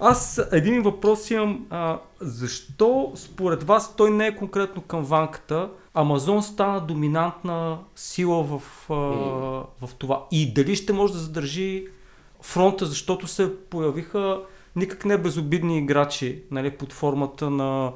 Аз 0.00 0.40
един 0.52 0.82
въпрос 0.82 1.30
имам. 1.30 1.66
А, 1.70 2.00
защо 2.20 3.12
според 3.14 3.62
вас 3.62 3.96
той 3.96 4.10
не 4.10 4.26
е 4.26 4.36
конкретно 4.36 4.82
към 4.82 5.04
ванката, 5.04 5.70
Амазон 5.94 6.42
стана 6.42 6.80
доминантна 6.80 7.78
сила 7.94 8.44
в, 8.44 8.62
а, 8.90 8.94
в 9.86 9.94
това? 9.98 10.26
И 10.30 10.54
дали 10.54 10.76
ще 10.76 10.92
може 10.92 11.12
да 11.12 11.18
задържи 11.18 11.86
фронта, 12.42 12.86
защото 12.86 13.26
се 13.26 13.56
появиха 13.70 14.40
никак 14.76 15.04
не 15.04 15.18
безобидни 15.18 15.78
играчи 15.78 16.42
нали, 16.50 16.70
под 16.70 16.92
формата 16.92 17.50
на 17.50 17.92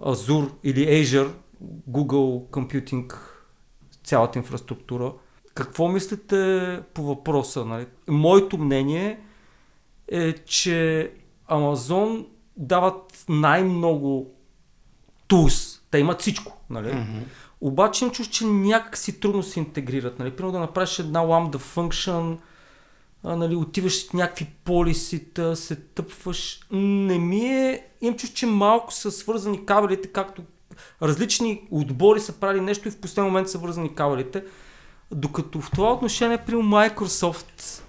Azure 0.00 0.50
или 0.64 1.04
Azure, 1.04 1.30
Google 1.90 2.50
Computing, 2.50 3.14
цялата 4.04 4.38
инфраструктура. 4.38 5.12
Какво 5.54 5.88
мислите 5.88 6.80
по 6.94 7.02
въпроса? 7.02 7.64
Нали? 7.64 7.86
Моето 8.08 8.58
мнение 8.58 9.20
е, 10.08 10.32
че 10.32 11.10
Амазон 11.48 12.26
дават 12.56 13.24
най-много 13.28 14.34
tools. 15.28 15.80
Те 15.90 15.98
имат 15.98 16.20
всичко. 16.20 16.56
Нали? 16.70 16.88
Mm-hmm. 16.88 17.22
Обаче 17.60 18.04
им 18.04 18.10
чуш, 18.10 18.28
че 18.28 18.46
някак 18.46 18.96
си 18.96 19.20
трудно 19.20 19.42
се 19.42 19.60
интегрират. 19.60 20.18
Нали? 20.18 20.30
Примерно 20.30 20.52
да 20.52 20.58
направиш 20.58 20.98
една 20.98 21.20
lambda 21.20 21.56
function, 21.56 22.36
а, 23.24 23.36
нали, 23.36 23.56
отиваш 23.56 24.10
някакви 24.10 24.46
полисита, 24.64 25.56
се 25.56 25.76
тъпваш. 25.76 26.60
Не 26.70 27.18
ми 27.18 27.40
е... 27.40 27.86
Им 28.00 28.16
чуш, 28.16 28.32
че 28.32 28.46
малко 28.46 28.92
са 28.92 29.10
свързани 29.10 29.66
кабелите, 29.66 30.08
както 30.08 30.42
различни 31.02 31.68
отбори 31.70 32.20
са 32.20 32.32
правили 32.32 32.60
нещо 32.60 32.88
и 32.88 32.90
в 32.90 33.00
последния 33.00 33.32
момент 33.32 33.48
са 33.48 33.58
вързани 33.58 33.94
кабелите. 33.94 34.44
Докато 35.10 35.60
в 35.60 35.70
това 35.70 35.92
отношение 35.92 36.38
при 36.38 36.54
Microsoft 36.54 37.82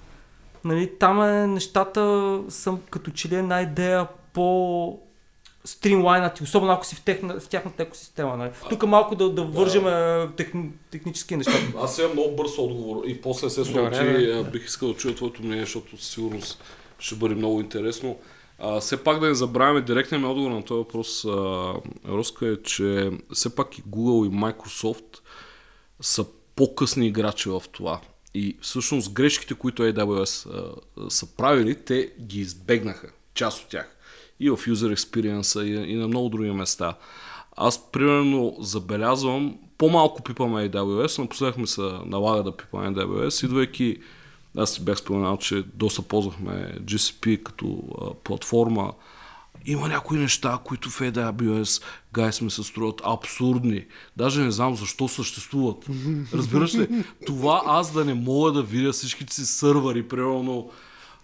нали, 0.66 0.92
там 1.00 1.22
е, 1.22 1.48
нещата 1.48 2.42
са 2.50 2.78
като 2.90 3.12
че 3.12 3.30
ли 3.30 3.36
една 3.36 3.62
идея 3.62 4.08
по 4.34 5.00
стримлайнати, 5.66 6.44
особено 6.44 6.72
ако 6.72 6.86
си 6.86 6.96
в, 6.96 7.02
техна, 7.02 7.40
в 7.40 7.48
тяхната 7.50 7.84
екосистема. 7.84 8.38
Нали. 8.38 8.52
Тук 8.70 8.88
малко 8.88 9.16
да, 9.16 9.30
да 9.30 9.43
вържеме 9.43 9.91
да. 9.91 10.30
техни, 10.38 10.70
технически 10.91 11.36
неща. 11.36 11.54
Аз 11.82 11.99
имам 11.99 12.12
много 12.12 12.36
бърз 12.36 12.58
отговор 12.58 13.04
и 13.08 13.21
после 13.21 13.49
се 13.49 13.66
случи, 13.66 14.43
бих 14.52 14.66
искал 14.66 14.90
да 14.90 14.96
чуя 14.96 15.16
твоето 15.16 15.43
мнение, 15.43 15.63
защото 15.66 15.98
със 15.98 16.10
сигурност 16.10 16.63
ще 16.99 17.16
бъде 17.16 17.36
много 17.36 17.60
интересно. 17.60 18.18
А, 18.60 18.80
все 18.80 19.04
пак 19.04 19.20
да 19.20 19.27
не 19.27 19.36
забравяме 19.36 19.82
директния 19.82 20.20
ми 20.20 20.26
отговор 20.26 20.52
на 20.52 20.63
този 20.63 20.77
въпрос, 20.77 21.26
а, 21.26 21.74
Роска, 22.08 22.48
е, 22.48 22.62
че 22.63 23.12
все 23.34 23.55
пак 23.55 23.77
и 23.77 23.84
Google 23.84 24.27
и 24.27 24.32
Microsoft 24.32 25.20
са 26.02 26.26
по-късни 26.55 27.08
играчи 27.08 27.49
в 27.49 27.63
това. 27.71 28.02
И 28.36 28.58
всъщност 28.62 29.14
грешките, 29.14 29.54
които 29.54 29.84
AWS 29.84 30.50
са 31.10 31.36
правили, 31.36 31.76
те 31.76 32.12
ги 32.22 32.40
избегнаха. 32.40 33.08
Част 33.34 33.64
от 33.64 33.70
тях. 33.70 33.96
И 34.40 34.50
в 34.50 34.58
user 34.58 34.96
experience 34.96 35.64
и, 35.64 35.96
на 35.96 36.08
много 36.08 36.30
други 36.30 36.52
места. 36.52 36.96
Аз 37.55 37.92
примерно 37.92 38.55
забелязвам, 38.60 39.58
по-малко 39.77 40.24
пипаме 40.24 40.70
AWS, 40.70 41.20
напоследък 41.20 41.58
ми 41.58 41.68
се 41.68 41.82
налага 42.05 42.44
да 42.44 42.58
пипаме 42.58 42.88
AWS, 42.88 43.46
идвайки, 43.46 43.98
аз 44.58 44.74
си 44.74 44.86
бях 44.86 44.98
споменал, 44.98 45.38
че 45.38 45.64
доста 45.74 46.02
ползвахме 46.02 46.76
GCP 46.82 47.44
като 47.44 47.84
а, 48.02 48.14
платформа, 48.14 48.94
има 49.66 49.88
някои 49.88 50.18
неща, 50.18 50.60
които 50.63 50.90
в 50.90 50.99
AWS 50.99 51.84
гайс 52.13 52.41
ми 52.41 52.52
се 52.52 52.63
струват 52.63 53.02
абсурдни. 53.04 53.85
Даже 54.18 54.41
не 54.41 54.52
знам 54.52 54.76
защо 54.76 55.08
съществуват. 55.08 55.85
Разбираш 56.34 56.76
ли? 56.76 57.04
Това 57.26 57.62
аз 57.66 57.93
да 57.93 58.05
не 58.05 58.13
мога 58.13 58.52
да 58.52 58.63
видя 58.63 58.91
всичките 58.91 59.34
си 59.34 59.46
сървъри, 59.46 60.08
примерно. 60.08 60.70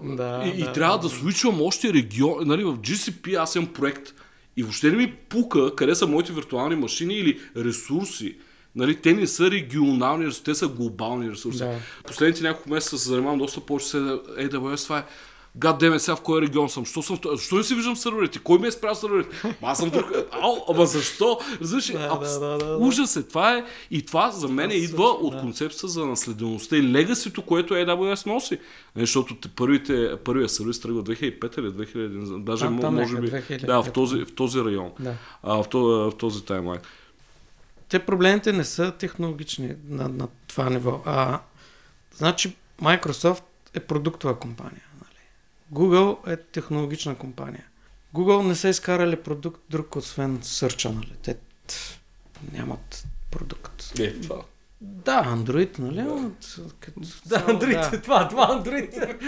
Да, 0.03 0.43
и, 0.45 0.63
да, 0.63 0.69
и 0.69 0.73
трябва 0.73 0.97
да, 0.97 1.07
да 1.07 1.15
свичвам 1.15 1.61
още 1.61 1.93
регион. 1.93 2.47
Нали, 2.47 2.63
в 2.63 2.77
GCP 2.77 3.41
аз 3.41 3.55
имам 3.55 3.73
проект 3.73 4.13
и 4.57 4.63
въобще 4.63 4.91
не 4.91 4.97
ми 4.97 5.13
пука 5.13 5.75
къде 5.75 5.95
са 5.95 6.07
моите 6.07 6.33
виртуални 6.33 6.75
машини 6.75 7.13
или 7.13 7.39
ресурси. 7.57 8.37
Нали, 8.75 8.95
те 8.95 9.13
не 9.13 9.27
са 9.27 9.51
регионални 9.51 10.25
ресурси, 10.25 10.43
те 10.43 10.55
са 10.55 10.67
глобални 10.67 11.31
ресурси. 11.31 11.59
Да. 11.59 11.79
Последните 12.07 12.43
няколко 12.43 12.69
месеца 12.69 12.97
се 12.97 13.09
занимавам 13.09 13.39
доста 13.39 13.61
повече 13.61 13.87
с 13.87 13.97
AWS. 14.39 14.83
Това 14.83 14.97
е 14.97 15.03
Гадеме 15.55 15.99
сега 15.99 16.15
в 16.15 16.21
кой 16.21 16.41
регион 16.41 16.69
съм. 16.69 16.85
Що, 16.85 17.01
съм, 17.01 17.19
защо 17.25 17.55
не 17.55 17.63
си 17.63 17.75
виждам 17.75 17.95
сървърите? 17.95 18.39
Кой 18.39 18.59
ми 18.59 18.67
е 18.67 18.71
спрял 18.71 18.95
сървърите? 18.95 19.55
Аз 19.61 19.77
съм 19.77 19.89
друг. 19.89 20.05
Ау, 20.31 20.55
ама 20.69 20.85
защо? 20.85 21.39
Разбираш, 21.61 21.91
да, 21.91 22.19
да, 22.19 22.39
да, 22.39 22.57
да, 22.57 22.77
ужас 22.77 23.15
е. 23.15 23.27
Това 23.27 23.57
е. 23.57 23.65
И 23.91 24.05
това 24.05 24.31
за 24.31 24.47
мен 24.47 24.71
идва 24.71 25.03
от 25.03 25.39
концепцията 25.39 25.87
за 25.87 26.05
наследеността 26.05 26.77
и 26.77 26.91
легасито, 26.91 27.41
което 27.41 27.73
AWS 27.73 28.27
носи. 28.27 28.59
Защото 28.95 29.35
първите, 29.55 30.17
първия 30.23 30.49
сервис 30.49 30.79
тръгва 30.79 31.03
2005 31.03 31.59
или 31.59 31.67
2000, 31.67 32.43
даже 32.43 32.69
може 32.69 33.17
би. 33.17 33.31
2000, 33.31 33.65
да, 33.65 33.83
в 33.83 33.91
този, 33.91 34.25
в 34.25 34.35
този 34.35 34.59
район. 34.59 34.91
В, 35.43 35.65
този, 35.69 36.15
в 36.15 36.17
този 36.17 36.45
таймлайн. 36.45 36.81
Те 37.89 37.99
проблемите 37.99 38.53
не 38.53 38.63
са 38.63 38.91
технологични 38.91 39.75
на, 39.89 40.09
на 40.09 40.27
това 40.47 40.69
ниво. 40.69 41.01
А, 41.05 41.39
значи 42.15 42.55
Microsoft 42.81 43.43
е 43.73 43.79
продуктова 43.79 44.39
компания. 44.39 44.83
Google 45.73 46.33
е 46.33 46.37
технологична 46.37 47.15
компания. 47.15 47.65
Google 48.15 48.47
не 48.47 48.55
са 48.55 48.69
изкарали 48.69 49.15
продукт 49.15 49.61
друг, 49.69 49.95
освен 49.95 50.39
сърча, 50.41 50.91
нали? 50.91 51.13
Те 51.21 51.37
нямат 52.53 53.05
продукт. 53.31 53.99
Е, 53.99 54.21
това. 54.21 54.41
Да, 54.81 55.23
Android, 55.23 55.79
нали? 55.79 55.95
Да, 55.95 56.31
като... 56.79 56.99
да 57.25 57.45
Android, 57.45 57.91
да. 57.91 58.01
това, 58.01 58.27
това 58.27 58.47
Android. 58.47 59.19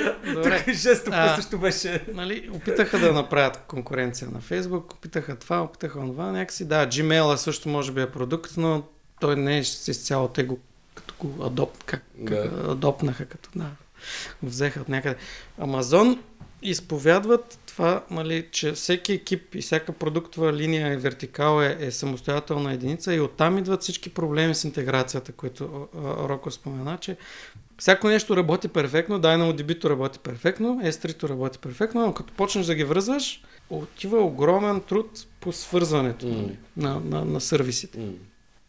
Тук 0.44 0.74
жесто 0.74 1.12
също 1.36 1.58
беше. 1.58 2.06
Нали, 2.14 2.50
опитаха 2.54 3.00
да 3.00 3.14
направят 3.14 3.58
конкуренция 3.68 4.30
на 4.30 4.42
Facebook, 4.42 4.94
опитаха 4.94 5.36
това, 5.36 5.62
опитаха 5.62 6.00
това, 6.00 6.32
някакси. 6.32 6.66
Да, 6.66 6.88
Gmail 6.88 7.36
също 7.36 7.70
може 7.70 7.92
би 7.92 8.02
е 8.02 8.12
продукт, 8.12 8.52
но 8.58 8.84
той 9.20 9.36
не 9.36 9.58
е 9.58 9.60
изцяло 9.60 10.28
те 10.28 10.44
го, 10.44 10.60
като 10.96 11.14
го 11.20 11.46
адоп, 11.46 11.84
как, 11.84 12.04
да. 12.18 12.52
адопнаха, 12.68 13.26
като 13.26 13.50
да, 13.56 13.70
го 14.44 14.50
взеха 14.50 14.82
от 14.82 14.90
някъде. 14.90 15.16
Амазон 15.58 16.24
изповядват 16.62 17.60
това, 17.66 18.04
нали, 18.12 18.48
че 18.52 18.72
всеки 18.72 19.14
екип 19.14 19.56
и 19.56 19.62
всяка 19.62 19.92
продуктова 19.92 20.54
линия 20.54 20.94
и 20.94 20.98
вертикал 20.98 21.62
е, 21.62 21.78
е 21.80 21.92
самостоятелна 21.92 22.74
единица 22.74 23.14
и 23.14 23.20
оттам 23.20 23.58
идват 23.58 23.82
всички 23.82 24.10
проблеми 24.10 24.56
с 24.56 24.64
интеграцията, 24.64 25.32
които 25.32 25.88
Роко 26.30 26.52
спомена, 26.52 26.98
че 27.02 27.18
всяко 27.78 28.08
нещо 28.08 28.38
работи 28.38 28.68
перфектно, 28.68 29.22
DynamoDB 29.22 29.90
работи 29.90 30.20
перфектно, 30.20 30.82
S3 30.84 31.30
работи 31.30 31.60
перфектно, 31.60 32.06
но 32.06 32.14
като 32.14 32.34
почнеш 32.34 32.66
да 32.66 32.76
ги 32.76 32.84
връзваш, 32.84 33.44
отива 33.70 34.18
огромен 34.22 34.82
труд 34.82 35.28
по 35.40 35.52
свързването 35.52 36.26
mm. 36.26 36.56
на, 36.78 37.00
на, 37.00 37.26
на 37.26 37.42
сервисите. 37.42 38.00
Mm. 38.00 38.14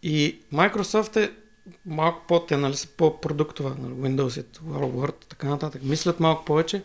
И 0.03 0.39
Microsoft 0.55 1.17
е 1.17 1.33
малко 1.87 2.23
по-те, 2.29 2.57
нали, 2.57 2.75
по-продуктова, 2.97 3.77
нали, 3.79 3.93
Windows, 3.93 4.45
Word, 4.65 5.15
така 5.29 5.49
нататък. 5.49 5.83
Мислят 5.85 6.21
малко 6.21 6.45
повече, 6.45 6.83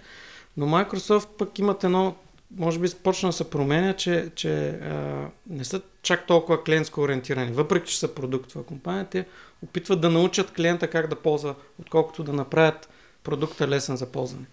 но 0.57 0.66
Microsoft 0.66 1.28
пък 1.38 1.59
имат 1.59 1.84
едно, 1.84 2.16
може 2.57 2.79
би 2.79 2.88
почна 3.03 3.29
да 3.29 3.34
се 3.34 3.50
променя, 3.50 3.94
че, 3.94 4.31
че 4.35 4.69
а, 4.69 5.28
не 5.50 5.63
са 5.66 5.81
чак 6.01 6.28
толкова 6.28 6.63
клиентско 6.63 7.01
ориентирани. 7.01 7.51
Въпреки, 7.51 7.91
че 7.91 8.00
са 8.00 8.16
продуктова 8.16 8.63
компания, 8.63 9.07
те 9.12 9.25
опитват 9.63 10.01
да 10.01 10.09
научат 10.09 10.51
клиента 10.51 10.88
как 10.88 11.07
да 11.07 11.16
ползва, 11.16 11.56
отколкото 11.79 12.23
да 12.23 12.34
направят 12.34 12.90
продукта 13.23 13.67
лесен 13.67 13.97
за 13.97 14.06
ползване. 14.06 14.46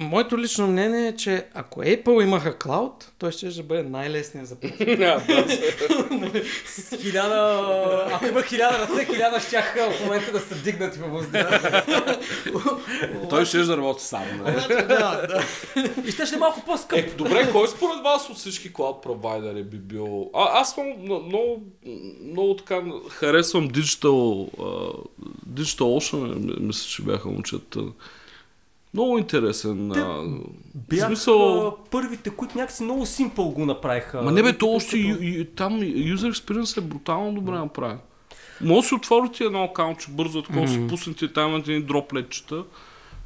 Моето 0.00 0.38
лично 0.38 0.66
мнение 0.66 1.08
е, 1.08 1.16
че 1.16 1.46
ако 1.54 1.80
Apple 1.80 2.22
имаха 2.22 2.58
клауд, 2.58 3.12
той 3.18 3.32
ще, 3.32 3.50
ще 3.50 3.62
бъде 3.62 3.82
най-лесният 3.82 4.48
за 4.48 4.56
С 6.66 6.96
хиляда... 6.96 8.08
Ако 8.12 8.26
има 8.26 8.42
хиляда 8.42 8.78
ръце, 8.78 9.04
хиляда 9.04 9.40
щяха 9.40 9.90
в 9.90 10.04
момента 10.04 10.32
да 10.32 10.40
са 10.40 10.54
дигнати 10.54 10.98
във 10.98 11.12
въздуха. 11.12 11.84
той 13.30 13.44
ще 13.44 13.58
да 13.58 13.76
работи 13.76 14.04
сам. 14.04 14.24
Значи, 14.40 14.68
да. 14.68 15.44
И 16.06 16.10
ще 16.10 16.26
ще 16.26 16.34
е 16.36 16.38
малко 16.38 16.62
по-скъп. 16.66 16.98
Е, 16.98 17.10
добре, 17.18 17.48
кой 17.52 17.68
според 17.68 18.02
вас 18.04 18.30
от 18.30 18.36
всички 18.36 18.72
клауд 18.72 19.02
провайдери 19.02 19.62
би 19.62 19.76
бил... 19.76 20.30
А, 20.34 20.60
аз 20.60 20.76
много, 20.76 21.24
много, 21.24 21.62
много 22.24 22.56
така 22.56 22.82
харесвам 23.10 23.70
Digital, 23.70 24.50
uh, 24.56 25.04
Digital 25.48 25.82
Ocean, 25.82 26.60
мисля, 26.60 26.88
че 26.88 27.02
бяха 27.02 27.28
момчета. 27.28 27.80
Много 28.94 29.18
интересен. 29.18 29.90
Те 29.94 30.04
бяха 30.74 31.06
смисъл... 31.06 31.76
първите, 31.90 32.30
които 32.30 32.58
някакси 32.58 32.82
много 32.82 33.06
симпъл 33.06 33.50
го 33.50 33.66
направиха. 33.66 34.22
Ма 34.22 34.32
не 34.32 34.42
бе, 34.42 34.58
то 34.58 34.72
още 34.72 34.98
и, 34.98 35.16
и, 35.20 35.44
там 35.44 35.80
user 35.80 36.32
experience 36.32 36.78
е 36.78 36.80
брутално 36.80 37.34
добре 37.34 37.52
направен. 37.52 37.98
Може 38.60 38.80
да 38.80 38.88
си 38.88 38.94
отворите 38.94 39.44
едно 39.44 39.64
акаунтче 39.64 40.10
бързо, 40.10 40.42
такова 40.42 40.66
mm-hmm. 40.66 40.84
си 40.84 40.88
пуснете 40.88 41.32
там 41.32 41.56
едни 41.56 41.82
дроплетчета. 41.82 42.64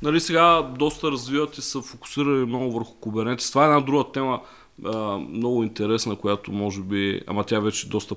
Нали 0.02 0.20
сега 0.20 0.62
доста 0.62 1.10
развиват 1.10 1.58
и 1.58 1.62
са 1.62 1.82
фокусирали 1.82 2.46
много 2.46 2.72
върху 2.72 2.94
Kubernetes. 2.94 3.48
Това 3.48 3.62
е 3.62 3.66
една 3.66 3.80
друга 3.80 4.04
тема, 4.12 4.40
а, 4.84 5.18
много 5.18 5.62
интересна, 5.62 6.16
която 6.16 6.52
може 6.52 6.80
би, 6.80 7.20
ама 7.26 7.44
тя 7.44 7.60
вече 7.60 7.86
е 7.86 7.90
доста 7.90 8.14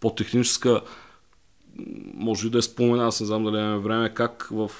по-техническа, 0.00 0.80
може 2.14 2.46
и 2.46 2.50
да 2.50 2.58
е 2.58 2.62
спомена, 2.62 3.06
аз 3.06 3.20
не 3.20 3.26
знам 3.26 3.44
дали 3.44 3.56
имаме 3.56 3.78
време, 3.78 4.14
как 4.14 4.48
в 4.50 4.70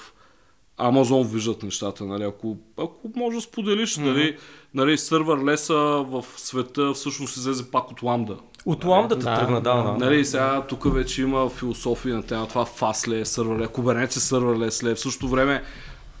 Амазон 0.77 1.27
виждат 1.27 1.63
нещата, 1.63 2.05
нали? 2.05 2.23
Ако, 2.23 2.57
ако 2.77 3.11
може 3.15 3.35
да 3.35 3.41
споделиш, 3.41 3.95
mm-hmm. 3.95 4.03
нали, 4.03 4.37
нали, 4.73 4.97
сървър 4.97 5.45
леса 5.45 5.73
в 6.07 6.25
света 6.37 6.93
всъщност 6.93 7.37
излезе 7.37 7.71
пак 7.71 7.91
от 7.91 8.03
ламда. 8.03 8.37
От 8.65 8.85
ламдата 8.85 9.25
да, 9.25 9.39
тръгна, 9.39 9.61
да, 9.61 9.83
да. 9.83 9.91
Нали, 9.91 10.25
сега 10.25 10.61
тук 10.69 10.93
вече 10.93 11.21
има 11.21 11.49
философия 11.49 12.15
на 12.15 12.23
тема 12.23 12.47
това 12.47 12.65
фасле, 12.65 13.25
сървър, 13.25 13.67
Kubernetes 13.67 14.09
сървър 14.09 14.57
ле, 14.57 14.95
в 14.95 14.99
същото 14.99 15.27
време 15.27 15.63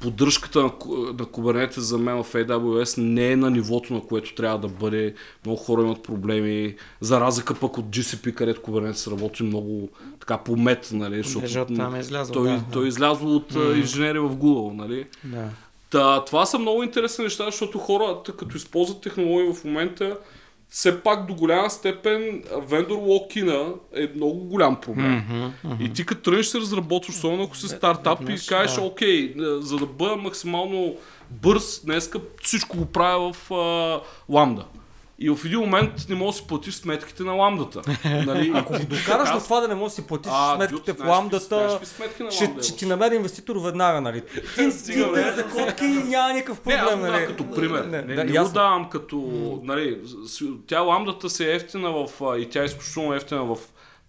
поддръжката 0.03 0.59
на, 0.59 0.65
на 0.65 1.25
Kubernetes 1.25 1.79
за 1.79 1.97
мен 1.97 2.23
в 2.23 2.33
AWS 2.33 2.97
не 3.01 3.31
е 3.31 3.35
на 3.35 3.51
нивото, 3.51 3.93
на 3.93 4.01
което 4.01 4.35
трябва 4.35 4.59
да 4.59 4.67
бъде. 4.67 5.13
Много 5.45 5.57
хора 5.57 5.81
имат 5.81 6.03
проблеми. 6.03 6.75
За 7.01 7.19
разлика 7.19 7.53
пък 7.53 7.77
от 7.77 7.85
GCP, 7.85 8.33
където 8.33 8.61
Kubernetes 8.61 9.11
работи 9.11 9.43
много 9.43 9.89
така 10.19 10.37
по 10.37 10.55
мет, 10.55 10.89
нали? 10.93 11.23
Защото 11.23 11.73
там 11.73 11.95
е 11.95 11.99
излязъл, 11.99 12.33
той, 12.33 12.47
да, 12.47 12.63
той 12.71 12.85
е 12.85 12.87
излязъл 12.87 13.35
от 13.35 13.53
mm. 13.53 13.75
инженери 13.75 14.19
в 14.19 14.29
Google, 14.29 14.73
нали? 14.73 15.05
Да. 15.23 15.49
Та, 15.89 16.25
това 16.25 16.45
са 16.45 16.59
много 16.59 16.83
интересни 16.83 17.23
неща, 17.23 17.45
защото 17.45 17.79
хората, 17.79 18.31
като 18.31 18.57
използват 18.57 19.01
технологии 19.01 19.53
в 19.53 19.63
момента, 19.63 20.17
все 20.73 21.01
пак 21.01 21.25
до 21.25 21.33
голяма 21.33 21.69
степен 21.69 22.43
вендор 22.57 22.97
локина 22.97 23.73
е 23.95 24.09
много 24.15 24.39
голям 24.39 24.81
проблем. 24.81 25.23
Mm-hmm, 25.29 25.51
mm-hmm. 25.67 25.85
И 25.85 25.93
ти 25.93 26.05
като 26.05 26.21
тръгнеш 26.21 26.45
се 26.45 26.59
разработваш, 26.59 27.15
особено 27.15 27.43
ако 27.43 27.57
си 27.57 27.67
стартап 27.67 28.29
и 28.29 28.47
кажеш, 28.47 28.77
окей, 28.77 29.33
за 29.37 29.77
да 29.77 29.85
бъда 29.85 30.15
максимално 30.15 30.95
бърз, 31.29 31.81
днеска 31.85 32.19
всичко 32.41 32.77
го 32.77 32.85
правя 32.85 33.33
в 33.33 33.51
ламда. 34.29 34.65
И 35.23 35.29
в 35.29 35.39
един 35.45 35.59
момент 35.59 35.91
не 36.09 36.15
можеш 36.15 36.39
да 36.39 36.43
си 36.43 36.47
платиш 36.47 36.73
сметките 36.73 37.23
на 37.23 37.31
ламдата. 37.31 37.81
Нали? 38.25 38.51
Ако 38.55 38.73
го 38.73 38.79
докараш 38.79 39.31
до 39.31 39.39
това 39.39 39.59
да 39.59 39.67
не 39.67 39.75
можеш 39.75 39.95
да 39.95 40.01
си 40.01 40.07
платиш 40.07 40.31
а, 40.35 40.55
сметките 40.55 40.93
в 40.93 40.99
ламдата, 41.07 41.79
ще, 42.29 42.55
ще 42.61 42.77
ти 42.77 42.85
намери 42.85 43.15
инвеститор 43.15 43.55
веднага. 43.55 44.01
Нали? 44.01 44.21
Ти, 44.55 44.71
за 45.35 45.45
котки 45.51 45.85
няма 45.85 46.33
никакъв 46.33 46.59
проблем. 46.59 47.01
Не, 47.01 47.09
нали? 47.09 47.25
като 47.25 47.51
пример. 47.51 47.83
Не, 47.83 48.01
не, 48.01 48.15
не, 48.15 48.23
не 48.23 48.39
го 48.39 48.49
давам 48.49 48.89
като... 48.89 49.17
Нали, 49.63 49.99
тя 50.67 50.79
ламдата 50.79 51.29
се 51.29 51.51
е 51.51 51.55
ефтина 51.55 51.91
в, 51.91 52.07
и 52.39 52.49
тя 52.49 52.61
е 52.61 52.65
изключително 52.65 53.13
ефтина 53.13 53.43
в 53.43 53.57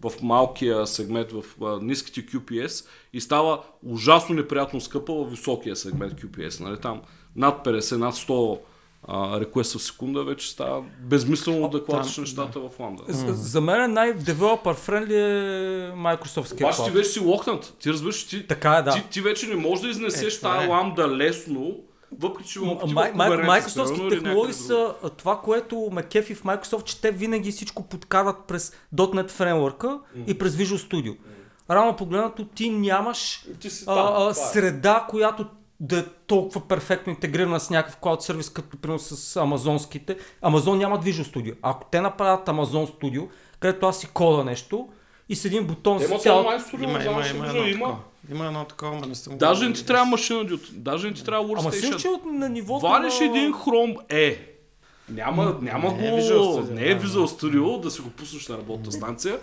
в 0.01 0.23
малкия 0.23 0.87
сегмент, 0.87 1.33
в 1.33 1.45
а, 1.63 1.79
ниските 1.83 2.27
QPS 2.27 2.87
и 3.13 3.21
става 3.21 3.63
ужасно 3.87 4.35
неприятно 4.35 4.81
скъпа 4.81 5.13
в 5.15 5.31
високия 5.31 5.77
сегмент 5.77 6.13
QPS. 6.13 6.61
Нали? 6.61 6.81
Там 6.81 7.01
над 7.37 7.65
50, 7.67 7.97
над 7.97 8.15
100 8.15 8.59
реквест 9.11 9.79
в 9.79 9.83
секунда 9.83 10.25
вече 10.25 10.51
става 10.51 10.85
безмислено 11.01 11.69
да 11.69 11.85
класиш 11.85 12.17
нещата 12.17 12.61
да. 12.61 12.69
в 12.69 12.81
ламда. 12.81 13.03
За, 13.09 13.33
за 13.33 13.61
мен 13.61 13.83
е 13.83 13.89
най-девелопър 13.89 14.75
френдли 14.75 15.17
е 15.17 15.93
Microsoft 15.93 16.55
Обаче 16.55 16.85
ти 16.85 16.91
вече 16.91 17.09
си 17.09 17.21
локнат. 17.21 17.75
Ти 17.79 17.91
разбираш, 17.91 18.27
ти, 18.27 18.47
така 18.47 18.75
е, 18.75 18.83
да. 18.83 18.91
ти, 18.91 19.03
ти 19.11 19.21
вече 19.21 19.47
не 19.47 19.57
можеш 19.57 19.83
да 19.83 19.91
изнесеш 19.91 20.37
е, 20.37 20.41
тази 20.41 20.67
е. 20.67 20.69
ламда 20.69 21.09
лесно, 21.09 21.77
въпреки 22.19 22.49
че 22.49 22.61
Microsoft 22.61 24.11
технологии 24.11 24.55
са 24.55 24.95
това, 25.17 25.41
което 25.41 25.89
ме 25.93 26.03
кефи 26.03 26.35
в 26.35 26.43
Microsoft, 26.43 26.85
че 26.85 27.01
те 27.01 27.11
винаги 27.11 27.53
всичко 27.53 27.83
подкарат 27.83 28.37
през 28.49 28.73
.NET 28.95 29.31
фреймворка 29.31 29.99
и 30.27 30.39
през 30.39 30.57
Visual 30.57 30.91
Studio. 30.91 31.17
Рано 31.71 31.97
погледнато 31.97 32.45
ти 32.45 32.71
нямаш 32.71 33.45
ти 33.61 33.71
си 33.71 33.85
там, 33.85 33.99
а, 33.99 34.27
а, 34.27 34.31
е. 34.31 34.35
среда, 34.35 35.07
която 35.11 35.47
да 35.85 35.99
е 35.99 36.05
толкова 36.27 36.69
перфектно 36.69 37.11
интегрирана 37.11 37.61
с 37.61 37.71
някакъв 37.71 37.97
клауд 37.97 38.23
сервис, 38.23 38.51
като 38.51 38.77
примерно 38.77 38.99
с 38.99 39.37
амазонските. 39.37 40.17
Амазон 40.43 40.79
няма 40.79 40.99
Visual 40.99 41.35
Studio. 41.35 41.55
Ако 41.63 41.87
те 41.91 42.01
направят 42.01 42.47
Amazon 42.47 42.95
Studio, 42.95 43.29
където 43.61 43.87
аз 43.87 44.01
си 44.01 44.07
кода 44.07 44.45
нещо 44.45 44.89
и 45.29 45.37
с 45.37 45.45
един 45.45 45.67
бутон 45.67 46.01
с 46.01 46.23
цял... 46.23 46.47
Има, 46.75 46.83
има, 46.83 47.05
има, 47.05 47.27
има, 47.27 47.47
има, 47.49 47.69
има. 47.69 47.99
Има 48.31 48.47
едно 48.47 48.65
такова, 48.65 48.99
но 49.01 49.07
не 49.07 49.15
съм 49.15 49.39
Даже 49.39 49.69
не 49.69 49.73
ти 49.73 49.87
трябва 49.87 50.05
машина, 50.05 50.59
даже 50.73 51.09
не 51.09 51.15
ти 51.15 51.25
трябва 51.25 51.49
workstation. 51.49 51.61
Ама 51.61 51.73
си 51.73 51.93
че 51.99 52.09
на 52.33 52.49
нивото 52.49 52.87
Вариш 52.87 53.21
на... 53.21 53.27
един 53.27 53.53
хром 53.53 53.97
е. 54.09 54.51
Няма, 55.09 55.59
няма 55.63 55.93
не 55.93 56.11
го... 56.11 56.17
Е 56.17 56.21
Visual 56.21 56.71
не 56.71 56.83
е 56.83 57.01
Visual 57.01 57.41
Studio 57.41 57.81
да 57.81 57.91
си 57.91 58.01
го 58.01 58.11
пуснеш 58.11 58.49
на 58.49 58.59
работна 58.59 58.93
станция. 58.93 59.39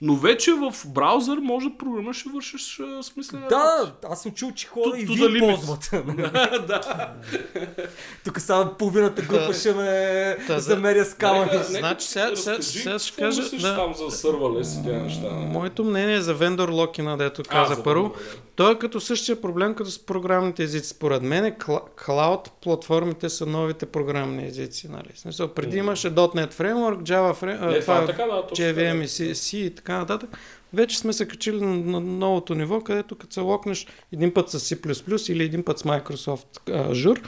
Но 0.00 0.16
вече 0.16 0.52
в 0.52 0.74
браузър 0.86 1.38
може 1.38 1.68
да 1.68 1.78
програмираш 1.78 2.26
и 2.26 2.28
вършиш 2.28 2.80
смислен 3.02 3.42
Да, 3.48 3.92
аз 4.10 4.22
съм 4.22 4.32
чул, 4.32 4.52
че 4.52 4.66
хора 4.66 4.98
и 4.98 5.04
ви 5.04 5.38
ползват. 5.40 5.90
да. 6.66 7.12
Тук 8.24 8.40
сега 8.40 8.70
половината 8.78 9.22
група 9.22 9.54
ще 9.54 9.74
ме 9.74 10.36
замеря 10.48 11.04
с 11.04 11.14
камъни. 11.14 11.62
Значи 11.64 12.08
сега, 12.08 12.36
сега, 12.36 12.62
сега 12.62 12.98
ще 12.98 13.16
кажа... 13.16 13.42
Да. 13.60 13.76
там 13.76 13.94
за 13.94 14.10
сървърлес 14.10 14.74
и 14.74 14.84
тези 14.84 14.96
неща? 14.96 15.28
Моето 15.30 15.84
мнение 15.84 16.16
е 16.16 16.20
за 16.20 16.34
вендор 16.34 16.68
локина, 16.68 17.16
дето 17.16 17.42
каза 17.42 17.82
първо. 17.82 18.14
Той 18.56 18.72
е 18.72 18.78
като 18.78 19.00
същия 19.00 19.40
проблем, 19.40 19.74
като 19.74 19.90
с 19.90 20.06
програмните 20.06 20.62
езици. 20.62 20.88
Според 20.88 21.22
мен 21.22 21.56
клауд 22.04 22.50
платформите 22.62 23.28
са 23.28 23.46
новите 23.46 23.86
програмни 23.86 24.46
езици. 24.46 24.88
Нали? 24.88 25.10
Смисъл, 25.14 25.48
преди 25.48 25.76
имаше 25.76 26.10
.NET 26.10 26.54
Framework, 26.54 27.02
Java 27.02 27.42
Framework, 27.42 27.80
това, 27.80 28.02
е 28.02 28.06
така, 28.06 28.24
да, 28.24 28.32
JVM 28.32 29.04
и 29.04 29.08
C, 29.08 29.30
C 29.30 29.56
и 29.56 29.74
така 29.74 29.98
нататък. 29.98 30.38
Вече 30.74 30.98
сме 30.98 31.12
се 31.12 31.28
качили 31.28 31.60
на, 31.60 32.00
новото 32.00 32.54
ниво, 32.54 32.80
където 32.80 33.16
като 33.16 33.34
се 33.34 33.40
локнеш 33.40 33.86
един 34.12 34.34
път 34.34 34.50
с 34.50 34.60
C++ 34.60 35.32
или 35.32 35.44
един 35.44 35.64
път 35.64 35.78
с 35.78 35.82
Microsoft 35.82 36.60
Azure, 36.66 37.24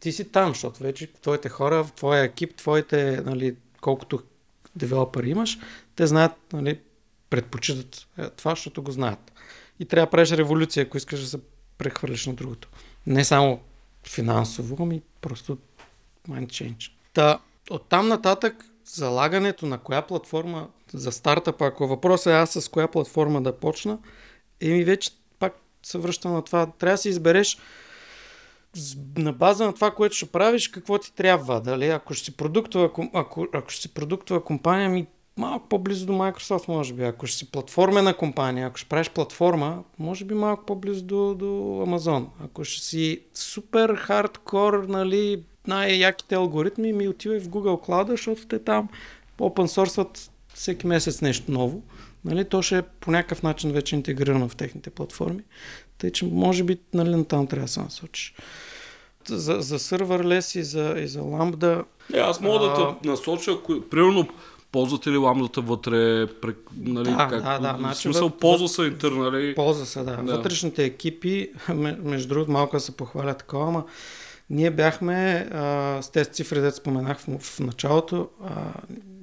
ти 0.00 0.12
си 0.12 0.24
там, 0.32 0.48
защото 0.48 0.82
вече 0.82 1.12
твоите 1.22 1.48
хора, 1.48 1.86
твоя 1.96 2.22
екип, 2.22 2.56
твоите, 2.56 3.22
нали, 3.26 3.56
колкото 3.80 4.20
девелопери 4.76 5.30
имаш, 5.30 5.58
те 5.96 6.06
знаят, 6.06 6.32
нали, 6.52 6.78
предпочитат 7.30 8.06
е, 8.18 8.30
това, 8.30 8.50
защото 8.50 8.82
го 8.82 8.90
знаят 8.90 9.32
и 9.80 9.84
трябва 9.84 10.06
да 10.06 10.10
правиш 10.10 10.30
революция, 10.30 10.82
ако 10.82 10.96
искаш 10.96 11.20
да 11.20 11.26
се 11.26 11.38
прехвърлиш 11.78 12.26
на 12.26 12.34
другото. 12.34 12.68
Не 13.06 13.24
само 13.24 13.60
финансово, 14.06 14.76
ами 14.80 15.02
просто 15.20 15.58
mind 16.28 16.46
change. 16.46 16.90
Та, 17.12 17.38
оттам 17.70 18.08
нататък 18.08 18.64
залагането 18.84 19.66
на 19.66 19.78
коя 19.78 20.02
платформа 20.02 20.68
за 20.92 21.12
стартъпа, 21.12 21.66
ако 21.66 21.88
въпросът 21.88 22.26
е 22.26 22.36
аз 22.36 22.50
с 22.50 22.68
коя 22.68 22.88
платформа 22.88 23.42
да 23.42 23.56
почна, 23.56 23.98
еми 24.60 24.84
вече 24.84 25.10
пак 25.38 25.54
се 25.82 25.98
връщам 25.98 26.32
на 26.32 26.44
това. 26.44 26.66
Трябва 26.66 26.94
да 26.94 26.98
си 26.98 27.08
избереш 27.08 27.58
на 29.16 29.32
база 29.32 29.66
на 29.66 29.74
това, 29.74 29.90
което 29.90 30.16
ще 30.16 30.26
правиш, 30.26 30.68
какво 30.68 30.98
ти 30.98 31.14
трябва. 31.14 31.60
Дали? 31.60 31.88
Ако 31.88 32.14
ще 32.14 32.24
си 32.24 32.36
продуктова, 32.36 32.90
ако, 33.14 33.46
ако 33.52 33.70
ще 33.70 33.82
си 33.82 33.94
продуктова 33.94 34.44
компания, 34.44 34.90
ми 34.90 35.06
малко 35.38 35.68
по-близо 35.68 36.06
до 36.06 36.12
Microsoft, 36.12 36.68
може 36.68 36.94
би. 36.94 37.04
Ако 37.04 37.26
ще 37.26 37.38
си 37.38 37.50
платформена 37.50 38.14
компания, 38.14 38.66
ако 38.66 38.76
ще 38.76 38.88
правиш 38.88 39.10
платформа, 39.10 39.82
може 39.98 40.24
би 40.24 40.34
малко 40.34 40.64
по-близо 40.66 41.04
до, 41.04 41.34
до 41.34 41.46
Amazon. 41.86 42.26
Ако 42.44 42.64
ще 42.64 42.84
си 42.84 43.20
супер 43.34 43.94
хардкор, 43.94 44.84
нали, 44.88 45.42
най-яките 45.66 46.34
алгоритми, 46.34 46.92
ми 46.92 47.08
отивай 47.08 47.40
в 47.40 47.48
Google 47.48 47.88
Cloud, 47.88 48.10
защото 48.10 48.46
те 48.46 48.58
там 48.58 48.88
open 49.38 49.84
source 49.84 50.30
всеки 50.54 50.86
месец 50.86 51.20
нещо 51.20 51.52
ново. 51.52 51.82
Нали, 52.24 52.44
то 52.44 52.62
ще 52.62 52.78
е 52.78 52.82
по 52.82 53.10
някакъв 53.10 53.42
начин 53.42 53.72
вече 53.72 53.96
интегрирано 53.96 54.48
в 54.48 54.56
техните 54.56 54.90
платформи. 54.90 55.42
Тъй, 55.98 56.12
че 56.12 56.24
може 56.24 56.64
би 56.64 56.78
нали, 56.94 57.10
на 57.10 57.24
там 57.24 57.46
трябва 57.46 57.64
да 57.64 57.72
се 57.72 57.80
насочиш. 57.80 58.34
За, 59.26 59.60
за 59.60 59.78
serverless 59.78 60.58
и 60.58 60.62
за, 60.62 60.94
и 60.98 61.08
за 61.08 61.20
Lambda... 61.20 61.84
Е, 62.14 62.18
аз 62.18 62.40
мога 62.40 62.66
а... 62.66 62.68
да 62.68 62.96
те 63.02 63.08
насоча, 63.08 63.52
ако, 63.52 63.80
примерно 63.90 64.28
ползвате 64.72 65.10
ли 65.10 65.16
ламдата 65.16 65.60
вътре? 65.60 66.26
Нали, 66.76 67.10
да, 67.10 67.16
как, 67.16 67.30
да, 67.30 67.58
да. 67.58 67.72
В 67.72 67.78
значи, 67.78 68.00
смисъл, 68.00 68.28
въ... 68.28 68.36
ползва 68.38 68.68
се 68.68 68.82
интернали. 68.82 69.54
Ползва 69.54 69.86
се, 69.86 70.02
да. 70.02 70.16
да. 70.16 70.36
Вътрешните 70.36 70.84
екипи, 70.84 71.50
между 72.02 72.28
другото, 72.28 72.50
малко 72.50 72.80
се 72.80 72.96
похваля 72.96 73.34
такова, 73.34 73.68
ама 73.68 73.84
ние 74.50 74.70
бяхме, 74.70 75.48
а, 75.52 75.98
с 76.02 76.10
тези 76.10 76.30
цифри, 76.30 76.60
да 76.60 76.72
споменах 76.72 77.18
в, 77.18 77.38
в 77.38 77.60
началото, 77.60 78.28
а, 78.44 78.72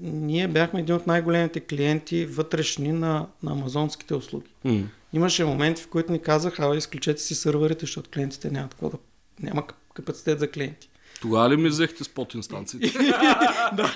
ние 0.02 0.48
бяхме 0.48 0.80
един 0.80 0.96
от 0.96 1.08
най-големите 1.08 1.60
клиенти 1.60 2.26
вътрешни 2.26 2.92
на, 2.92 3.28
на 3.44 3.52
амазонските 3.52 4.16
услуги. 4.16 4.50
Mm. 4.66 4.84
Имаше 5.14 5.46
моменти, 5.46 5.84
в 5.84 5.88
които 5.88 6.12
ни 6.12 6.20
казаха, 6.20 6.66
а 6.66 6.76
изключете 6.76 7.22
си 7.22 7.36
сървърите, 7.36 7.80
защото 7.80 8.10
клиентите 8.14 8.52
нямат 8.52 8.74
какво 8.74 8.90
да... 8.90 8.98
Няма 9.40 9.64
капацитет 9.94 10.40
за 10.40 10.52
клиенти. 10.52 10.90
Тогава 11.22 11.50
ли 11.50 11.58
ми 11.58 11.70
взехте 11.70 12.04
спот 12.04 12.34
инстанциите? 12.34 13.00
да. 13.74 13.96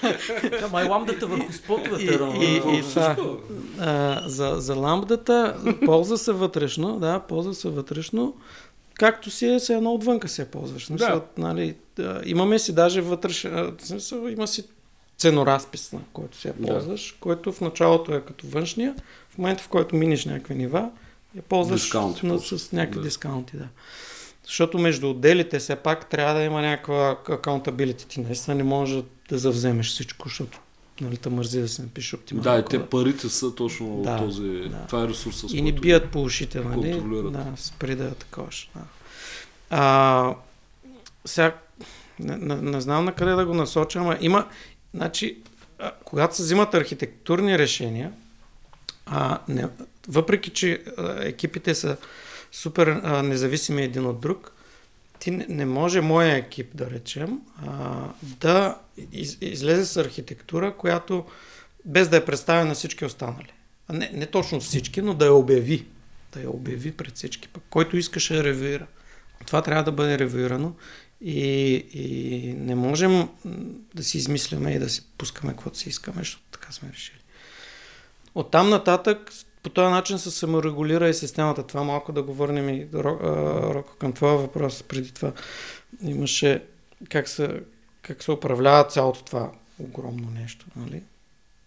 Май 0.72 0.88
ламдата 0.88 1.28
върху 1.28 1.54
спотовете. 1.54 2.04
И, 2.04 2.46
и, 2.46 2.80
и, 2.80 2.84
за, 4.26 4.56
за 4.58 4.76
ламбдата 4.76 5.58
ползва 5.86 6.18
се 6.18 6.32
вътрешно, 6.32 7.00
да, 7.00 7.20
ползва 7.20 7.54
се 7.54 7.70
вътрешно, 7.70 8.36
както 8.94 9.32
си 9.32 9.48
е, 9.48 9.60
се 9.60 9.74
едно 9.74 9.94
отвънка 9.94 10.28
се 10.28 10.52
ползваш. 10.52 10.88
Да. 10.92 11.22
нали, 11.38 11.76
да, 11.96 12.22
имаме 12.26 12.60
си 12.60 12.76
даже 12.76 13.02
вътрешен, 13.02 13.76
смисъл, 13.82 14.28
има 14.28 14.48
си 14.48 14.64
ценоразпис, 15.18 15.92
на 15.92 16.00
който 16.14 16.38
се 16.38 16.54
ползваш, 16.54 17.12
да. 17.12 17.20
който 17.20 17.52
в 17.52 17.62
началото 17.62 18.14
е 18.14 18.22
като 18.22 18.48
външния, 18.48 18.96
в 19.30 19.38
момента 19.38 19.64
в 19.64 19.68
който 19.68 19.96
миниш 19.96 20.26
някакви 20.26 20.56
нива, 20.56 20.90
я 21.36 21.42
ползваш 21.42 21.94
на, 22.24 22.40
с 22.40 22.72
някакви 22.72 23.00
да. 23.00 23.06
дискаунти. 23.06 23.58
Да. 23.58 23.68
Защото 24.50 24.80
между 24.80 25.10
отделите 25.10 25.60
все 25.60 25.76
пак 25.76 26.10
трябва 26.10 26.34
да 26.34 26.42
има 26.42 26.62
някаква 26.62 27.18
accountability. 27.26 28.08
Ти 28.08 28.20
наистина 28.20 28.56
не 28.56 28.64
можеш 28.64 29.04
да 29.30 29.38
завземеш 29.38 29.88
всичко, 29.88 30.28
защото 30.28 30.60
нали, 31.02 31.18
те 31.18 31.30
мързи 31.30 31.62
да 31.62 31.68
се 31.68 31.82
напише 31.82 32.16
оптимално. 32.16 32.52
Да, 32.52 32.60
и 32.60 32.66
те 32.66 32.86
парите 32.86 33.30
са 33.30 33.56
точно 33.56 34.02
да, 34.02 34.18
този, 34.18 34.48
да. 34.48 34.86
това 34.88 35.04
е 35.04 35.08
ресурса. 35.08 35.48
И 35.54 35.62
ни 35.62 35.74
бият 35.74 36.12
по 36.12 36.24
ушите, 36.24 36.60
нали? 36.60 37.02
Да, 37.32 37.46
спри 37.56 37.96
да 37.96 38.06
е 38.06 38.12
такова. 38.12 38.48
Да. 38.76 38.82
А, 39.70 40.36
сега, 41.26 41.56
не, 42.20 42.38
не, 42.38 42.56
не, 42.56 42.82
знам 42.82 43.06
на 43.06 43.14
къде 43.14 43.32
да 43.32 43.46
го 43.46 43.54
насоча, 43.54 44.00
но 44.00 44.16
има, 44.22 44.48
значи, 44.94 45.38
а, 45.80 45.92
когато 46.04 46.36
се 46.36 46.44
взимат 46.44 46.74
архитектурни 46.74 47.58
решения, 47.58 48.12
а, 49.06 49.40
не, 49.48 49.68
въпреки, 50.08 50.50
че 50.50 50.84
а, 50.98 51.16
екипите 51.20 51.76
са 51.76 51.98
супер 52.52 52.88
а, 52.88 53.24
независими 53.24 53.84
един 53.84 54.06
от 54.06 54.20
друг, 54.20 54.52
ти 55.20 55.32
не, 55.32 55.46
не 55.50 55.66
може 55.66 56.02
моя 56.02 56.36
екип, 56.36 56.70
да 56.74 56.90
речем, 56.90 57.40
а, 57.68 58.06
да 58.22 58.78
из, 59.12 59.38
излезе 59.42 59.86
с 59.86 59.98
архитектура, 59.98 60.78
която 60.78 61.26
без 61.86 62.10
да 62.10 62.18
е 62.18 62.26
представена 62.26 62.66
на 62.66 62.74
всички 62.74 63.06
останали. 63.06 63.54
А 63.88 63.94
не, 63.94 64.12
не 64.14 64.26
точно 64.26 64.60
всички, 64.60 65.02
но 65.02 65.14
да 65.14 65.26
я 65.26 65.34
обяви. 65.34 65.86
Да 66.34 66.42
я 66.42 66.50
обяви 66.50 66.92
пред 66.92 67.16
всички. 67.16 67.48
Пък 67.48 67.64
който 67.70 67.98
искаше 67.98 68.34
да 68.34 68.44
ревюира. 68.44 68.88
Това 69.46 69.62
трябва 69.62 69.84
да 69.84 69.92
бъде 69.92 70.20
ревюирано 70.20 70.74
и, 71.22 71.74
и 71.94 72.54
не 72.54 72.76
можем 72.76 73.30
да 73.96 74.04
си 74.04 74.18
измисляме 74.18 74.72
и 74.72 74.80
да 74.80 74.90
си 74.90 75.04
пускаме 75.18 75.54
каквото 75.54 75.78
си 75.78 75.90
искаме, 75.90 76.18
защото 76.18 76.44
така 76.52 76.72
сме 76.72 76.90
решили. 76.94 77.20
От 78.36 78.52
там 78.52 78.70
нататък 78.70 79.32
по 79.64 79.70
този 79.70 79.92
начин 79.92 80.20
се 80.20 80.32
саморегулира 80.32 81.10
и 81.10 81.14
системата. 81.14 81.68
Това 81.68 81.84
малко 81.84 82.12
да 82.12 82.24
го 82.24 82.34
върнем 82.34 82.70
и 82.70 82.88
Роко 82.94 83.96
към 83.96 84.14
това 84.14 84.34
въпрос. 84.34 84.84
Преди 84.84 85.12
това 85.12 85.32
имаше 86.04 86.64
как 87.10 87.28
се, 87.28 87.62
как 88.02 88.24
се 88.24 88.32
управлява 88.32 88.84
цялото 88.84 89.24
това 89.24 89.52
огромно 89.80 90.30
нещо. 90.30 90.66
Нали? 90.76 91.04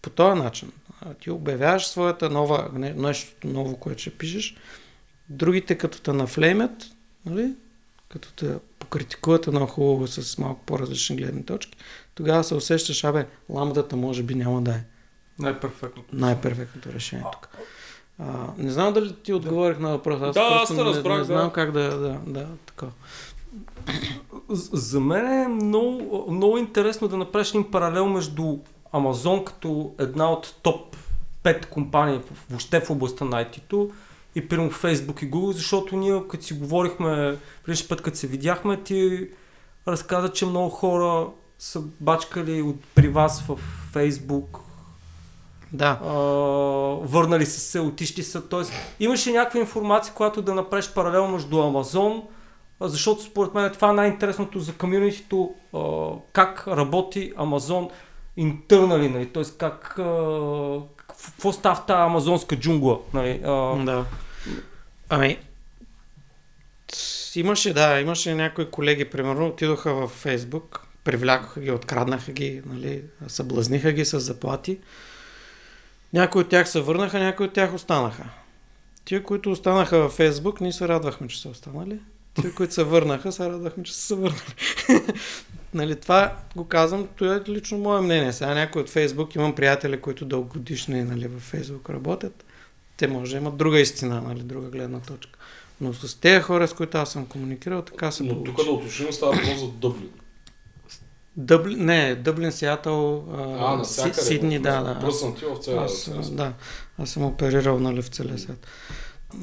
По 0.01 0.09
този 0.09 0.41
начин. 0.41 0.71
Ти 1.19 1.31
обявяваш 1.31 1.87
своята 1.87 2.29
нова, 2.29 2.69
нещо 2.73 3.47
ново, 3.47 3.77
което 3.77 4.01
ще 4.01 4.17
пишеш. 4.17 4.55
Другите 5.29 5.77
като 5.77 6.01
те 6.01 6.13
нафлеймят, 6.13 6.85
нали? 7.25 7.53
като 8.09 8.33
те 8.33 8.55
покритикуват 8.79 9.47
едно 9.47 9.67
хубаво 9.67 10.07
с 10.07 10.37
малко 10.37 10.61
по-различни 10.65 11.15
гледни 11.15 11.45
точки, 11.45 11.77
тогава 12.15 12.43
се 12.43 12.55
усещаш, 12.55 13.03
абе, 13.03 13.25
ламдата 13.49 13.95
може 13.95 14.23
би 14.23 14.35
няма 14.35 14.61
да 14.61 14.71
е. 14.71 14.83
Най-перфектното. 15.39 16.15
Най-перфектното 16.15 16.93
решение 16.93 17.25
тук. 17.31 17.49
А, 18.19 18.23
не 18.57 18.71
знам 18.71 18.93
дали 18.93 19.15
ти 19.15 19.33
отговорих 19.33 19.79
на 19.79 19.89
въпроса. 19.89 20.25
Аз 20.25 20.33
да, 20.33 20.59
аз 20.63 20.69
не, 20.69 20.83
разбрах, 20.83 21.17
не 21.17 21.23
знам 21.23 21.47
да. 21.47 21.53
как 21.53 21.71
да, 21.71 21.97
да, 21.97 22.19
да, 22.27 22.47
така. 22.65 22.85
За 24.71 24.99
мен 24.99 25.41
е 25.41 25.47
много, 25.47 26.27
много 26.31 26.57
интересно 26.57 27.07
да 27.07 27.17
направиш 27.17 27.49
един 27.49 27.71
паралел 27.71 28.07
между 28.07 28.57
Амазон 28.91 29.45
като 29.45 29.95
една 29.99 30.31
от 30.31 30.55
топ 30.63 30.95
5 31.43 31.65
компании 31.65 32.19
въобще 32.49 32.81
в 32.81 32.89
областта 32.89 33.25
на 33.25 33.45
IT-то 33.45 33.91
и 34.35 34.47
примерно 34.47 34.71
Facebook 34.71 35.23
и 35.23 35.31
Google, 35.31 35.51
защото 35.51 35.95
ние 35.95 36.27
като 36.27 36.43
си 36.43 36.53
говорихме, 36.53 37.37
предишния 37.65 37.89
път 37.89 38.01
като 38.01 38.17
се 38.17 38.27
видяхме, 38.27 38.83
ти 38.83 39.29
разказа, 39.87 40.29
че 40.29 40.45
много 40.45 40.69
хора 40.69 41.27
са 41.59 41.81
бачкали 41.99 42.61
от, 42.61 42.75
при 42.95 43.07
вас 43.07 43.41
в 43.41 43.59
Facebook, 43.93 44.59
да. 45.73 45.99
А, 46.03 46.13
върнали 47.01 47.45
са 47.45 47.59
се, 47.59 47.79
отишли 47.79 48.23
са. 48.23 48.47
Тоест, 48.47 48.73
имаше 48.99 49.31
някаква 49.31 49.59
информация, 49.59 50.13
която 50.13 50.41
да 50.41 50.53
направиш 50.53 50.89
паралел 50.89 51.27
между 51.27 51.61
Амазон, 51.61 52.23
защото 52.81 53.23
според 53.23 53.53
мен 53.53 53.71
това 53.71 53.89
е 53.89 53.93
най-интересното 53.93 54.59
за 54.59 54.73
комьюнитито, 54.73 55.53
как 56.33 56.67
работи 56.67 57.33
Амазон 57.37 57.89
интернали, 58.37 59.09
нали? 59.09 59.25
т.е. 59.25 59.43
как, 59.57 59.89
какво 61.07 61.53
става 61.53 61.75
в 61.75 61.85
тази 61.85 62.01
амазонска 62.01 62.55
джунгла. 62.55 62.99
Нали? 63.13 63.39
Да. 63.85 64.05
Ами, 65.09 65.37
имаше, 67.35 67.73
да, 67.73 67.99
имаше 67.99 68.35
някои 68.35 68.71
колеги, 68.71 69.05
примерно, 69.05 69.47
отидоха 69.47 69.93
в 69.93 70.07
Фейсбук, 70.07 70.87
привлякоха 71.03 71.59
ги, 71.59 71.71
откраднаха 71.71 72.31
ги, 72.31 72.61
нали, 72.65 73.03
съблазниха 73.27 73.91
ги 73.91 74.05
с 74.05 74.19
заплати. 74.19 74.79
Някои 76.13 76.41
от 76.41 76.49
тях 76.49 76.69
се 76.69 76.81
върнаха, 76.81 77.19
някои 77.19 77.45
от 77.45 77.53
тях 77.53 77.73
останаха. 77.73 78.23
Тия, 79.05 79.23
които 79.23 79.51
останаха 79.51 79.97
във 79.99 80.11
Фейсбук, 80.11 80.61
ние 80.61 80.71
се 80.73 80.87
радвахме, 80.87 81.27
че 81.27 81.41
са 81.41 81.49
останали. 81.49 81.99
Тия, 82.33 82.53
които 82.55 82.73
се 82.73 82.83
върнаха, 82.83 83.31
се 83.31 83.49
радвахме, 83.49 83.83
че 83.83 83.93
са 83.93 84.01
се 84.01 84.15
върнали. 84.15 84.55
нали, 85.73 85.99
това 85.99 86.35
го 86.55 86.67
казвам, 86.67 87.07
това 87.15 87.35
е 87.35 87.51
лично 87.51 87.77
мое 87.77 88.01
мнение. 88.01 88.33
Сега 88.33 88.53
някой 88.53 88.81
от 88.81 88.89
Фейсбук, 88.89 89.35
имам 89.35 89.55
приятели, 89.55 90.01
които 90.01 90.25
дългогодишни 90.25 91.03
нали, 91.03 91.27
във 91.27 91.41
Фейсбук 91.41 91.89
работят. 91.89 92.45
Те 92.97 93.07
може 93.07 93.31
да 93.31 93.37
имат 93.37 93.57
друга 93.57 93.79
истина, 93.79 94.21
нали, 94.21 94.39
друга 94.39 94.69
гледна 94.69 94.99
точка. 94.99 95.39
Но 95.81 95.93
с 95.93 96.19
тези 96.19 96.41
хора, 96.41 96.67
с 96.67 96.73
които 96.73 96.97
аз 96.97 97.11
съм 97.11 97.25
комуникирал, 97.25 97.81
така 97.81 98.11
се 98.11 98.23
Но 98.23 98.43
тук 98.43 98.63
да 98.63 98.71
уточним, 98.71 99.13
става 99.13 99.31
въпрос 99.31 99.59
за 99.59 99.67
Дъблин. 99.67 100.09
Дъблин, 101.37 101.85
не, 101.85 102.15
Дъблин, 102.15 102.51
Сиатъл, 102.51 103.25
а, 103.37 103.81
а 103.81 103.83
Си, 103.83 104.11
Сидни, 104.13 104.59
да, 104.59 104.81
да. 104.81 104.99
Пръснати 104.99 105.45
в 105.45 105.57
целия 105.57 105.81
аз, 105.81 106.31
Да, 106.31 106.53
аз 106.97 107.09
съм 107.09 107.23
оперирал 107.23 107.79
нали, 107.79 108.01
в 108.01 108.07
целия 108.07 108.39
свят. 108.39 108.67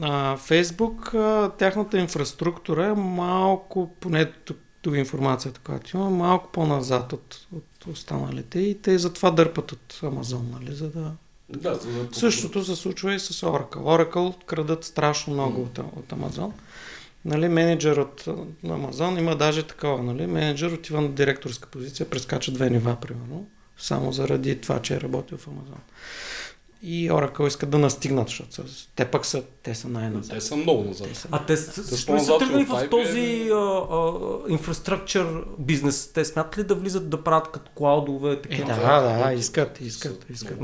А, 0.00 0.37
Фейсбук, 0.37 1.14
а, 1.14 1.50
тяхната 1.59 1.99
инфраструктура 1.99 2.87
е 2.87 2.94
малко, 2.94 3.90
поне 4.00 4.32
тук, 4.32 4.56
тук 4.82 4.94
информацията, 4.94 5.61
която 5.64 5.97
има, 5.97 6.11
малко 6.11 6.49
по-назад 6.52 7.12
от, 7.12 7.47
от 7.56 7.87
останалите 7.92 8.61
и 8.61 8.82
те 8.82 8.99
затова 8.99 9.30
дърпат 9.30 9.73
от 9.73 10.00
Амазон, 10.02 10.50
нали, 10.61 10.75
за 10.75 10.90
да... 10.90 11.12
Да, 11.49 11.75
за 11.75 11.88
да 11.92 12.14
Същото 12.14 12.64
се 12.64 12.76
случва 12.76 13.14
и 13.14 13.18
с 13.18 13.47
Oracle. 13.47 13.75
Oracle 13.75 14.44
крадат 14.44 14.85
страшно 14.85 15.32
много 15.32 15.61
mm. 15.61 15.78
от, 15.78 15.78
от 15.97 16.12
Амазон 16.12 16.52
нали, 17.24 17.48
менеджер 17.48 17.96
от 17.96 18.24
Амазон 18.64 19.18
има 19.18 19.36
даже 19.36 19.62
такова, 19.62 20.02
нали, 20.02 20.26
менеджер 20.26 20.70
отива 20.70 21.00
на 21.00 21.08
директорска 21.08 21.68
позиция, 21.68 22.10
прескача 22.10 22.52
две 22.52 22.70
нива, 22.70 22.96
примерно, 23.00 23.46
само 23.78 24.12
заради 24.12 24.60
това, 24.60 24.82
че 24.82 24.94
е 24.94 25.00
работил 25.00 25.38
в 25.38 25.48
Амазон. 25.48 25.80
И 26.82 27.10
Oracle 27.10 27.46
искат 27.46 27.70
да 27.70 27.78
настигнат, 27.78 28.28
защото 28.28 28.54
са, 28.54 28.64
те 28.96 29.04
пък 29.04 29.26
са, 29.26 29.42
те 29.62 29.74
са 29.74 29.88
най-назад. 29.88 30.34
Те 30.34 30.40
са 30.40 30.56
много 30.56 30.84
назад. 30.84 31.08
Те 31.08 31.14
са... 31.14 31.28
А 31.30 31.46
те 31.46 31.56
също 31.56 32.24
са 32.24 32.38
тръгнали 32.38 32.64
в 32.64 32.88
този 32.90 33.50
инфраструктур 34.48 35.46
бизнес? 35.58 36.12
Те 36.12 36.24
смятат 36.24 36.58
ли 36.58 36.64
да 36.64 36.74
влизат 36.74 37.10
да 37.10 37.24
правят 37.24 37.50
като 37.50 37.70
клаудове? 37.74 38.40
Е, 38.50 38.64
да, 38.64 39.00
да, 39.00 39.32
искат, 39.34 39.80
искат, 39.80 40.26
искат. 40.30 40.58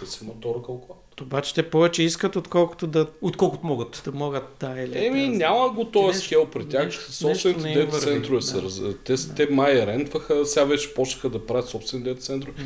Те 0.00 0.06
си 0.06 0.24
имат 0.24 0.36
Oracle 0.36 0.86
Cloud. 0.86 1.01
Обаче 1.20 1.54
те 1.54 1.70
повече 1.70 2.02
искат, 2.02 2.36
отколкото 2.36 2.86
да... 2.86 3.06
Отколкото 3.22 3.66
могат. 3.66 4.02
Да 4.04 4.12
могат, 4.12 4.56
да. 4.60 4.80
Или 4.80 5.06
Еми, 5.06 5.30
да, 5.30 5.36
няма 5.36 5.68
го 5.68 5.84
този 5.84 6.20
скел 6.20 6.46
при 6.46 6.68
тях. 6.68 7.06
Собствените 7.10 7.70
е 7.70 7.74
дете 7.74 7.98
центрове 7.98 8.36
да. 8.36 8.42
са. 8.42 8.62
Раз... 8.62 8.82
Те, 9.04 9.14
да. 9.14 9.34
те 9.34 9.46
май 9.50 9.86
рентваха, 9.86 10.46
сега 10.46 10.64
вече 10.64 10.94
почнаха 10.94 11.28
да 11.28 11.46
правят 11.46 11.68
собствени 11.68 12.04
дете 12.04 12.20
центрове. 12.20 12.58
Mm. 12.58 12.64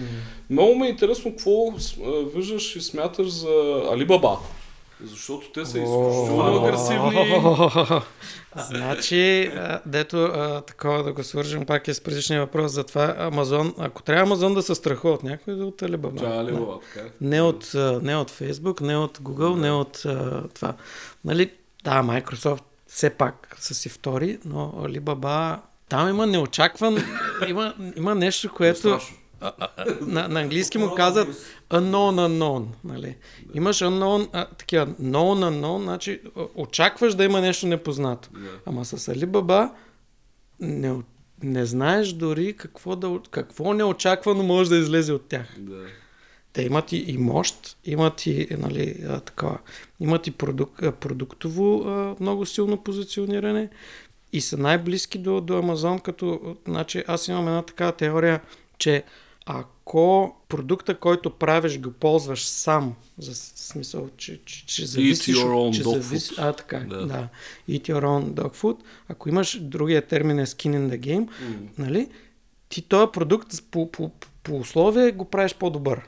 Много 0.50 0.74
ме 0.74 0.86
е 0.86 0.90
интересно 0.90 1.30
какво 1.30 1.72
виждаш 2.34 2.76
и 2.76 2.80
смяташ 2.80 3.28
за 3.28 3.82
Алибаба. 3.92 4.38
Защото 5.04 5.52
те 5.52 5.66
са 5.66 5.78
изключително 5.78 6.64
агресивни. 6.64 7.40
Значи, 8.68 9.50
дето 9.86 10.32
такова 10.66 11.02
да 11.02 11.12
го 11.12 11.24
свържем 11.24 11.66
пак 11.66 11.88
е 11.88 11.94
с 11.94 12.00
предишния 12.00 12.40
въпрос 12.40 12.72
за 12.72 12.84
това. 12.84 13.14
Амазон, 13.18 13.74
ако 13.78 14.02
трябва 14.02 14.22
Амазон 14.22 14.54
да 14.54 14.62
се 14.62 14.74
страхува 14.74 15.14
от 15.14 15.22
някой, 15.22 15.54
да 15.54 15.66
от 15.66 15.82
Alibaba, 15.82 16.80
така. 16.94 17.08
Не 17.20 17.42
от, 17.42 17.70
не 18.02 18.16
от 18.16 18.30
Facebook, 18.30 18.80
не 18.80 18.96
от 18.96 19.18
Google, 19.18 19.56
не 19.56 19.70
от 19.70 20.02
това. 20.54 20.74
Нали, 21.24 21.52
да, 21.84 22.02
Microsoft 22.02 22.62
все 22.86 23.10
пак 23.10 23.56
са 23.60 23.74
си 23.74 23.88
втори, 23.88 24.38
но 24.44 24.72
Alibaba 24.76 25.58
там 25.88 26.08
има 26.08 26.26
неочакван, 26.26 26.96
има, 27.48 27.74
има 27.96 28.14
нещо, 28.14 28.50
което 28.54 28.88
а, 28.88 29.00
на, 30.00 30.28
на 30.28 30.40
английски 30.40 30.78
му 30.78 30.94
казват 30.94 31.28
unknown 31.70 32.28
unknown. 32.28 32.64
Нали? 32.84 33.16
Имаш 33.54 33.78
unknown, 33.78 34.28
а, 34.32 34.46
такива 34.46 34.86
known 34.86 35.50
unknown, 35.50 35.82
значи 35.82 36.20
очакваш 36.54 37.14
да 37.14 37.24
има 37.24 37.40
нещо 37.40 37.66
непознато. 37.66 38.28
Yeah. 38.30 38.48
Ама 38.66 38.84
с 38.84 39.14
Alibaba 39.14 39.70
не, 40.60 40.94
не 41.42 41.66
знаеш 41.66 42.12
дори 42.12 42.52
какво, 42.52 42.96
да, 42.96 43.18
какво 43.30 43.72
неочаквано 43.72 44.42
може 44.42 44.70
да 44.70 44.76
излезе 44.76 45.12
от 45.12 45.28
тях. 45.28 45.56
Yeah. 45.58 45.86
Те 46.52 46.62
имат 46.62 46.92
и, 46.92 46.96
и 46.96 47.18
мощ, 47.18 47.76
имат 47.84 48.26
и, 48.26 48.48
нали, 48.58 49.04
а, 49.08 49.20
такова, 49.20 49.58
имат 50.00 50.26
и 50.26 50.30
продук, 50.30 50.82
продуктово 51.00 51.82
а, 51.86 52.16
много 52.20 52.46
силно 52.46 52.76
позициониране 52.76 53.70
и 54.32 54.40
са 54.40 54.56
най-близки 54.56 55.18
до, 55.18 55.40
до 55.40 55.58
Амазон, 55.58 55.98
като, 55.98 56.56
значи 56.66 57.04
аз 57.06 57.28
имам 57.28 57.48
една 57.48 57.62
такава 57.62 57.92
теория, 57.92 58.40
че 58.78 59.04
ако 59.46 60.36
продукта, 60.48 60.98
който 60.98 61.30
правиш, 61.30 61.80
го 61.80 61.90
ползваш 61.90 62.46
сам, 62.46 62.94
за 63.18 63.34
смисъл, 63.34 64.08
че, 64.16 64.40
че, 64.44 64.66
че 64.66 64.86
зависиш... 64.86 65.36
Eat 65.36 65.40
your 65.40 65.48
own 65.48 65.74
че 65.74 65.84
dog 65.84 65.98
завис... 65.98 66.30
food. 66.30 66.48
А, 66.48 66.52
така, 66.52 66.78
да. 66.78 67.06
да. 67.06 67.28
Eat 67.70 67.88
your 67.88 68.04
own 68.04 68.24
dog 68.24 68.56
food. 68.56 68.76
Ако 69.08 69.28
имаш 69.28 69.58
другия 69.60 70.02
термин 70.02 70.38
е 70.38 70.46
skin 70.46 70.76
in 70.76 70.88
the 70.88 71.00
game, 71.00 71.28
mm. 71.28 71.68
нали, 71.78 72.08
ти 72.68 72.82
този 72.82 73.12
продукт 73.12 73.48
по, 73.70 73.92
по, 73.92 74.10
по 74.42 74.56
условие 74.56 75.12
го 75.12 75.24
правиш 75.24 75.54
по-добър. 75.54 76.00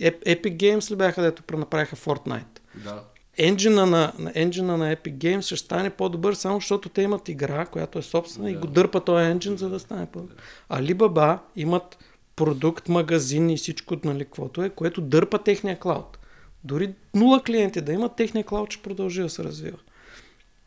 Epic 0.00 0.56
Games 0.56 0.90
ли 0.90 0.96
бяха, 0.96 1.22
дето 1.22 1.42
пренаправиха 1.42 1.96
Fortnite? 1.96 2.60
Да. 2.84 3.02
Енджина 3.36 3.86
на, 3.86 4.12
енджина 4.34 4.76
на 4.76 4.96
Epic 4.96 5.14
Games 5.14 5.40
ще 5.40 5.56
стане 5.56 5.90
по-добър, 5.90 6.34
само 6.34 6.56
защото 6.56 6.88
те 6.88 7.02
имат 7.02 7.28
игра, 7.28 7.66
която 7.66 7.98
е 7.98 8.02
собствена 8.02 8.48
yeah. 8.48 8.52
и 8.52 8.56
го 8.56 8.66
дърпа 8.66 9.04
този 9.04 9.24
енджин, 9.24 9.56
за 9.56 9.68
да 9.68 9.78
стане 9.78 10.06
по-добър. 10.06 10.36
Alibaba 10.70 11.38
имат 11.56 11.98
продукт, 12.40 12.88
магазин 12.88 13.50
и 13.50 13.56
всичко, 13.56 13.96
нали, 14.04 14.24
каквото 14.24 14.62
е, 14.62 14.70
което 14.70 15.00
дърпа 15.00 15.38
техния 15.38 15.78
клауд. 15.78 16.18
Дори 16.64 16.94
нула 17.14 17.42
клиенти 17.42 17.80
да 17.80 17.92
имат, 17.92 18.16
техния 18.16 18.44
клауд 18.44 18.72
ще 18.72 18.82
продължи 18.82 19.22
да 19.22 19.30
се 19.30 19.44
развива. 19.44 19.78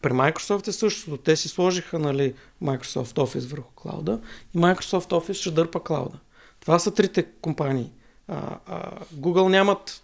При 0.02 0.10
Microsoft 0.10 0.68
е 0.68 0.72
същото. 0.72 1.18
Те 1.18 1.36
си 1.36 1.48
сложиха 1.48 2.00
нали, 2.00 2.34
Microsoft 2.64 3.18
Office 3.18 3.48
върху 3.48 3.72
клауда 3.76 4.20
и 4.56 4.58
Microsoft 4.58 5.10
Office 5.10 5.34
ще 5.34 5.52
дърпа 5.52 5.84
клауда. 5.84 6.20
Това 6.60 6.80
са 6.80 6.94
трите 6.94 7.24
компании. 7.42 7.92
А, 8.28 8.58
а, 8.66 8.92
Google 9.16 9.50
нямат 9.50 10.02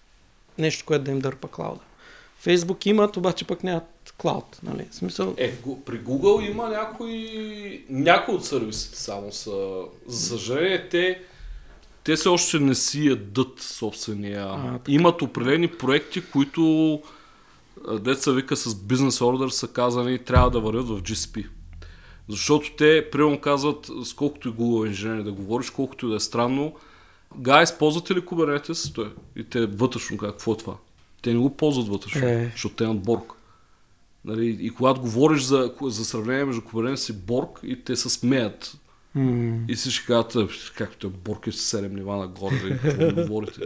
нещо, 0.57 0.85
което 0.85 1.03
да 1.03 1.11
им 1.11 1.19
дърпа 1.19 1.47
клауда. 1.47 1.81
Facebook 2.45 2.87
имат, 2.87 3.17
обаче 3.17 3.45
пък 3.45 3.63
нямат 3.63 4.13
клауд. 4.17 4.59
Нали? 4.63 4.87
Смисъл... 4.91 5.33
Е, 5.37 5.55
при 5.85 5.99
Google 5.99 6.49
има 6.49 6.69
някои, 6.69 7.85
някои 7.89 8.35
от 8.35 8.45
сервисите 8.45 8.97
само 8.97 9.31
са. 9.31 9.83
За 10.07 10.27
съжаление, 10.27 10.89
те, 10.89 11.21
те 12.03 12.17
се 12.17 12.29
още 12.29 12.59
не 12.59 12.75
си 12.75 13.07
ядат 13.07 13.59
собствения. 13.59 14.45
А, 14.45 14.79
имат 14.87 15.21
определени 15.21 15.67
проекти, 15.67 16.21
които 16.21 17.01
деца 17.99 18.31
вика 18.31 18.55
с 18.55 18.75
бизнес 18.75 19.21
ордер 19.21 19.49
са 19.49 19.67
казани 19.67 20.19
трябва 20.19 20.49
да 20.49 20.59
вървят 20.59 20.87
в 20.87 21.01
GSP. 21.01 21.47
Защото 22.29 22.71
те, 22.77 23.09
примерно 23.11 23.41
казват, 23.41 23.89
с 24.03 24.13
колкото 24.13 24.49
и 24.49 24.51
Google 24.51 24.87
инженери 24.87 25.23
да 25.23 25.31
говориш, 25.31 25.69
колкото 25.69 26.05
и 26.05 26.09
да 26.09 26.15
е 26.15 26.19
странно, 26.19 26.73
Гай, 27.37 27.63
използвате 27.63 28.15
ли 28.15 28.21
Kubernetes? 28.21 29.11
И 29.35 29.43
те 29.43 29.65
вътрешно, 29.65 30.17
какво 30.17 30.53
е 30.53 30.57
това? 30.57 30.75
Те 31.21 31.33
не 31.33 31.39
го 31.39 31.57
ползват 31.57 31.87
вътрешно, 31.87 32.27
е. 32.27 32.49
защото 32.51 32.75
те 32.75 32.83
имат 32.83 33.03
Борг. 33.03 33.33
Нали, 34.25 34.57
и 34.61 34.69
когато 34.69 35.01
говориш 35.01 35.41
за, 35.41 35.73
за 35.81 36.05
сравнение 36.05 36.45
между 36.45 36.61
Kubernetes 36.61 37.09
и 37.13 37.17
Борг, 37.17 37.59
и 37.63 37.83
те 37.83 37.95
се 37.95 38.09
смеят. 38.09 38.77
Mm. 39.17 39.71
И 39.71 39.75
всички 39.75 40.05
казват, 40.05 40.35
«Е, 40.35 40.53
както 40.75 41.09
Борг 41.09 41.47
е 41.47 41.51
с 41.51 41.77
7 41.77 41.87
нива 41.93 42.17
нагоре, 42.17 42.79
нали, 42.97 43.13
говорите. 43.13 43.61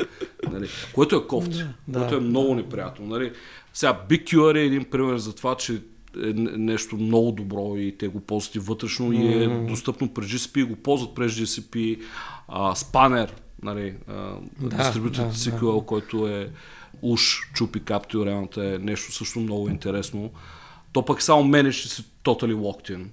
Нали, 0.52 0.68
което 0.94 1.16
е 1.16 1.28
кофти, 1.28 1.64
да, 1.88 2.00
което 2.00 2.16
е 2.16 2.20
много 2.20 2.56
неприятно. 2.56 3.06
Нали. 3.06 3.34
Сега, 3.74 4.02
BigQR 4.10 4.58
е 4.58 4.66
един 4.66 4.84
пример 4.84 5.18
за 5.18 5.36
това, 5.36 5.56
че 5.56 5.74
е 6.24 6.34
нещо 6.58 6.96
много 6.96 7.32
добро 7.32 7.78
и 7.78 7.98
те 7.98 8.08
го 8.08 8.20
ползват 8.20 8.56
и 8.56 8.60
вътрешно 8.60 9.12
mm. 9.12 9.16
и 9.16 9.44
е 9.44 9.68
достъпно 9.68 10.14
през 10.14 10.28
GCP, 10.28 10.66
го 10.66 10.76
ползват 10.76 11.16
през 11.16 11.32
GCP, 11.34 12.02
а, 12.48 12.76
Spanner, 12.76 13.30
нали, 13.64 13.96
а, 14.08 14.36
да, 14.60 14.78
дистрибутор 14.78 15.22
да, 15.22 15.34
SQL, 15.34 15.80
да. 15.80 15.86
който 15.86 16.28
е 16.28 16.50
уж 17.02 17.52
чупи 17.54 17.82
реалната 18.16 18.66
е 18.66 18.78
нещо 18.78 19.12
също 19.12 19.40
много 19.40 19.70
интересно. 19.70 20.32
То 20.94 21.06
пък 21.06 21.22
само 21.22 21.44
менеш 21.44 21.84
си 21.84 22.04
totally 22.24 22.56
locked 22.56 22.98
in. 22.98 23.06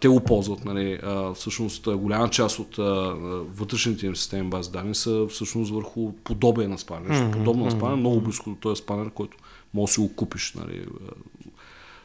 Те 0.00 0.08
го 0.08 0.20
ползват, 0.20 0.64
нали, 0.64 1.00
всъщност 1.34 1.96
голяма 1.96 2.30
част 2.30 2.58
от 2.58 2.76
вътрешните 3.56 4.06
им 4.06 4.16
системи 4.16 4.50
бази 4.50 4.70
данни 4.70 4.94
са 4.94 5.26
всъщност 5.30 5.72
върху 5.72 6.12
подобие 6.12 6.68
на 6.68 6.78
спанер, 6.78 7.08
нещо 7.08 7.30
подобно 7.30 7.64
на 7.64 7.70
спанер, 7.70 7.96
много 7.96 8.20
близко 8.20 8.50
до 8.50 8.56
този 8.56 8.82
спанер, 8.82 9.10
който 9.10 9.38
може 9.74 9.90
да 9.90 9.94
си 9.94 10.00
го 10.00 10.14
купиш. 10.16 10.54
Нали. 10.54 10.86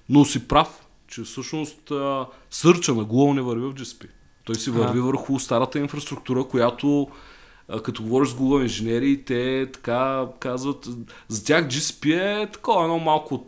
Но 0.09 0.25
си 0.25 0.47
прав, 0.47 0.85
че 1.07 1.23
всъщност 1.23 1.91
сърча 2.51 2.93
на 2.93 3.05
Google 3.05 3.33
не 3.33 3.41
върви 3.41 3.65
в 3.65 3.73
GSP. 3.73 4.07
Той 4.43 4.55
си 4.55 4.71
върви 4.71 4.99
а. 4.99 5.03
върху 5.03 5.39
старата 5.39 5.79
инфраструктура, 5.79 6.43
която 6.43 7.07
като 7.83 8.03
говориш 8.03 8.29
с 8.29 8.33
Google 8.33 8.61
инженери, 8.61 9.23
те 9.23 9.71
така 9.73 10.27
казват, 10.39 10.87
за 11.27 11.45
тях 11.45 11.67
GSP 11.67 12.15
е 12.43 12.51
такова 12.51 12.83
едно 12.83 12.99
малко 12.99 13.45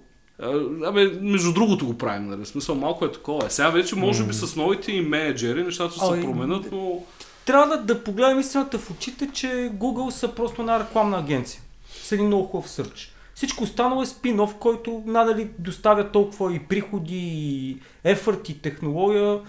Абе, 0.85 1.11
между 1.21 1.53
другото 1.53 1.85
го 1.85 1.97
правим, 1.97 2.27
нали? 2.27 2.45
Смисъл, 2.45 2.75
малко 2.75 3.05
е 3.05 3.11
такова. 3.11 3.49
Сега 3.49 3.69
вече, 3.69 3.95
може 3.95 4.23
би, 4.23 4.33
с 4.33 4.55
новите 4.55 4.91
и 4.91 5.01
менеджери 5.01 5.63
нещата 5.63 5.95
ще 5.95 6.05
се 6.05 6.21
променят, 6.21 6.71
но... 6.71 7.03
Трябва 7.45 7.77
да, 7.77 7.83
да 7.83 8.03
погледнем 8.03 8.39
истината 8.39 8.79
в 8.79 8.91
очите, 8.91 9.29
че 9.33 9.47
Google 9.73 10.09
са 10.09 10.27
просто 10.27 10.61
една 10.61 10.79
рекламна 10.79 11.17
агенция. 11.17 11.61
С 11.89 12.11
един 12.11 12.27
много 12.27 12.47
хубав 12.47 12.69
сърч. 12.69 13.11
Всичко 13.35 13.63
останало 13.63 14.01
е 14.01 14.05
спин 14.05 14.39
който 14.59 15.03
надали 15.05 15.49
доставя 15.59 16.11
толкова 16.11 16.55
и 16.55 16.59
приходи, 16.59 17.15
и 17.15 17.77
ефорт, 18.03 18.49
и 18.49 18.61
технология. 18.61 19.39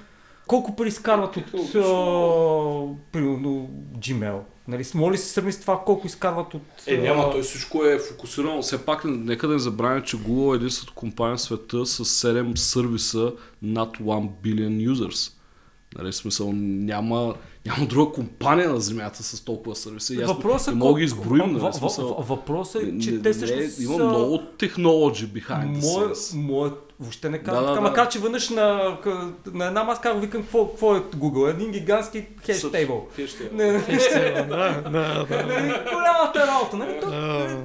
Колко 0.46 0.76
пари 0.76 0.88
изкарват 0.88 1.36
от 1.36 1.72
примерно 3.12 3.70
Gmail? 3.98 4.40
Нали, 4.68 4.84
моля 4.94 5.12
ли 5.12 5.18
се 5.18 5.28
сравни 5.28 5.52
с 5.52 5.60
това 5.60 5.82
колко 5.86 6.06
изкарват 6.06 6.54
от... 6.54 6.62
Е, 6.86 6.96
няма, 6.96 7.30
той 7.30 7.42
всичко 7.42 7.84
е 7.84 7.98
фокусирано. 7.98 8.62
Все 8.62 8.84
пак 8.84 9.04
нека 9.04 9.46
да 9.46 9.52
не 9.52 9.58
забравяме, 9.58 10.04
че 10.04 10.16
Google 10.16 10.52
е 10.52 10.56
единствената 10.56 10.94
компания 10.94 11.36
в 11.36 11.40
света 11.40 11.86
с 11.86 12.04
7 12.04 12.56
сервиса 12.56 13.32
над 13.62 13.96
1 13.98 14.28
billion 14.44 14.92
users. 14.92 15.32
Нали, 15.98 16.12
смисъл, 16.12 16.52
няма, 16.54 17.34
няма 17.66 17.86
друга 17.86 18.12
компания 18.12 18.70
на 18.70 18.80
Земята 18.80 19.22
с 19.22 19.40
толкова 19.40 19.76
сервиси. 19.76 20.16
Въпросът 20.16 20.74
не 20.74 20.78
мога 20.78 20.94
да 20.94 21.04
изброим. 21.04 21.52
Нали, 21.52 21.72
смисъл, 21.72 22.24
въпросът 22.28 22.82
е, 22.82 22.98
че 22.98 23.22
те 23.22 23.34
също 23.34 23.82
Има 23.82 24.04
много 24.04 24.38
технологии 24.58 25.26
behind 25.26 25.80
the 25.80 26.12
scenes. 26.12 26.72
Въобще 27.00 27.30
не 27.30 27.38
казвам 27.38 27.64
да, 27.64 27.70
така, 27.70 27.80
да, 27.80 27.88
макар 27.88 28.08
че 28.08 28.18
веднъж 28.18 28.50
на, 28.50 28.98
на 29.52 29.66
една 29.66 29.84
маска 29.84 30.14
викам 30.14 30.42
какво, 30.42 30.68
какво 30.68 30.96
е 30.96 31.00
Google, 31.00 31.50
един 31.50 31.72
гигантски 31.72 32.26
да. 34.90 35.26
Нали, 35.30 35.74
голямата 35.94 36.46
работа, 36.46 36.76
нали? 36.76 37.00
нали? 37.06 37.56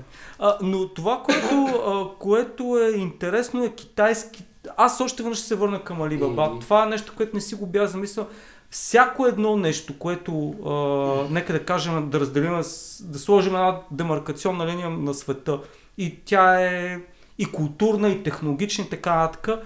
но 0.62 0.88
това, 0.88 1.24
което, 1.26 1.66
а, 1.66 2.20
което 2.20 2.78
е 2.78 2.98
интересно 2.98 3.64
е 3.64 3.70
китайски. 3.70 4.44
Аз 4.78 5.02
още 5.02 5.24
веднъж 5.24 5.38
ще 5.38 5.48
се 5.48 5.56
върна 5.56 5.84
към 5.84 5.98
Alibaba. 5.98 6.36
Mm-hmm. 6.36 6.62
Това 6.62 6.84
е 6.84 6.90
нещо, 6.90 7.14
което 7.18 7.36
не 7.36 7.42
си 7.42 7.56
го 7.56 7.68
бях 7.68 7.88
замислял. 7.88 8.28
Всяко 8.70 9.26
едно 9.26 9.58
нещо, 9.58 10.00
което, 10.00 10.50
а, 10.66 11.34
нека 11.34 11.54
да 11.54 11.66
кажем, 11.66 12.10
да 12.10 12.20
разделим, 12.20 12.62
да 13.02 13.20
сложим 13.20 13.56
една 13.56 13.80
демаркационна 13.92 14.68
линия 14.68 14.90
на 14.90 15.14
света 15.14 15.60
и 15.98 16.20
тя 16.26 16.62
е 16.62 17.00
и 17.38 17.46
културна, 17.46 18.10
и 18.10 18.24
технологична, 18.24 18.84
и 18.84 18.90
така 18.90 19.16
нататък, 19.16 19.66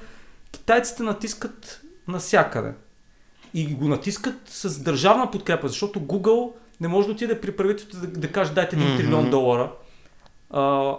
китайците 0.51 1.03
натискат 1.03 1.81
навсякъде. 2.07 2.73
И 3.53 3.75
го 3.75 3.87
натискат 3.87 4.35
с 4.45 4.79
държавна 4.79 5.31
подкрепа, 5.31 5.67
защото 5.67 5.99
Google 5.99 6.51
не 6.81 6.87
може 6.87 7.07
да 7.07 7.13
отиде 7.13 7.41
при 7.41 7.55
правителството 7.55 8.07
да, 8.07 8.19
да 8.19 8.31
каже 8.31 8.53
дайте 8.53 8.75
1 8.75 8.79
mm-hmm. 8.79 8.97
трилион 8.97 9.29
долара. 9.29 9.71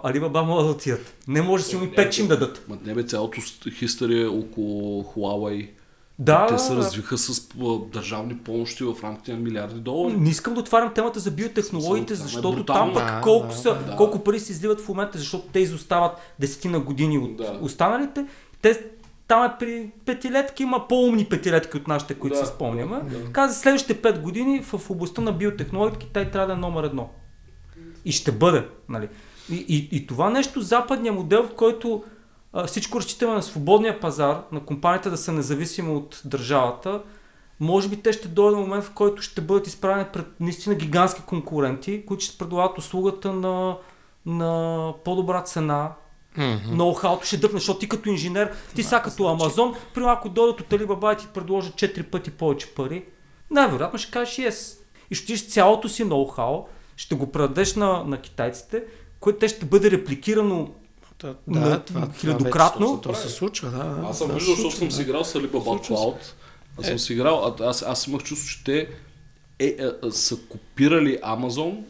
Алибаба 0.03 0.43
могат 0.43 0.65
да 0.65 0.71
отидат. 0.71 1.15
Не 1.27 1.41
може 1.41 1.63
да 1.63 1.69
си 1.69 1.75
и 1.75 1.79
5 1.79 2.19
им 2.19 2.27
дадат. 2.27 2.65
Ма 2.67 2.77
не 2.85 2.93
бе, 2.93 3.03
цялото 3.03 3.41
хистория 3.71 4.31
около 4.31 5.03
Huawei 5.03 5.69
да. 6.19 6.47
Те 6.47 6.57
се 6.57 6.75
развиха 6.75 7.17
с 7.17 7.47
държавни 7.93 8.37
помощи 8.37 8.83
в 8.83 8.95
рамките 9.03 9.33
на 9.33 9.39
милиарди 9.39 9.79
долари. 9.79 10.17
Не 10.17 10.29
искам 10.29 10.53
да 10.53 10.59
отварям 10.59 10.93
темата 10.93 11.19
за 11.19 11.31
биотехнологиите, 11.31 12.15
Съм, 12.15 12.27
защото 12.27 12.65
там 12.65 12.93
пък 12.93 13.05
да, 13.05 13.21
колко, 13.23 13.47
да, 13.47 13.53
са, 13.53 13.75
да. 13.75 13.95
колко 13.95 14.23
пари 14.23 14.39
се 14.39 14.51
изливат 14.51 14.81
в 14.81 14.89
момента, 14.89 15.17
защото 15.17 15.47
те 15.53 15.59
изостават 15.59 16.11
десетина 16.39 16.79
години 16.79 17.17
от 17.17 17.37
да. 17.37 17.59
останалите. 17.61 18.25
Те, 18.61 18.83
там 19.27 19.43
е 19.43 19.55
при 19.59 19.91
петилетки, 20.05 20.63
има 20.63 20.87
по-умни 20.87 21.25
петилетки 21.25 21.77
от 21.77 21.87
нашите, 21.87 22.13
които 22.13 22.37
да, 22.37 22.45
си 22.45 22.51
спомняме. 22.55 22.99
Да. 22.99 23.31
Каза, 23.31 23.59
следващите 23.59 24.01
пет 24.01 24.19
години 24.19 24.63
в 24.63 24.89
областта 24.89 25.21
на 25.21 25.31
биотехнологиите 25.31 26.05
Китай 26.05 26.31
трябва 26.31 26.47
да 26.47 26.53
е 26.53 26.55
номер 26.55 26.83
едно. 26.83 27.09
И 28.05 28.11
ще 28.11 28.31
бъде. 28.31 28.65
Нали? 28.89 29.09
И, 29.51 29.65
и, 29.67 29.97
и 29.97 30.07
това 30.07 30.29
нещо, 30.29 30.61
западния 30.61 31.13
модел, 31.13 31.43
в 31.43 31.55
който 31.55 32.03
всичко 32.67 32.99
разчитаме 32.99 33.33
на 33.33 33.43
свободния 33.43 33.99
пазар, 33.99 34.41
на 34.51 34.59
компанията 34.59 35.09
да 35.09 35.17
са 35.17 35.31
независими 35.31 35.89
от 35.89 36.21
държавата, 36.25 37.01
може 37.59 37.89
би 37.89 38.01
те 38.01 38.13
ще 38.13 38.27
дойде 38.27 38.57
момент, 38.57 38.83
в 38.83 38.91
който 38.91 39.21
ще 39.21 39.41
бъдат 39.41 39.67
изправени 39.67 40.05
пред 40.13 40.25
наистина 40.39 40.75
гигантски 40.75 41.21
конкуренти, 41.21 42.05
които 42.05 42.23
ще 42.23 42.37
предлагат 42.37 42.77
услугата 42.77 43.33
на, 43.33 43.77
на 44.25 44.93
по-добра 45.03 45.41
цена, 45.41 45.91
Mm-hmm. 46.37 46.71
Ноу-хауто 46.71 47.23
ще 47.23 47.37
дъпне, 47.37 47.59
защото 47.59 47.79
ти 47.79 47.89
като 47.89 48.09
инженер, 48.09 48.53
ти 48.75 48.83
сега 48.83 49.01
като 49.01 49.27
Амазон, 49.27 49.75
при 49.93 50.03
ако 50.05 50.29
дойдат 50.29 50.61
от 50.61 50.67
Alibaba 50.67 51.13
и 51.13 51.17
ти 51.17 51.27
предложат 51.27 51.73
4 51.73 52.03
пъти 52.03 52.31
повече 52.31 52.67
пари, 52.67 53.05
най-вероятно 53.51 53.99
ще 53.99 54.11
кажеш 54.11 54.35
yes. 54.35 54.79
И 55.11 55.15
ще 55.15 55.37
цялото 55.37 55.89
си 55.89 56.03
ноу-хау, 56.03 56.63
ще 56.95 57.15
го 57.15 57.31
предадеш 57.31 57.75
на, 57.75 58.03
на 58.03 58.21
китайците, 58.21 58.83
което 59.19 59.39
те 59.39 59.47
ще 59.47 59.65
бъде 59.65 59.91
репликирано 59.91 60.69
да, 61.23 61.35
да 61.47 61.79
това, 61.79 62.09
хилядократно. 62.17 63.01
Това, 63.01 63.15
се 63.15 63.29
случва, 63.29 63.69
да. 63.69 64.07
Аз 64.09 64.17
съм 64.17 64.31
виждал, 64.31 64.55
защото 64.55 64.75
съм 64.75 64.91
си 64.91 65.01
играл 65.01 65.23
с 65.23 65.33
Alibaba 65.33 65.89
Cloud. 65.89 66.17
Аз 66.79 66.85
съм 66.85 66.95
е. 66.95 66.99
си 66.99 67.13
играл, 67.13 67.55
аз, 67.59 67.81
аз 67.81 68.07
имах 68.07 68.23
чувство, 68.23 68.49
че 68.49 68.63
те 68.63 68.89
е, 69.59 69.65
е, 69.65 70.11
са 70.11 70.37
копирали 70.49 71.17
Amazon 71.17 71.83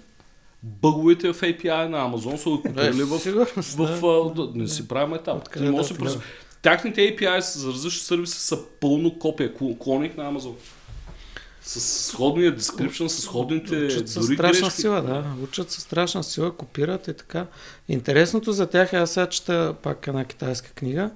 бъговете 0.64 1.34
в 1.34 1.42
API 1.42 1.88
на 1.88 2.12
Amazon 2.12 2.36
са 2.36 2.50
го 2.50 2.62
купили 2.62 3.04
в, 3.04 3.46
в, 3.46 4.02
в, 4.02 4.34
да, 4.36 4.52
не 4.56 4.68
си 4.68 4.88
правим 4.88 5.14
етап. 5.14 5.54
Ти 5.54 5.60
може 5.60 5.94
да, 5.94 6.04
да, 6.04 6.22
Тяхните 6.62 7.02
API 7.02 7.40
за 7.40 7.68
различни 7.68 8.00
сервиси 8.00 8.40
са 8.40 8.60
пълно 8.80 9.20
копия, 9.20 9.54
клоник 9.80 10.18
на 10.18 10.34
Amazon. 10.34 10.54
С 11.68 11.80
сходния 12.12 12.58
description, 12.58 13.08
с 13.08 13.22
сходните 13.22 13.76
Учат 13.76 14.14
дори 14.14 14.36
страшна 14.36 14.68
грешки. 14.68 14.82
сила, 14.82 15.02
да. 15.02 15.26
Учат 15.44 15.72
със 15.72 15.84
страшна 15.84 16.24
сила, 16.24 16.58
копират 16.58 17.08
и 17.08 17.14
така. 17.14 17.46
Интересното 17.90 18.52
за 18.52 18.68
тях 18.68 18.94
е, 18.94 18.96
аз 18.96 19.12
сега 19.12 19.30
чета 19.30 19.76
пак 19.84 20.08
една 20.08 20.26
китайска 20.26 20.70
книга, 20.70 21.12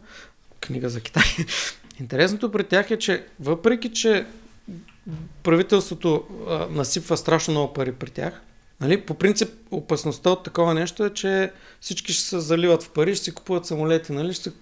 книга 0.61 0.89
за 0.89 1.01
Китай. 1.01 1.23
Интересното 1.99 2.51
при 2.51 2.63
тях 2.63 2.91
е, 2.91 2.99
че 2.99 3.25
въпреки, 3.39 3.93
че 3.93 4.25
правителството 5.43 6.23
а, 6.47 6.67
насипва 6.71 7.17
страшно 7.17 7.51
много 7.51 7.73
пари 7.73 7.91
при 7.91 8.09
тях, 8.09 8.41
нали, 8.81 9.01
по 9.01 9.13
принцип 9.13 9.49
опасността 9.71 10.29
от 10.29 10.43
такова 10.43 10.73
нещо 10.73 11.05
е, 11.05 11.09
че 11.09 11.51
всички 11.81 12.13
ще 12.13 12.23
се 12.23 12.39
заливат 12.39 12.83
в 12.83 12.89
пари, 12.89 13.15
ще 13.15 13.23
си 13.25 13.31
купуват 13.33 13.65
самолети, 13.65 14.11
нали, 14.11 14.33
ще 14.33 14.43
се 14.43 14.55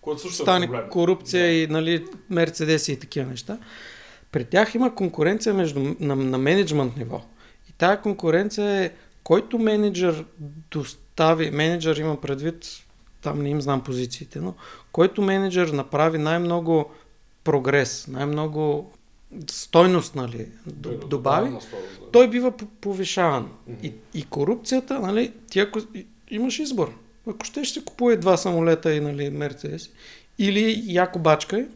Което 0.00 0.20
също 0.22 0.42
стане 0.42 0.64
е 0.64 0.68
проблем. 0.68 0.88
корупция 0.90 1.62
и 1.62 1.66
нали, 1.66 2.04
мерцедеси 2.30 2.92
и 2.92 2.98
такива 2.98 3.26
неща. 3.26 3.58
При 4.32 4.44
тях 4.44 4.74
има 4.74 4.94
конкуренция 4.94 5.54
между, 5.54 5.94
на, 6.00 6.16
на 6.16 6.38
менеджмент 6.38 6.96
ниво. 6.96 7.20
И 7.70 7.72
тая 7.72 8.02
конкуренция 8.02 8.84
е 8.84 8.90
който 9.28 9.58
менеджер 9.58 10.24
достави, 10.70 11.50
менеджер 11.50 11.96
има 11.96 12.20
предвид, 12.20 12.66
там 13.22 13.42
не 13.42 13.50
им 13.50 13.60
знам 13.60 13.84
позициите, 13.84 14.40
но 14.40 14.54
който 14.92 15.22
менеджер 15.22 15.68
направи 15.68 16.18
най-много 16.18 16.90
прогрес, 17.44 18.06
най-много 18.08 18.92
стойност, 19.50 20.14
нали, 20.14 20.48
добави, 21.06 21.50
той 22.12 22.30
бива 22.30 22.52
повишаван. 22.80 23.50
И, 23.82 23.92
и 24.14 24.24
корупцията, 24.24 25.00
нали, 25.00 25.32
ти 25.50 25.60
ако 25.60 25.80
имаш 26.30 26.58
избор. 26.58 26.94
Ако 27.26 27.44
ще 27.44 27.64
ще 27.64 27.80
си 27.80 27.84
купува 27.84 28.16
два 28.16 28.36
самолета 28.36 28.94
и 28.94 29.00
нали, 29.00 29.30
Мерцедес, 29.30 29.90
или 30.38 30.82
яко 30.86 31.18
бачкай, 31.18 31.66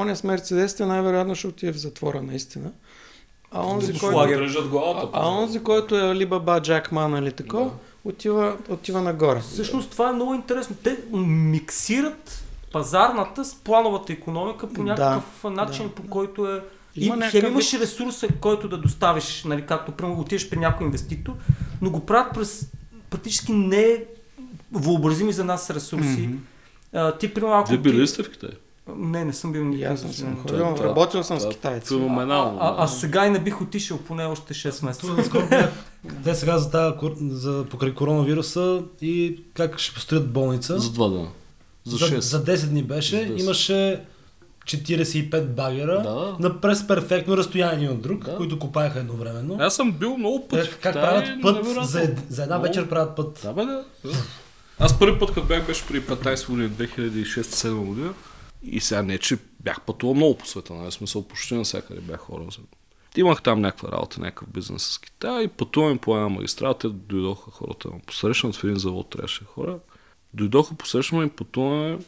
оня 0.00 0.16
с 0.16 0.24
Мерцедесите 0.24 0.86
най-вероятно 0.86 1.34
ще 1.34 1.46
отиде 1.46 1.72
в 1.72 1.76
затвора 1.76 2.22
наистина. 2.22 2.70
А 3.50 3.66
онзи, 3.66 3.98
който, 3.98 4.18
а, 4.18 5.08
а 5.12 5.28
онзи, 5.28 5.62
който 5.62 5.96
е 5.96 6.10
Алибаба, 6.10 6.60
Джак 6.62 6.92
Ма, 6.92 7.08
нали 7.08 7.32
такова, 7.32 7.64
Да. 7.64 7.70
отива, 8.04 8.56
отива 8.68 9.02
нагоре. 9.02 9.40
Всъщност 9.40 9.90
това 9.90 10.08
е 10.08 10.12
много 10.12 10.34
интересно. 10.34 10.76
Те 10.84 10.98
миксират 11.12 12.44
пазарната 12.72 13.44
с 13.44 13.54
плановата 13.54 14.12
економика 14.12 14.68
по 14.68 14.82
Да, 14.82 14.88
някакъв 14.88 15.44
начин, 15.44 15.88
да, 15.88 15.94
по 15.94 16.02
да. 16.02 16.08
който 16.08 16.46
е... 16.46 16.62
Има 16.96 17.06
Има 17.06 17.16
и 17.16 17.18
някакъв 17.18 17.40
хем 17.40 17.52
имаш 17.52 17.74
ресурса, 17.74 18.28
който 18.40 18.68
да 18.68 18.78
доставиш, 18.78 19.44
нали, 19.44 19.66
както 19.66 19.92
примерно 19.92 20.20
отидеш 20.20 20.48
при 20.50 20.58
някой 20.58 20.86
инвеститор, 20.86 21.32
но 21.82 21.90
го 21.90 22.06
правят 22.06 22.34
през 22.34 22.70
практически 23.10 23.52
не 23.52 24.04
въобразими 24.72 25.32
за 25.32 25.44
нас 25.44 25.70
ресурси. 25.70 26.20
Мгм. 26.28 26.36
А, 26.92 27.18
ти, 27.18 27.34
примерно, 27.34 27.54
ако 27.54 27.68
Вие 27.68 27.78
били 27.78 28.00
ли 28.00 28.06
сте 28.06 28.22
в 28.22 28.30
Китай? 28.30 28.50
Не, 28.88 29.24
не 29.24 29.32
съм 29.32 29.52
бил 29.52 29.60
И 29.60 29.64
никъде. 29.64 29.84
аз 29.84 30.04
не 30.04 30.12
съм 30.12 30.36
А, 30.38 30.42
ходил, 30.42 30.58
това- 30.66 30.84
работил 30.84 31.22
съм 31.22 31.36
с 31.36 31.40
това 31.40 31.50
е 31.50 31.54
китайци. 31.54 31.88
Феноменално. 31.88 32.58
а, 32.60 32.74
а 32.78 32.88
сега 32.88 33.26
и 33.26 33.30
не 33.30 33.38
бих 33.38 33.60
отишъл 33.60 33.98
поне 33.98 34.24
още 34.24 34.54
6 34.54 34.82
месеца. 34.82 35.00
Това 35.00 35.14
наскоро 35.14 35.46
бях. 35.50 35.70
Те 36.24 36.34
сега 36.34 36.58
за, 36.58 36.70
тази, 36.70 36.94
за 37.20 37.64
покрай 37.64 37.94
коронавируса 37.94 38.82
и 39.00 39.42
как 39.54 39.78
ще 39.78 39.94
построят 39.94 40.30
болница. 40.30 40.78
За 40.78 40.90
два 40.90 41.08
дена. 41.08 41.28
За 41.84 41.96
за, 41.96 42.04
6. 42.06 42.18
за 42.18 42.44
10 42.46 42.66
дни 42.66 42.82
беше. 42.82 43.16
За 43.18 43.22
10. 43.24 43.40
Имаше 43.40 44.04
45 44.64 45.46
багера 45.46 46.02
Да. 46.02 46.36
на 46.40 46.60
през 46.60 46.86
перфектно 46.86 47.36
разстояние 47.36 47.90
от 47.90 48.02
друг, 48.02 48.24
Да. 48.24 48.36
които 48.36 48.58
копаеха 48.58 48.98
едновременно. 48.98 49.56
Аз 49.60 49.74
съм 49.74 49.92
бил 49.92 50.16
много 50.16 50.48
пъти. 50.48 50.62
Е, 50.62 50.70
как 50.70 50.78
Китай, 50.78 50.92
правят 50.92 51.24
път 51.42 51.54
невероятно. 51.56 51.84
за, 51.84 52.10
за 52.28 52.42
една 52.42 52.54
Много. 52.54 52.62
вечер 52.68 52.88
правят 52.88 53.16
път. 53.16 53.40
Да, 53.42 53.52
бе, 53.52 53.64
да. 53.64 53.84
да. 54.04 54.10
Аз 54.78 54.98
първи 54.98 55.18
път, 55.18 55.28
като 55.28 55.46
бях, 55.46 55.66
беше 55.66 55.86
при 55.86 56.02
15 56.02 56.46
години, 56.50 56.70
2006-2007 56.70 57.74
година. 57.74 58.12
И 58.62 58.80
сега 58.80 59.02
не, 59.02 59.18
че 59.18 59.38
бях 59.60 59.80
пътувал 59.80 60.14
много 60.14 60.38
по 60.38 60.46
света, 60.46 60.74
нали? 60.74 60.92
Смисъл 60.92 61.28
почти 61.28 61.54
навсякъде 61.54 62.00
бях 62.00 62.20
хора. 62.20 62.46
Имах 63.16 63.42
там 63.42 63.60
някаква 63.60 63.92
работа, 63.92 64.20
някакъв 64.20 64.48
бизнес 64.48 64.82
с 64.82 64.98
Китай 64.98 65.44
и 65.44 65.48
пътуваме 65.48 65.98
по 65.98 66.16
една 66.16 66.28
магистрала. 66.28 66.74
Дойдоха 66.84 67.50
хората 67.50 67.88
да 67.88 67.94
ме 67.94 68.00
посрещнат 68.06 68.56
в 68.56 68.64
един 68.64 68.76
завод, 68.76 69.10
трябваше 69.10 69.44
хора. 69.44 69.78
Дойдоха, 70.34 70.74
посрещаме 70.74 71.24
и 71.24 71.30
пътуваме 71.30 71.98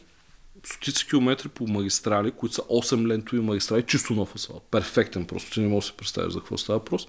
стотици 0.63 1.07
километри 1.07 1.49
по 1.49 1.67
магистрали, 1.67 2.31
които 2.31 2.55
са 2.55 2.61
8 2.61 3.07
лентови 3.07 3.41
магистрали, 3.41 3.83
чисто 3.83 4.13
нов 4.13 4.35
асфалт. 4.35 4.63
Перфектен, 4.71 5.25
просто 5.25 5.51
ти 5.51 5.59
не 5.59 5.67
можеш 5.67 5.89
да 5.89 5.91
си 5.91 5.97
представиш 5.97 6.33
за 6.33 6.39
какво 6.39 6.57
става 6.57 6.79
въпрос. 6.79 7.07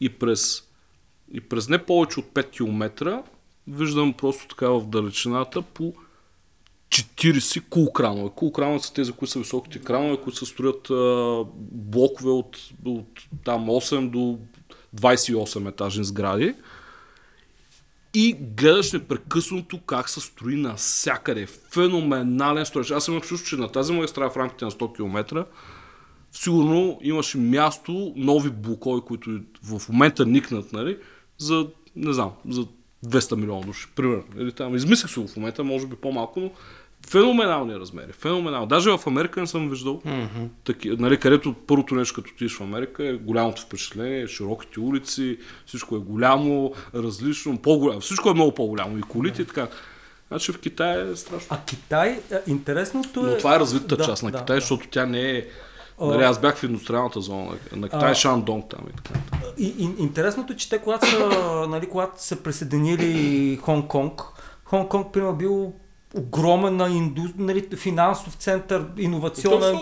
И 0.00 0.08
през, 0.08 0.62
и 1.32 1.40
през 1.40 1.68
не 1.68 1.84
повече 1.84 2.20
от 2.20 2.26
5 2.26 2.50
км 2.50 3.22
виждам 3.66 4.12
просто 4.12 4.48
така 4.48 4.68
в 4.68 4.86
далечината 4.86 5.62
по 5.62 5.94
40 6.88 7.68
кулкранове. 7.68 8.30
Кулкранове 8.36 8.78
са 8.78 8.92
тези, 8.94 9.12
които 9.12 9.32
са 9.32 9.38
високите 9.38 9.78
кранове, 9.78 10.16
които 10.16 10.38
се 10.38 10.46
строят 10.46 10.90
а, 10.90 11.44
блокове 11.72 12.30
от, 12.30 12.58
от 12.84 13.06
там 13.44 13.66
8 13.66 14.10
до 14.10 14.38
28 14.96 15.68
етажни 15.68 16.04
сгради. 16.04 16.54
И 18.14 18.36
гледаш 18.56 18.92
непрекъснато 18.92 19.80
как 19.80 20.08
се 20.08 20.20
строи 20.20 20.56
навсякъде. 20.56 21.46
Феноменален 21.46 22.66
строеж. 22.66 22.90
Аз 22.90 23.08
имах 23.08 23.22
чувство, 23.22 23.48
че 23.48 23.56
на 23.56 23.68
тази 23.68 23.92
магистрала 23.92 24.30
в 24.30 24.36
рамките 24.36 24.64
на 24.64 24.70
100 24.70 24.96
км 24.96 25.44
сигурно 26.34 26.98
имаше 27.02 27.38
място, 27.38 28.12
нови 28.16 28.50
блокове, 28.50 29.00
които 29.06 29.40
в 29.62 29.88
момента 29.88 30.26
никнат, 30.26 30.72
нали, 30.72 30.98
за, 31.38 31.66
не 31.96 32.12
знам, 32.12 32.32
за 32.48 32.66
200 33.04 33.36
милиона 33.36 33.60
души, 33.60 33.88
примерно. 33.96 34.24
Или 34.38 34.52
там, 34.52 34.74
измислих 34.74 35.10
се 35.10 35.20
го 35.20 35.28
в 35.28 35.36
момента, 35.36 35.64
може 35.64 35.86
би 35.86 35.96
по-малко, 35.96 36.40
но 36.40 36.50
феноменални 37.08 37.74
размери. 37.74 38.12
Феноменално. 38.12 38.66
Даже 38.66 38.90
в 38.90 39.06
Америка 39.06 39.40
не 39.40 39.46
съм 39.46 39.70
виждал 39.70 40.02
Мгм. 40.04 40.44
таки, 40.64 40.90
нали, 40.90 41.16
където 41.16 41.54
първото 41.66 41.94
нещо, 41.94 42.14
като 42.14 42.34
отидеш 42.34 42.56
в 42.56 42.60
Америка, 42.60 43.04
е 43.08 43.12
голямото 43.12 43.62
впечатление, 43.62 44.26
широките 44.28 44.80
улици, 44.80 45.38
всичко 45.66 45.96
е 45.96 45.98
голямо, 45.98 46.72
различно, 46.94 47.58
по-голямо. 47.58 48.00
Всичко 48.00 48.30
е 48.30 48.34
много 48.34 48.54
по-голямо. 48.54 48.98
И 48.98 49.02
колите 49.02 49.42
и 49.42 49.44
така. 49.44 49.68
Значи 50.28 50.52
в 50.52 50.58
Китай 50.60 51.10
е 51.10 51.16
страшно. 51.16 51.48
А 51.50 51.58
Китай, 51.66 52.20
а, 52.32 52.40
интересното 52.46 53.26
е... 53.26 53.30
Но 53.30 53.38
това 53.38 53.56
е 53.56 53.60
развитата 53.60 53.96
Да, 53.96 54.04
част 54.04 54.22
на 54.22 54.30
да, 54.30 54.38
Китай, 54.38 54.56
да. 54.56 54.60
защото 54.60 54.88
тя 54.90 55.06
не 55.06 55.30
е... 55.30 55.46
Нали, 56.00 56.22
аз 56.22 56.40
бях 56.40 56.56
в 56.56 56.62
индустриалната 56.62 57.20
зона 57.20 57.44
на- 57.72 57.88
Китай, 57.88 58.10
А. 58.10 58.14
Шандонг 58.14 58.64
там 58.66 58.80
и 58.90 58.96
така. 58.96 59.20
И, 59.58 59.74
и, 59.78 59.94
интересното 59.98 60.52
е, 60.52 60.56
че 60.56 60.68
те, 60.68 60.78
когато 60.78 61.06
са, 61.06 61.28
нали, 61.68 61.88
когато 61.88 62.22
са 62.22 62.36
присъединили 62.36 63.12
Хонг-Конг, 63.58 64.22
Хонг-Конг, 64.66 65.10
примерно, 65.10 65.34
бил 65.34 65.72
огромен 66.14 66.76
на 66.76 66.88
инду, 66.88 67.22
нали, 67.36 67.68
финансов 67.72 68.34
център, 68.34 68.86
иновационен. 68.98 69.78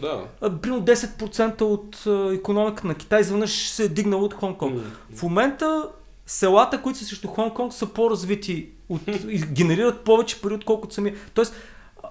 Да. 0.00 0.24
А, 0.40 0.50
Примерно 0.52 0.82
10% 0.82 1.60
от 1.62 2.02
а, 2.06 2.34
економика 2.34 2.86
на 2.86 2.94
Китай 2.94 3.20
изведнъж 3.20 3.68
се 3.68 3.84
е 3.84 3.88
дигнала 3.88 4.22
от 4.22 4.34
Хонг-Конг. 4.34 4.80
В 5.12 5.22
момента 5.22 5.88
селата, 6.26 6.82
които 6.82 6.98
са 6.98 7.04
срещу 7.04 7.28
Хонг-Конг, 7.28 7.70
са 7.70 7.86
по-развити 7.86 8.68
от, 8.88 9.00
и 9.28 9.38
генерират 9.42 10.00
повече 10.00 10.40
пари, 10.40 10.54
отколкото 10.54 10.94
сами. 10.94 11.14
Тоест, 11.34 11.54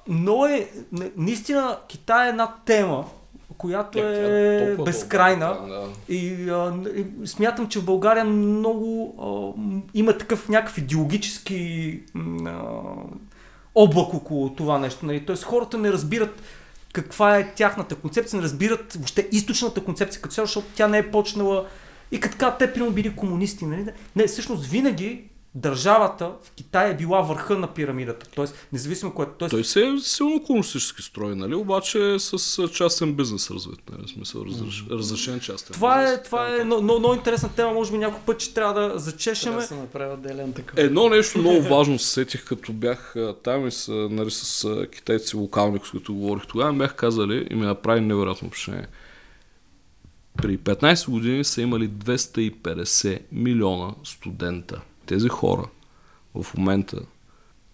много 0.08 0.46
е, 0.46 0.70
на- 0.92 1.10
наистина 1.18 1.78
Китай 1.88 2.26
е 2.26 2.30
една 2.30 2.54
тема, 2.66 3.06
която 3.58 4.00
Тя 4.00 4.10
е 4.10 4.66
толкова 4.66 4.84
безкрайна. 4.84 5.48
да. 5.68 5.88
И, 6.16 6.50
а, 6.50 6.74
и 6.96 7.28
смятам, 7.28 7.68
че 7.68 7.80
в 7.80 7.86
България 7.86 8.26
много 8.26 9.16
а, 9.20 9.62
има 9.94 10.18
такъв 10.18 10.50
някакъв 10.50 10.78
идеологически 10.78 12.02
а, 12.46 12.62
облак 13.76 14.14
около 14.14 14.50
това 14.50 14.80
нещо. 14.80 15.06
Нали? 15.06 15.26
Тоест 15.26 15.44
хората 15.44 15.78
не 15.78 15.92
разбират 15.92 16.42
каква 16.94 17.38
е 17.38 17.54
тяхната 17.54 17.96
концепция, 17.96 18.38
не 18.38 18.44
разбират 18.44 18.94
въобще 18.94 19.28
източната 19.32 19.84
концепция 19.84 20.22
като 20.22 20.36
цяло, 20.36 20.46
защото 20.46 20.68
тя 20.76 20.88
не 20.88 20.98
е 20.98 21.12
почнала 21.12 21.66
и 22.12 22.20
като 22.20 22.38
така 22.38 22.58
те 22.58 22.74
примерно 22.74 22.94
били 22.94 23.16
комунисти. 23.16 23.66
Нали? 23.66 23.86
Не, 24.16 24.28
всъщност 24.28 24.66
винаги 24.66 25.24
държавата 25.56 26.32
в 26.44 26.52
Китай 26.52 26.92
е 26.92 26.96
била 26.98 27.22
върха 27.22 27.58
на 27.58 27.68
пирамидата. 27.68 28.28
Тоест, 28.36 28.68
независимо 28.74 29.14
което. 29.14 29.32
Тоест, 29.38 29.52
Той 29.52 29.64
се 29.64 29.88
е 29.88 30.00
силно 30.00 30.44
комунистически 30.44 31.02
строй, 31.02 31.36
нали? 31.36 31.56
Обаче 31.56 32.14
е 32.14 32.20
с 32.20 32.68
частен 32.68 33.14
бизнес 33.14 33.52
развит, 33.52 33.80
нали? 33.92 34.08
Смисъл 34.08 34.46
разреш, 34.50 34.86
разрешен 34.92 35.40
частен 35.40 35.74
това 35.74 36.02
бизнес. 36.02 36.20
е, 36.20 36.24
това 36.24 36.56
е 36.56 36.64
много, 36.64 36.82
много, 36.82 37.00
много 37.00 37.16
интересна 37.16 37.50
тема, 37.50 37.74
може 37.74 37.92
би 37.92 37.98
някой 37.98 38.20
път 38.26 38.42
ще 38.42 38.54
трябва 38.54 38.74
да 38.74 38.80
Трябва 38.82 39.00
зачешеме. 39.00 39.56
да 39.56 39.62
се 39.62 39.76
направи 39.76 40.14
отделен 40.14 40.54
такъв. 40.54 40.80
Едно 40.80 41.10
нещо 41.10 41.38
много 41.40 41.62
важно 41.62 42.00
се 42.00 42.08
сетих, 42.14 42.46
като 42.46 42.74
бях 42.74 43.16
там 43.44 43.68
и 43.68 43.72
с, 43.72 43.92
нали, 44.12 44.32
с 44.32 44.86
китайци 44.96 45.38
локални, 45.38 45.80
с 45.84 45.92
които 45.92 46.14
говорих 46.16 46.48
тогава, 46.48 46.74
бях 46.74 46.96
казали 46.96 47.48
и 47.52 47.56
ми 47.56 47.66
направи 47.66 48.02
невероятно 48.02 48.48
впечатление. 48.48 48.88
При 50.38 50.58
15 50.58 51.10
години 51.10 51.44
са 51.44 51.62
имали 51.62 51.90
250 51.90 53.20
милиона 53.32 53.92
студента. 54.04 54.82
Тези 55.06 55.28
хора 55.28 55.66
в 56.36 56.58
момента, 56.58 57.00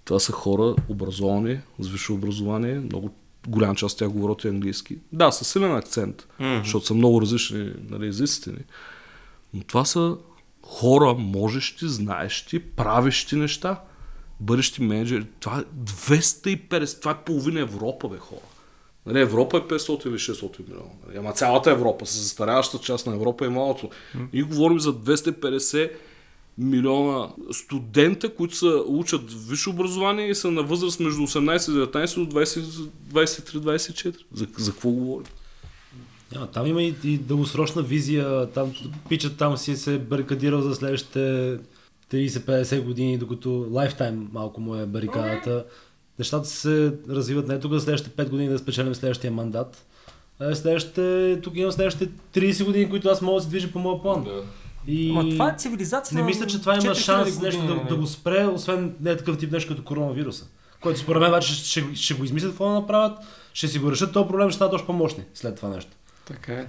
това 0.05 0.19
са 0.19 0.31
хора 0.31 0.75
образовани, 0.89 1.59
с 1.79 1.87
висше 1.87 2.11
образование, 2.11 2.79
много 2.79 3.13
голяма 3.47 3.75
част 3.75 3.93
от 3.93 3.99
тях 3.99 4.09
говорят 4.09 4.43
и 4.43 4.47
английски. 4.47 4.97
Да, 5.11 5.31
със 5.31 5.47
силен 5.47 5.75
акцент, 5.75 6.27
защото 6.39 6.85
са 6.85 6.93
много 6.93 7.21
различни 7.21 7.73
нали, 7.89 8.07
езиците 8.07 8.51
ни. 8.51 8.63
Но 9.53 9.63
това 9.63 9.85
са 9.85 10.17
хора, 10.63 11.13
можещи, 11.13 11.87
знаещи, 11.87 12.59
правещи 12.59 13.35
неща, 13.35 13.81
бъдещи 14.39 14.81
менеджери. 14.81 15.25
Това 15.39 15.59
е 15.59 15.63
250, 15.63 16.99
това 16.99 17.11
е 17.11 17.23
половина 17.25 17.59
Европа, 17.59 18.09
бе, 18.09 18.17
хора. 18.17 18.41
Нали, 19.05 19.19
Европа 19.19 19.57
е 19.57 19.61
500 19.61 20.07
или 20.07 20.13
600 20.13 20.67
милиона. 20.67 20.89
Нали, 21.07 21.17
ама 21.17 21.33
цялата 21.33 21.71
Европа, 21.71 22.05
с 22.05 22.21
застаряващата 22.21 22.83
част 22.83 23.07
на 23.07 23.13
Европа 23.13 23.45
е 23.45 23.49
малото. 23.49 23.89
И 24.33 24.43
говорим 24.43 24.79
за 24.79 24.93
250 24.93 25.91
милиона 26.57 27.29
студента, 27.51 28.35
които 28.35 28.55
са, 28.55 28.83
учат 28.87 29.33
висше 29.49 29.69
образование 29.69 30.29
и 30.29 30.35
са 30.35 30.51
на 30.51 30.63
възраст 30.63 30.99
между 30.99 31.21
18 31.21 31.71
и 31.71 31.87
19 31.87 32.25
до 32.25 32.85
23-24. 33.13 34.15
За, 34.33 34.47
за 34.57 34.71
какво 34.71 34.89
говорим? 34.89 35.27
Няма, 36.31 36.47
там 36.47 36.67
има 36.67 36.83
и, 36.83 36.95
и 37.03 37.17
дългосрочна 37.17 37.81
визия, 37.81 38.45
там 38.51 38.73
пичат 39.09 39.37
там 39.37 39.57
си 39.57 39.75
се 39.75 39.97
барикадирал 39.97 40.61
за 40.61 40.75
следващите 40.75 41.57
30-50 42.11 42.83
години, 42.83 43.17
докато 43.17 43.67
лайфтайм 43.71 44.29
малко 44.33 44.61
му 44.61 44.75
е 44.75 44.85
барикадата. 44.85 45.65
Нещата 46.19 46.47
се 46.47 46.93
развиват 47.09 47.47
не 47.47 47.59
тук 47.59 47.73
за 47.73 47.79
следващите 47.79 48.23
5 48.25 48.29
години 48.29 48.49
да 48.49 48.59
спечелим 48.59 48.95
следващия 48.95 49.31
мандат. 49.31 49.85
А 50.39 50.55
следващите, 50.55 51.39
тук 51.43 51.55
имам 51.55 51.71
следващите 51.71 52.11
30 52.33 52.65
години, 52.65 52.89
които 52.89 53.09
аз 53.09 53.21
мога 53.21 53.35
да 53.35 53.43
се 53.43 53.49
движа 53.49 53.71
по 53.71 53.79
моя 53.79 54.01
план. 54.01 54.23
Да. 54.23 54.43
И... 54.87 55.11
Ама 55.11 55.29
това 55.29 55.49
е 55.49 55.55
цивилизация. 55.57 56.17
Не 56.17 56.23
мисля, 56.23 56.47
че 56.47 56.59
това 56.59 56.79
има 56.83 56.95
шанс 56.95 57.41
нещо 57.41 57.67
да, 57.67 57.83
да 57.89 57.95
го 57.95 58.07
спре, 58.07 58.45
освен 58.45 58.95
не 59.01 59.11
е 59.11 59.17
такъв 59.17 59.37
тип 59.37 59.51
нещо 59.51 59.69
като 59.69 59.83
коронавируса. 59.83 60.45
Който 60.81 60.99
според 60.99 61.21
мен 61.21 61.29
обаче 61.29 61.53
ще, 61.53 61.65
ще, 61.69 61.95
ще, 61.95 62.13
го 62.13 62.23
измислят 62.23 62.51
какво 62.51 62.67
да 62.67 62.73
направят, 62.73 63.19
ще 63.53 63.67
си 63.67 63.79
го 63.79 63.91
решат 63.91 64.13
този 64.13 64.27
проблем, 64.27 64.49
ще 64.49 64.55
станат 64.55 64.73
още 64.73 64.87
по-мощни 64.87 65.23
след 65.33 65.55
това 65.55 65.69
нещо. 65.69 65.91
Така 66.25 66.53
е. 66.53 66.67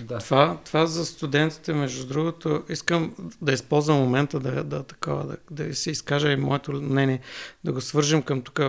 Да. 0.00 0.18
Това, 0.18 0.58
това 0.64 0.86
за 0.86 1.06
студентите, 1.06 1.72
между 1.72 2.06
другото, 2.06 2.62
искам 2.68 3.14
да 3.42 3.52
използвам 3.52 3.98
момента 3.98 4.40
да, 4.40 4.64
да, 4.64 4.82
такова, 4.82 5.24
да, 5.24 5.64
да 5.64 5.74
си 5.74 5.90
изкажа 5.90 6.32
и 6.32 6.36
моето 6.36 6.72
мнение, 6.72 7.20
да 7.64 7.72
го 7.72 7.80
свържем 7.80 8.22
към 8.22 8.42
тук 8.42 8.60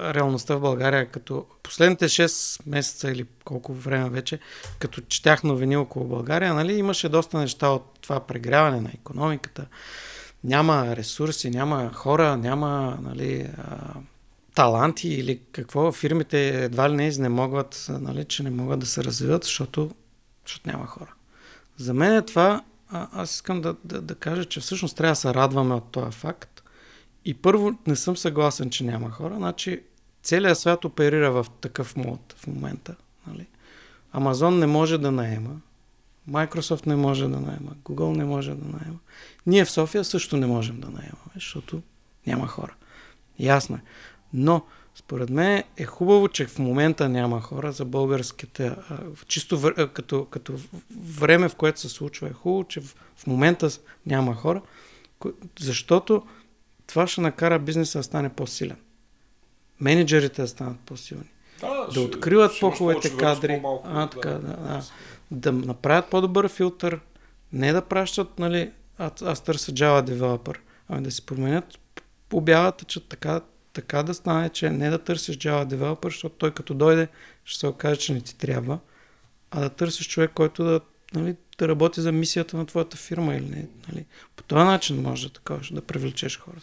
реалността 0.00 0.56
в 0.56 0.60
България, 0.60 1.06
като 1.06 1.46
последните 1.62 2.08
6 2.08 2.60
месеца 2.66 3.10
или 3.10 3.26
колко 3.44 3.74
време 3.74 4.10
вече, 4.10 4.38
като 4.78 5.00
четях 5.00 5.42
новини 5.42 5.76
около 5.76 6.04
България, 6.08 6.54
нали, 6.54 6.72
имаше 6.72 7.08
доста 7.08 7.38
неща 7.38 7.68
от 7.68 7.98
това 8.00 8.20
прегряване 8.20 8.80
на 8.80 8.90
економиката, 8.94 9.66
няма 10.44 10.96
ресурси, 10.96 11.50
няма 11.50 11.92
хора, 11.92 12.36
няма 12.36 12.98
нали, 13.02 13.48
таланти 14.54 15.08
или 15.08 15.40
какво, 15.52 15.92
фирмите 15.92 16.64
едва 16.64 16.90
ли 16.90 16.94
не 16.94 17.06
изнемогват, 17.06 17.86
нали, 17.88 18.24
че 18.24 18.42
не 18.42 18.50
могат 18.50 18.80
да 18.80 18.86
се 18.86 19.04
развиват, 19.04 19.44
защото 19.44 19.90
защото 20.46 20.68
няма 20.70 20.86
хора. 20.86 21.14
За 21.76 21.94
мен 21.94 22.16
е 22.16 22.22
това, 22.22 22.62
а, 22.90 23.08
аз 23.12 23.34
искам 23.34 23.60
да, 23.60 23.76
да, 23.84 24.00
да 24.00 24.14
кажа, 24.14 24.44
че 24.44 24.60
всъщност 24.60 24.96
трябва 24.96 25.12
да 25.12 25.16
се 25.16 25.34
радваме 25.34 25.74
от 25.74 25.90
този 25.90 26.12
факт. 26.12 26.62
И 27.24 27.34
първо, 27.34 27.78
не 27.86 27.96
съм 27.96 28.16
съгласен, 28.16 28.70
че 28.70 28.84
няма 28.84 29.10
хора. 29.10 29.34
Значи, 29.36 29.82
целият 30.22 30.58
свят 30.58 30.84
оперира 30.84 31.32
в 31.32 31.46
такъв 31.60 31.96
мод 31.96 32.34
в 32.38 32.46
момента. 32.46 32.94
Нали? 33.26 33.46
Амазон 34.12 34.58
не 34.58 34.66
може 34.66 34.98
да 34.98 35.12
наема, 35.12 35.60
Microsoft 36.30 36.86
не 36.86 36.96
може 36.96 37.22
да 37.22 37.40
наема, 37.40 37.70
Google 37.84 38.16
не 38.16 38.24
може 38.24 38.54
да 38.54 38.64
наема. 38.64 38.98
Ние 39.46 39.64
в 39.64 39.70
София 39.70 40.04
също 40.04 40.36
не 40.36 40.46
можем 40.46 40.80
да 40.80 40.86
наемаме, 40.86 41.32
защото 41.34 41.82
няма 42.26 42.46
хора. 42.46 42.74
Ясно 43.38 43.76
е. 43.76 43.80
Но 44.32 44.62
според 44.98 45.30
мен 45.30 45.62
е 45.76 45.84
хубаво, 45.84 46.28
че 46.28 46.46
в 46.46 46.58
момента 46.58 47.08
няма 47.08 47.40
хора 47.40 47.72
за 47.72 47.84
българските. 47.84 48.72
Чисто 49.26 49.58
вър, 49.58 49.92
като, 49.92 50.24
като 50.24 50.52
време, 50.96 51.48
в 51.48 51.54
което 51.54 51.80
се 51.80 51.88
случва, 51.88 52.28
е 52.28 52.32
хубаво, 52.32 52.64
че 52.64 52.80
в, 52.80 52.96
в 53.16 53.26
момента 53.26 53.70
няма 54.06 54.34
хора, 54.34 54.62
защото 55.60 56.22
това 56.86 57.06
ще 57.06 57.20
накара 57.20 57.58
бизнеса 57.58 57.98
да 57.98 58.02
стане 58.02 58.28
по-силен. 58.28 58.76
Менеджерите 59.80 60.42
да 60.42 60.48
станат 60.48 60.80
по-силни. 60.80 61.30
Да, 61.60 61.86
да 61.94 62.00
откриват 62.00 62.52
по-хубавите 62.60 63.16
кадри. 63.16 63.62
А, 63.84 64.06
така, 64.06 64.30
да, 64.30 64.38
да, 64.38 64.82
да 65.30 65.52
направят 65.52 66.10
по-добър 66.10 66.48
филтър. 66.48 67.00
Не 67.52 67.72
да 67.72 67.82
пращат, 67.82 68.38
нали, 68.38 68.70
аз, 68.98 69.22
аз 69.22 69.40
търся 69.40 69.72
Java 69.72 70.02
девелопър, 70.02 70.60
ами 70.88 71.02
да 71.02 71.10
си 71.10 71.26
променят 71.26 71.78
обявата, 72.32 72.84
че 72.84 73.08
така 73.08 73.40
така 73.76 74.02
да 74.02 74.14
стане, 74.14 74.48
че 74.48 74.70
не 74.70 74.90
да 74.90 74.98
търсиш 74.98 75.36
Java 75.36 75.74
Developer, 75.74 76.04
защото 76.04 76.34
той 76.34 76.50
като 76.50 76.74
дойде 76.74 77.08
ще 77.44 77.60
се 77.60 77.66
окаже, 77.66 78.00
че 78.00 78.14
не 78.14 78.20
ти 78.20 78.38
трябва, 78.38 78.78
а 79.50 79.60
да 79.60 79.70
търсиш 79.70 80.08
човек, 80.08 80.30
който 80.34 80.64
да, 80.64 80.80
нали, 81.14 81.36
да 81.58 81.68
работи 81.68 82.00
за 82.00 82.12
мисията 82.12 82.56
на 82.56 82.66
твоята 82.66 82.96
фирма 82.96 83.34
или 83.34 83.44
не. 83.44 83.68
Нали. 83.88 84.06
По 84.36 84.42
този 84.42 84.64
начин 84.64 85.02
може 85.02 85.26
да, 85.28 85.32
такова, 85.32 85.60
да 85.72 85.82
привлечеш 85.82 86.38
хора. 86.38 86.56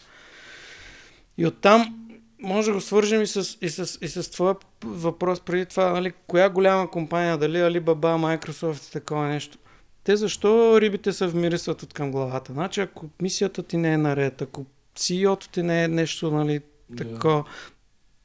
И 1.37 1.45
оттам 1.47 2.07
може 2.41 2.67
да 2.67 2.73
го 2.73 2.81
свържем 2.81 3.21
и 3.21 3.27
с, 3.27 3.57
и 3.61 3.69
с, 3.69 3.97
и 4.01 4.07
с 4.07 4.31
твоя 4.31 4.55
въпрос 4.83 5.39
преди 5.39 5.65
това, 5.65 5.89
нали, 5.89 6.13
коя 6.27 6.49
голяма 6.49 6.91
компания, 6.91 7.37
дали 7.37 7.57
Alibaba, 7.57 8.39
Microsoft 8.39 8.89
и 8.89 8.91
такова 8.91 9.27
нещо. 9.27 9.57
Те 10.03 10.15
защо 10.15 10.81
рибите 10.81 11.13
се 11.13 11.27
вмирисват 11.27 11.83
от 11.83 11.93
към 11.93 12.11
главата? 12.11 12.53
Значи, 12.53 12.81
ако 12.81 13.09
мисията 13.21 13.63
ти 13.63 13.77
не 13.77 13.93
е 13.93 13.97
наред, 13.97 14.41
ако 14.41 14.65
CEO-то 14.95 15.49
ти 15.49 15.63
не 15.63 15.83
е 15.83 15.87
нещо, 15.87 16.31
нали, 16.31 16.61
Тако. 16.97 17.27
Yeah. 17.27 17.45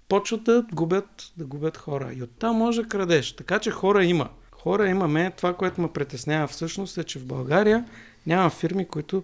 Почват 0.09 0.45
да 0.45 0.65
губят, 0.73 1.33
да 1.37 1.45
губят 1.45 1.77
хора. 1.77 2.13
И 2.13 2.23
оттам 2.23 2.57
може 2.57 2.89
крадеш. 2.89 3.33
Така 3.33 3.59
че 3.59 3.71
хора 3.71 4.05
има. 4.05 4.29
Хора 4.51 4.89
имаме. 4.89 5.33
Това, 5.37 5.55
което 5.55 5.81
ме 5.81 5.93
притеснява 5.93 6.47
всъщност 6.49 6.99
е, 6.99 7.05
че 7.05 7.19
в 7.19 7.27
България 7.27 7.85
няма 8.27 8.51
фирми, 8.51 8.89
които 8.89 9.23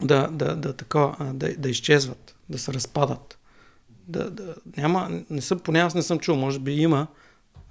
да, 0.00 0.28
да, 0.28 0.56
да, 0.56 0.72
тако, 0.72 1.16
да, 1.32 1.56
да 1.56 1.68
изчезват, 1.68 2.36
да 2.48 2.58
се 2.58 2.72
разпадат. 2.72 3.38
Да, 4.08 4.30
да, 4.30 4.54
няма, 4.76 5.22
не 5.30 5.40
съм, 5.40 5.58
поне 5.58 5.80
аз 5.80 5.94
не 5.94 6.02
съм 6.02 6.18
чул, 6.18 6.36
може 6.36 6.58
би 6.58 6.72
има, 6.72 7.06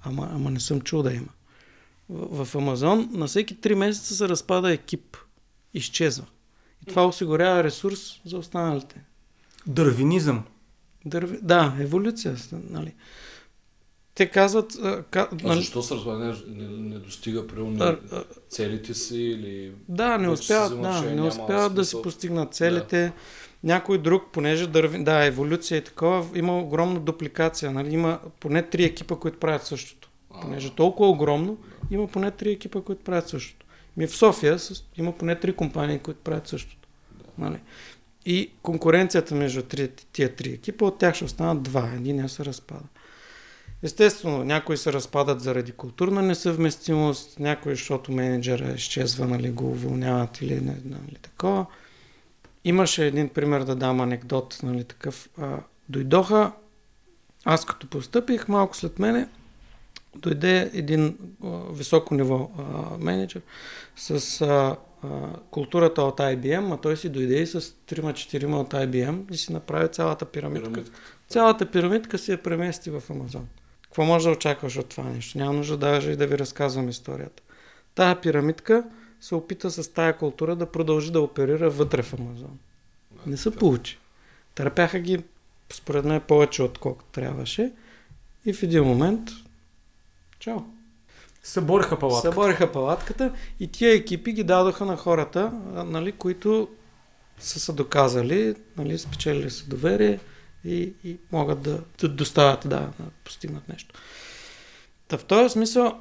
ама, 0.04 0.28
ама 0.32 0.50
не 0.50 0.60
съм 0.60 0.80
чул 0.80 1.02
да 1.02 1.14
има. 1.14 1.28
В, 2.08 2.44
в 2.44 2.54
Амазон 2.54 3.08
на 3.12 3.26
всеки 3.26 3.56
3 3.56 3.74
месеца 3.74 4.14
се 4.14 4.28
разпада 4.28 4.72
екип. 4.72 5.16
Изчезва. 5.74 6.26
И 6.82 6.86
това 6.86 7.06
осигурява 7.06 7.64
ресурс 7.64 8.20
за 8.24 8.38
останалите. 8.38 9.00
Дървинизъм. 9.66 10.44
Дърви... 11.08 11.38
Да, 11.42 11.76
еволюция. 11.80 12.36
Нали. 12.70 12.94
Те 14.14 14.26
казват... 14.26 14.72
А, 14.82 15.02
ка... 15.02 15.28
а 15.32 15.46
нали... 15.46 15.58
защо 15.58 15.82
се 15.82 15.94
не, 15.94 16.34
не, 16.48 16.68
не 16.68 16.98
достига 16.98 17.46
при 17.46 17.96
целите 18.48 18.94
си 18.94 19.18
или... 19.18 19.72
Да, 19.88 20.18
не 20.18 20.28
успяват, 20.28 20.82
да, 20.82 21.02
не 21.02 21.22
успяват 21.22 21.74
да 21.74 21.84
си 21.84 21.96
постигнат 22.02 22.54
целите. 22.54 23.02
Да. 23.02 23.12
Някой 23.64 23.98
друг, 23.98 24.24
понеже 24.32 24.66
дърви... 24.66 25.04
Да, 25.04 25.24
еволюция 25.24 25.78
и 25.78 25.84
такова, 25.84 26.38
има 26.38 26.58
огромна 26.58 27.00
дупликация. 27.00 27.72
Нали? 27.72 27.94
Има 27.94 28.18
поне 28.40 28.62
три 28.62 28.84
екипа, 28.84 29.16
които 29.16 29.38
правят 29.38 29.62
същото. 29.62 30.10
Понеже 30.42 30.74
толкова 30.74 31.08
огромно, 31.08 31.58
има 31.90 32.06
поне 32.06 32.30
три 32.30 32.52
екипа, 32.52 32.80
които 32.80 33.04
правят 33.04 33.28
същото. 33.28 33.66
Ми 33.96 34.06
в 34.06 34.16
София 34.16 34.58
има 34.96 35.12
поне 35.12 35.40
три 35.40 35.52
компании, 35.52 35.98
които 35.98 36.20
правят 36.20 36.48
същото. 36.48 36.88
Да. 37.12 37.24
Нали? 37.38 37.58
И 38.30 38.50
конкуренцията 38.62 39.34
между 39.34 39.62
три, 39.62 39.88
тия 40.12 40.36
три 40.36 40.50
екипа, 40.50 40.84
от 40.84 40.98
тях 40.98 41.14
ще 41.14 41.24
останат 41.24 41.62
два. 41.62 41.90
Един 41.94 42.28
се 42.28 42.44
разпада. 42.44 42.84
Естествено, 43.82 44.44
някои 44.44 44.76
се 44.76 44.92
разпадат 44.92 45.40
заради 45.40 45.72
културна 45.72 46.22
несъвместимост, 46.22 47.38
някои, 47.38 47.74
защото 47.74 48.12
менеджера 48.12 48.72
изчезва, 48.72 49.26
нали, 49.26 49.50
го 49.50 49.70
уволняват 49.70 50.40
или 50.40 50.54
не, 50.54 50.76
нали, 50.84 51.16
такова. 51.22 51.66
Имаше 52.64 53.06
един 53.06 53.28
пример 53.28 53.60
да 53.60 53.74
дам 53.74 54.00
анекдот, 54.00 54.60
нали, 54.62 54.84
такъв. 54.84 55.28
А, 55.38 55.56
дойдоха, 55.88 56.52
аз 57.44 57.64
като 57.64 57.86
постъпих, 57.86 58.48
малко 58.48 58.76
след 58.76 58.98
мене, 58.98 59.28
дойде 60.16 60.70
един 60.74 61.18
а, 61.44 61.48
високо 61.72 62.14
ниво 62.14 62.50
а, 62.58 62.62
менеджер 62.98 63.42
с 63.96 64.40
а, 64.40 64.76
културата 65.50 66.02
от 66.02 66.18
IBM, 66.18 66.74
а 66.74 66.76
той 66.76 66.96
си 66.96 67.08
дойде 67.08 67.40
и 67.40 67.46
с 67.46 67.60
3-4 67.60 68.54
от 68.54 68.72
IBM 68.72 69.32
и 69.32 69.36
си 69.36 69.52
направи 69.52 69.88
цялата 69.88 70.24
пирамидка. 70.24 70.70
Пирамидка. 70.72 70.98
Цялата 71.28 71.70
пирамидка 71.70 72.18
си 72.18 72.32
я 72.32 72.42
премести 72.42 72.90
в 72.90 73.02
Амазон. 73.10 73.46
Какво 73.82 74.04
може 74.04 74.28
да 74.28 74.32
очакваш 74.32 74.76
от 74.76 74.88
това 74.88 75.04
нещо? 75.04 75.38
Няма 75.38 75.52
нужда 75.52 75.76
даже 75.76 76.10
и 76.10 76.16
да 76.16 76.26
ви 76.26 76.38
разказвам 76.38 76.88
историята. 76.88 77.42
Тая 77.94 78.20
пирамидка 78.20 78.84
се 79.20 79.34
опита 79.34 79.70
с 79.70 79.92
тая 79.92 80.16
култура 80.16 80.56
да 80.56 80.72
продължи 80.72 81.12
да 81.12 81.20
оперира 81.20 81.70
вътре 81.70 82.02
в 82.02 82.14
Амазон. 82.14 82.58
Не 83.26 83.36
се 83.36 83.56
получи. 83.56 83.98
Търпяха 84.54 84.98
ги, 84.98 85.24
според 85.72 86.04
мен, 86.04 86.20
повече 86.20 86.62
отколкото 86.62 87.10
трябваше. 87.12 87.72
И 88.46 88.52
в 88.52 88.62
един 88.62 88.84
момент, 88.84 89.30
чао. 90.38 90.58
Събориха 91.48 91.98
палатката. 91.98 92.34
Събориха 92.34 92.72
палатката 92.72 93.32
и 93.60 93.66
тия 93.66 93.94
екипи 93.94 94.32
ги 94.32 94.44
дадоха 94.44 94.84
на 94.84 94.96
хората, 94.96 95.52
нали, 95.86 96.12
които 96.12 96.68
са 97.38 97.60
се 97.60 97.72
доказали, 97.72 98.54
нали, 98.76 98.98
спечелили 98.98 99.50
са 99.50 99.64
доверие 99.66 100.20
и, 100.64 100.92
и 101.04 101.16
могат 101.32 101.62
да, 101.62 101.80
да 102.00 102.08
доставят, 102.08 102.60
да, 102.62 102.68
да 102.68 103.04
постигнат 103.24 103.68
нещо. 103.68 103.94
Та 105.08 105.18
в 105.18 105.24
този 105.24 105.52
смисъл, 105.52 105.98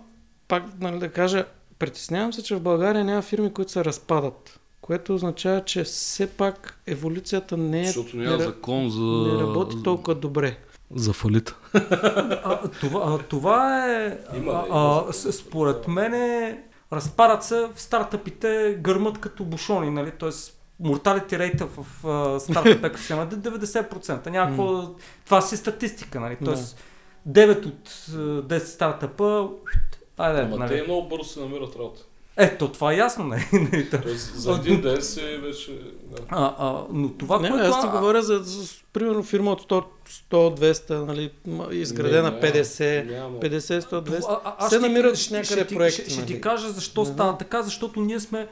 пак 0.47 0.63
нали, 0.79 0.99
да 0.99 1.09
кажа, 1.09 1.45
притеснявам 1.79 2.33
се, 2.33 2.43
че 2.43 2.55
в 2.55 2.61
България 2.61 3.05
няма 3.05 3.21
фирми, 3.21 3.53
които 3.53 3.71
се 3.71 3.85
разпадат. 3.85 4.59
Което 4.81 5.15
означава, 5.15 5.65
че 5.65 5.83
все 5.83 6.27
пак 6.29 6.79
еволюцията 6.87 7.57
не 7.57 7.81
е. 7.81 7.85
Защото 7.85 8.17
няма 8.17 8.37
не, 8.37 8.43
закон 8.43 8.89
за. 8.89 9.33
Не 9.33 9.41
работи 9.41 9.83
толкова 9.83 10.15
добре. 10.15 10.57
За 10.95 11.13
фалит. 11.13 11.55
А, 11.73 12.67
това, 12.67 13.01
а, 13.05 13.17
това 13.17 13.87
е... 13.87 14.17
Има, 14.35 14.51
а, 14.51 14.67
има. 14.67 15.05
а, 15.09 15.13
според 15.13 15.87
мен 15.87 16.13
е... 16.13 16.63
Разпарат 16.93 17.43
се 17.43 17.69
в 17.75 17.81
стартъпите 17.81 18.77
гърмат 18.81 19.17
като 19.17 19.45
бушони, 19.45 19.89
нали? 19.89 20.11
Тоест 20.11 20.61
морталити 20.79 21.39
рейта 21.39 21.65
в 21.65 22.07
а, 22.07 22.39
стартъп 22.39 22.83
екосистема 22.83 23.21
е 23.21 23.25
90%. 23.25 24.27
Някакво... 24.27 24.83
Това 25.25 25.41
си 25.41 25.57
статистика, 25.57 26.19
нали? 26.19 26.37
Тоест 26.45 26.83
9 27.29 27.65
от 27.65 27.89
а, 28.09 28.55
10 28.55 28.57
стартъпа... 28.59 29.49
Айде, 30.17 30.41
Ама 30.41 30.67
те 30.67 30.73
нали? 30.73 30.83
много 30.83 31.07
бързо 31.07 31.29
се 31.29 31.39
намират 31.39 31.75
работа. 31.75 32.01
Ето, 32.37 32.71
това 32.71 32.93
е 32.93 32.97
ясно, 32.97 33.31
то- 33.91 34.01
Тоест, 34.01 34.35
за 34.35 34.51
един 34.53 34.81
ден 34.81 35.01
си 35.01 35.21
вече... 35.21 35.71
Да. 36.03 36.17
А, 36.29 36.55
а, 36.57 36.83
но 36.91 37.09
това, 37.09 37.39
Не, 37.39 37.49
което... 37.49 37.65
аз 37.65 37.81
ти 37.81 37.87
а- 37.87 37.91
говоря 37.91 38.21
за, 38.23 38.39
за, 38.43 38.67
примерно 38.93 39.23
фирма 39.23 39.51
от 39.51 39.61
100, 39.61 39.83
100 40.31 40.59
200, 40.89 41.05
нали, 41.05 41.31
изградена 41.71 42.31
Не, 42.31 42.41
50, 42.41 43.11
няма. 43.11 43.39
50, 43.39 43.59
100, 43.79 44.01
200. 44.01 44.21
Това- 44.21 44.41
а- 44.45 44.55
аз 44.57 44.69
се 44.69 44.79
намират 44.79 45.15
ще- 45.17 45.33
някъде 45.33 45.65
ще. 45.65 45.89
Ще, 45.91 46.09
ще 46.09 46.19
нали. 46.21 46.27
ти 46.27 46.41
кажа 46.41 46.69
защо 46.69 47.03
Да. 47.03 47.09
стана 47.09 47.37
така, 47.37 47.61
защото 47.63 48.01
ние 48.01 48.19
сме 48.19 48.47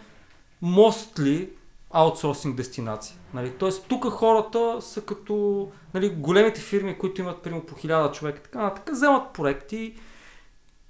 мостли 0.62 1.50
аутсорсинг 1.92 2.56
дестинация. 2.56 3.16
Нали? 3.34 3.52
Тоест 3.60 3.86
тук 3.88 4.06
хората 4.06 4.78
са 4.82 5.02
като 5.02 5.68
нали, 5.94 6.10
големите 6.10 6.62
фирми, 6.62 6.98
които 6.98 7.22
имат 7.22 7.42
примерно 7.42 7.64
по 7.66 7.76
хиляда 7.76 8.12
човека, 8.12 8.42
така, 8.42 8.60
нататък, 8.60 8.96
вземат 8.96 9.34
проекти, 9.34 9.94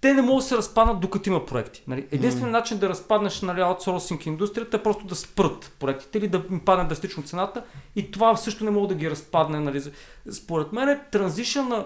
те 0.06 0.13
не 0.13 0.22
могат 0.22 0.44
да 0.44 0.48
се 0.48 0.58
разпаднат 0.58 1.00
докато 1.00 1.30
има 1.30 1.46
проекти. 1.46 1.84
Нали? 1.88 2.08
Единственият 2.12 2.52
начин 2.52 2.78
да 2.78 2.89
разпаднеш 2.89 3.41
нали, 3.41 3.62
аутсорсинг 3.62 4.26
индустрията 4.26 4.78
е 4.78 4.84
просто 4.84 5.06
да 5.06 5.15
спрат 5.15 5.72
проектите 5.80 6.18
или 6.18 6.28
да 6.28 6.41
им 6.52 6.60
падне 6.60 6.86
драстично 6.86 7.24
цената 7.24 7.63
и 7.96 8.12
това 8.12 8.36
също 8.36 8.63
не 8.63 8.72
мога 8.72 8.88
да 8.88 8.96
ги 8.96 9.10
разпадне. 9.10 9.60
Нали. 9.60 9.84
Според 10.32 10.72
мен 10.72 10.89
е 10.89 11.00
транзишън 11.12 11.68
на... 11.68 11.86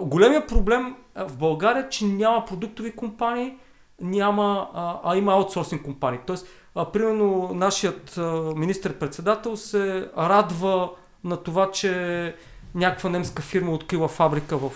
Големия 0.00 0.46
проблем 0.46 0.94
в 1.16 1.36
България 1.36 1.84
е, 1.86 1.88
че 1.88 2.04
няма 2.04 2.44
продуктови 2.44 2.92
компании, 2.92 3.56
няма, 4.00 4.68
а, 4.74 5.00
а 5.04 5.16
има 5.16 5.32
аутсорсинг 5.32 5.82
компании. 5.82 6.20
Тоест, 6.26 6.46
а, 6.74 6.84
примерно, 6.84 7.50
нашият 7.54 8.18
министр-председател 8.56 9.56
се 9.56 10.08
радва 10.18 10.90
на 11.24 11.36
това, 11.36 11.70
че 11.70 12.34
някаква 12.74 13.10
немска 13.10 13.42
фирма 13.42 13.72
открила 13.72 14.08
фабрика 14.08 14.56
в, 14.56 14.70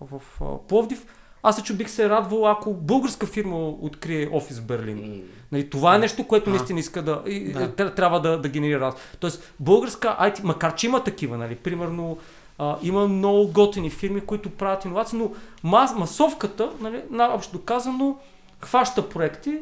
в 0.00 0.20
а, 0.40 0.44
Пловдив. 0.68 1.06
Аз 1.48 1.60
лично 1.60 1.76
бих 1.76 1.90
се 1.90 2.08
радвал, 2.08 2.48
ако 2.50 2.74
българска 2.74 3.26
фирма 3.26 3.56
открие 3.68 4.28
офис 4.32 4.58
в 4.58 4.66
Берлин. 4.66 4.98
М. 4.98 5.22
Нали, 5.52 5.70
това 5.70 5.94
е 5.94 5.98
нещо, 5.98 6.26
което 6.26 6.50
наистина 6.50 6.80
иска 6.80 7.02
да, 7.02 7.22
и, 7.26 7.52
Да. 7.52 7.68
да. 7.68 7.94
трябва 7.94 8.20
да, 8.20 8.40
да 8.40 8.48
генерира 8.48 8.80
раз. 8.80 8.94
Тоест, 9.20 9.54
българска 9.60 10.16
IT, 10.20 10.44
макар 10.44 10.74
че 10.74 10.86
има 10.86 11.04
такива, 11.04 11.38
нали, 11.38 11.54
примерно, 11.54 12.18
а, 12.58 12.76
има 12.82 13.08
много 13.08 13.48
готини 13.48 13.90
фирми, 13.90 14.20
които 14.20 14.50
правят 14.50 14.84
иновации, 14.84 15.18
но 15.18 15.30
мас, 15.62 15.94
масовката, 15.96 16.70
нали, 16.80 17.02
общо 17.12 17.52
доказано, 17.52 18.18
хваща 18.60 19.08
проекти, 19.08 19.58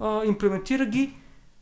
а, 0.00 0.24
имплементира 0.24 0.86
ги, 0.86 1.12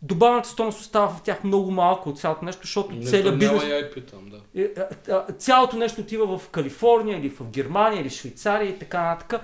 добавената 0.02 0.48
стойност 0.48 0.80
остава 0.80 1.08
в 1.08 1.22
тях 1.22 1.44
много 1.44 1.70
малко 1.70 2.08
от 2.08 2.18
цялото 2.18 2.44
нещо, 2.44 2.60
защото 2.62 2.94
Не, 2.94 3.04
целият 3.04 3.38
бизнес... 3.38 3.62
Няма 3.62 3.74
и 3.74 3.82
IP 3.82 4.10
там, 4.10 4.30
да. 4.30 4.62
Е, 4.62 5.32
цялото 5.38 5.76
нещо 5.76 6.00
отива 6.00 6.38
в 6.38 6.48
Калифорния 6.48 7.18
или 7.18 7.30
в 7.30 7.50
Германия 7.50 8.00
или 8.00 8.08
в 8.08 8.12
Швейцария 8.12 8.70
и 8.70 8.78
така 8.78 9.02
нататък. 9.02 9.40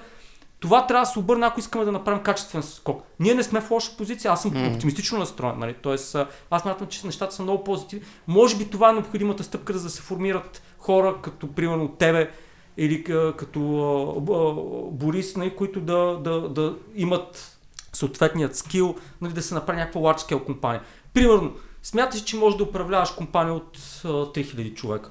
Това 0.61 0.87
трябва 0.87 1.03
да 1.03 1.11
се 1.11 1.19
обърне, 1.19 1.47
ако 1.47 1.61
искаме 1.61 1.85
да 1.85 1.93
направим 1.93 2.23
качествен 2.23 2.63
скок. 2.63 3.03
Ние 3.21 3.35
не 3.35 3.43
сме 3.43 3.61
в 3.61 3.71
лоша 3.71 3.97
позиция, 3.97 4.33
аз 4.33 4.43
съм 4.43 4.51
Мгм. 4.51 4.67
оптимистично 4.75 5.19
настроен. 5.19 5.59
Нали? 5.59 5.75
Тоест, 5.83 6.17
аз 6.51 6.63
смятам, 6.63 6.87
че 6.87 7.07
нещата 7.07 7.35
са 7.35 7.43
много 7.43 7.65
позитивни. 7.65 8.07
Може 8.27 8.57
би 8.57 8.71
това 8.71 8.91
е 8.91 8.93
необходимата 8.93 9.45
стъпка, 9.45 9.73
за 9.73 9.83
да 9.83 9.91
се 9.91 10.03
формират 10.03 10.63
хора, 10.79 11.17
като 11.23 11.53
примерно 11.53 11.89
тебе 11.89 12.31
или 12.77 13.05
като 13.37 13.61
а, 13.61 14.33
а, 14.33 14.53
Борис, 14.91 15.37
нали, 15.37 15.57
които 15.57 15.81
да, 15.81 16.19
да, 16.25 16.49
да 16.49 16.75
имат 16.97 17.58
съответният 17.99 18.57
скил, 18.57 18.97
нали, 19.21 19.33
да 19.33 19.43
се 19.43 19.55
направи 19.55 19.79
някаква 19.79 20.01
large 20.01 20.19
scale 20.19 20.45
компания. 20.45 20.83
Примерно, 21.15 21.53
смяташ, 21.83 22.21
че 22.21 22.37
можеш 22.37 22.57
да 22.57 22.65
управляваш 22.65 23.11
компания 23.11 23.55
от 23.55 23.79
а, 24.05 24.09
3000 24.09 24.75
човека. 24.75 25.11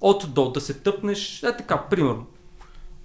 От 0.00 0.34
до, 0.34 0.50
да 0.50 0.60
се 0.60 0.74
тъпнеш, 0.74 1.42
е 1.42 1.56
така, 1.56 1.82
примерно. 1.90 2.26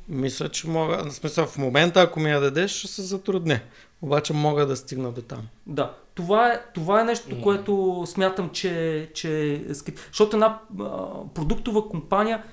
Мисля, 0.08 0.50
че 0.50 0.68
мога, 0.68 1.04
в 1.10 1.14
смисъл 1.14 1.46
в 1.46 1.58
момента, 1.58 2.02
ако 2.02 2.20
ми 2.20 2.30
я 2.30 2.40
дадеш, 2.40 2.72
ще 2.72 2.88
се 2.88 3.02
затрудня. 3.02 3.60
Обаче 4.02 4.34
мога 4.34 4.66
да 4.66 4.76
стигна 4.76 5.12
до 5.12 5.22
там. 5.22 5.48
Да, 5.68 5.94
това 6.16 6.52
е, 6.52 6.62
това 6.74 7.02
е 7.02 7.04
нещо, 7.04 7.32
Мгм. 7.32 7.42
което 7.42 8.04
смятам, 8.08 8.50
че, 8.50 9.10
че 9.14 9.62
е 9.70 9.74
скрип. 9.74 10.00
Защото 10.08 10.36
една 10.36 10.60
а, 10.80 10.86
продуктова 11.34 11.90
компания, 11.90 12.44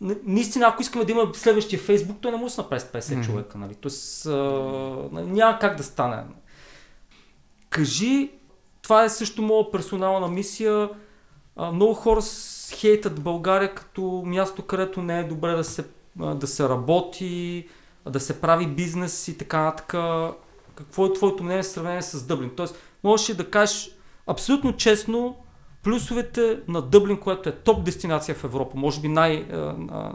наистина, 0.00 0.66
ако 0.66 0.82
искаме 0.82 1.04
да 1.04 1.12
има 1.12 1.30
следващия 1.34 1.78
Фейсбук, 1.78 2.16
той 2.20 2.30
не 2.30 2.36
може 2.36 2.50
да 2.50 2.54
се 2.54 2.60
направи 2.60 2.80
с 2.80 2.84
50 2.84 3.14
Мгм. 3.14 3.24
човека. 3.24 3.58
Нали? 3.58 3.74
Тоест, 3.74 4.26
а, 4.26 4.30
няма 5.12 5.58
как 5.58 5.76
да 5.76 5.82
стане. 5.82 6.22
Кажи, 7.70 8.30
това 8.82 9.04
е 9.04 9.08
също 9.08 9.42
моя 9.42 9.70
персонална 9.70 10.28
мисия. 10.28 10.90
А, 11.56 11.72
много 11.72 11.94
хора 11.94 12.20
хейтат 12.74 13.20
България 13.20 13.74
като 13.74 14.22
място, 14.26 14.62
където 14.62 15.02
не 15.02 15.18
е 15.20 15.24
добре 15.24 15.52
да 15.52 15.64
се, 15.64 15.84
да 16.16 16.46
се 16.46 16.68
работи, 16.68 17.68
да 18.08 18.20
се 18.20 18.40
прави 18.40 18.66
бизнес 18.66 19.28
и 19.28 19.38
така 19.38 19.60
нататък. 19.62 19.94
Какво 20.74 21.06
е 21.06 21.12
твоето 21.12 21.44
мнение 21.44 21.62
в 21.62 21.66
сравнение 21.66 22.02
с 22.02 22.26
Дъблин? 22.26 22.50
Тоест, 22.56 22.76
можеш 23.04 23.36
да 23.36 23.50
кажеш 23.50 23.90
абсолютно 24.26 24.76
честно 24.76 25.36
плюсовете 25.86 26.60
на 26.68 26.82
Дъблин, 26.82 27.20
което 27.20 27.48
е 27.48 27.52
топ 27.52 27.84
дестинация 27.84 28.34
в 28.34 28.44
Европа. 28.44 28.76
Може 28.76 29.00
би 29.00 29.08
най... 29.08 29.46
а, 29.52 29.56
а, 29.90 30.12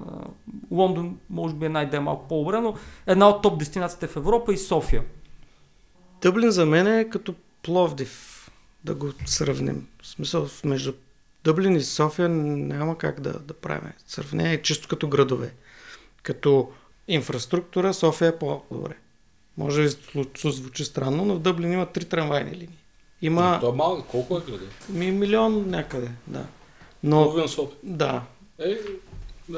Лондон, 0.71 1.17
може 1.29 1.55
би 1.55 1.65
е 1.65 1.69
най-де 1.69 1.99
малко 1.99 2.27
по-добре, 2.27 2.61
но 2.61 2.75
една 3.07 3.29
от 3.29 3.41
топ 3.41 3.59
дестинациите 3.59 4.07
в 4.07 4.15
Европа 4.15 4.53
и 4.53 4.57
София. 4.57 5.03
Дъблин 6.21 6.51
за 6.51 6.65
мен 6.65 6.87
е 6.87 7.09
като 7.09 7.35
Пловдив, 7.63 8.51
да 8.83 8.95
го 8.95 9.11
сравним. 9.25 9.87
В 10.01 10.07
смисъл, 10.07 10.47
между 10.65 10.93
Дъблин 11.43 11.75
и 11.75 11.81
София 11.81 12.29
няма 12.29 12.97
как 12.97 13.19
да, 13.19 13.39
да 13.39 13.53
правим 13.53 13.91
сравнение, 14.07 14.61
чисто 14.61 14.87
като 14.87 15.07
градове. 15.07 15.53
Като 16.23 16.71
инфраструктура 17.07 17.93
София 17.93 18.27
е 18.27 18.37
по-добре. 18.39 18.93
Може 19.57 19.83
да 19.83 19.89
зву- 19.89 20.49
звучи 20.49 20.85
странно, 20.85 21.25
но 21.25 21.35
в 21.35 21.39
Дъблин 21.39 21.73
има 21.73 21.85
три 21.85 22.05
трамвайни 22.05 22.51
линии. 22.51 22.80
Има 23.21 23.57
Той 23.61 23.69
е 23.69 23.75
малък, 23.75 24.05
колко 24.05 24.37
е 24.37 24.41
града? 24.41 24.65
ми, 24.89 25.11
милион 25.11 25.69
някъде, 25.69 26.09
да. 26.27 26.45
Но, 27.03 27.23
Половин 27.23 27.47
София. 27.47 27.77
да, 27.83 28.21
Е, 28.59 28.77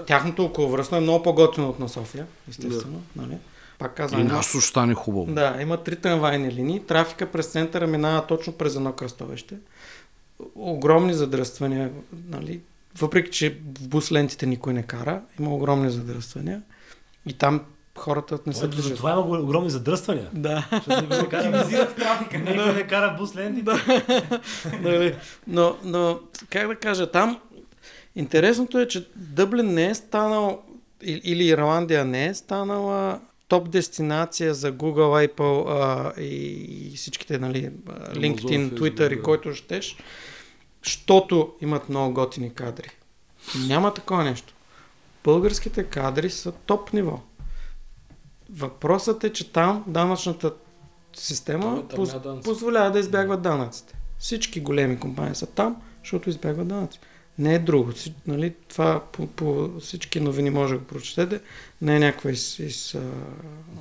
тяхното 0.07 0.45
околовръстно 0.45 0.97
е 0.97 1.01
много 1.01 1.23
по-готино 1.23 1.69
от 1.69 1.79
на 1.79 1.89
София, 1.89 2.27
естествено. 2.49 3.01
Нали? 3.15 3.37
Пак 3.79 3.95
казвам, 3.95 4.21
и 4.21 4.23
нашето 4.23 4.59
ще 4.59 4.69
стане 4.69 4.93
хубаво. 4.93 5.33
да, 5.33 5.57
има 5.61 5.77
три 5.77 5.95
трамвайни 5.95 6.51
линии. 6.51 6.79
Трафика 6.79 7.31
през 7.31 7.47
центъра 7.47 7.87
минава 7.87 8.27
точно 8.27 8.53
през 8.53 8.75
едно 8.75 8.93
кръстовище. 8.93 9.55
Огромни 10.55 11.13
задръствания, 11.13 11.91
нали? 12.27 12.61
Въпреки, 12.99 13.31
че 13.31 13.49
в 13.79 13.87
бус 13.87 14.11
лентите 14.11 14.45
никой 14.45 14.73
не 14.73 14.83
кара, 14.83 15.21
има 15.39 15.55
огромни 15.55 15.91
задръствания. 15.91 16.61
И 17.25 17.33
там 17.33 17.61
хората 17.97 18.39
не 18.45 18.53
се 18.53 18.67
движат. 18.67 18.89
затова 18.89 19.11
има 19.11 19.21
огромни 19.21 19.69
задръствания. 19.69 20.29
Да. 20.33 20.67
Защото 20.71 21.01
не 21.01 21.29
кара, 21.29 21.95
трафика. 21.95 22.37
никой 22.39 22.73
не 22.73 22.87
кара 22.87 23.15
бус 23.19 23.35
лентите. 23.35 23.71
Нали? 24.81 25.15
но, 25.47 25.75
но, 25.83 26.19
как 26.49 26.67
да 26.67 26.75
кажа, 26.75 27.11
там 27.11 27.39
интересното 28.15 28.79
е, 28.79 28.87
че 28.87 29.07
Дъблин 29.15 29.73
не 29.73 29.85
е 29.85 29.95
станал, 29.95 30.63
или 31.03 31.43
Ирландия 31.43 32.05
не 32.05 32.25
е 32.25 32.33
станала 32.33 33.19
топ 33.47 33.69
дестинация 33.69 34.53
за 34.53 34.73
Google, 34.73 35.27
Apple 35.27 35.65
а, 35.67 36.21
и, 36.21 36.93
и 36.93 36.97
всичките, 36.97 37.37
нали, 37.37 37.71
LinkedIn, 38.09 38.79
Twitter 38.79 39.13
и 39.13 39.15
да. 39.15 39.21
който 39.21 39.55
щеш, 39.55 39.97
защото 40.83 41.53
имат 41.61 41.89
много 41.89 42.13
готини 42.13 42.53
кадри. 42.53 42.89
Няма 43.67 43.93
такова 43.93 44.23
нещо. 44.23 44.53
Българските 45.23 45.83
кадри 45.83 46.29
са 46.29 46.51
топ 46.51 46.93
ниво. 46.93 47.19
Въпросът 48.49 49.23
е, 49.23 49.33
че 49.33 49.51
там 49.51 49.83
данъчната 49.87 50.53
система 51.15 51.83
поз- 51.85 52.41
позволява 52.43 52.91
да 52.91 52.99
избягват 52.99 53.41
данъците. 53.41 53.95
Всички 54.19 54.59
големи 54.59 54.99
компании 54.99 55.35
са 55.35 55.45
там, 55.45 55.75
защото 56.03 56.29
избягват 56.29 56.67
данъци. 56.67 56.99
Не 57.39 57.55
е 57.55 57.59
друго. 57.59 57.91
Нали, 58.27 58.53
това 58.69 59.03
по, 59.11 59.27
по 59.27 59.69
всички 59.79 60.19
новини 60.19 60.49
може 60.49 60.73
да 60.73 60.79
го 60.79 60.85
прочетете. 60.85 61.41
Не 61.81 61.95
е 61.95 61.99
някаква 61.99 62.31
из... 62.31 62.59
из. 62.59 62.97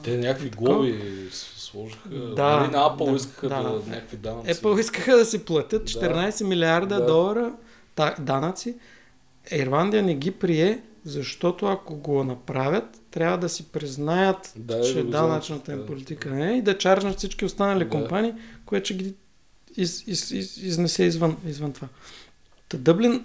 Те 0.02 0.16
някакви 0.16 0.50
глоби 0.50 1.02
с- 1.32 1.60
сложиха. 1.60 2.08
Да, 2.08 2.56
нали, 2.56 2.70
на 2.70 2.78
Apple 2.78 3.10
да, 3.10 3.16
искаха 3.16 3.48
да, 3.48 3.62
да. 3.62 3.82
някакви 3.86 4.16
данъци. 4.16 4.50
Apple 4.50 4.80
искаха 4.80 5.16
да 5.16 5.24
си 5.24 5.44
платят 5.44 5.82
14 5.82 6.44
милиарда 6.44 6.96
Да. 6.96 7.06
долара 7.06 7.52
та, 7.94 8.14
данъци. 8.18 8.76
Ирландия 9.52 10.02
не 10.02 10.14
ги 10.14 10.30
прие, 10.30 10.82
защото 11.04 11.66
ако 11.66 11.94
го 11.94 12.24
направят, 12.24 13.00
трябва 13.12 13.38
да 13.38 13.48
си 13.48 13.64
признаят, 13.64 14.52
Да, 14.56 14.82
че 14.82 14.94
да 14.94 15.02
го 15.02 15.10
данъчната 15.10 15.72
им 15.72 15.78
да. 15.78 15.86
политика 15.86 16.30
не 16.30 16.52
е 16.52 16.56
и 16.56 16.62
да 16.62 16.78
чаржнат 16.78 17.18
всички 17.18 17.44
останали 17.44 17.84
Да. 17.84 17.90
компании, 17.90 18.34
което 18.66 18.84
ще 18.84 18.94
ги 18.94 19.14
из, 19.76 20.06
из, 20.06 20.30
из, 20.30 20.56
изнесе 20.56 21.04
извън, 21.04 21.36
извън 21.46 21.72
това. 21.72 21.88
Та 22.68 22.76
Дъблин 22.78 23.24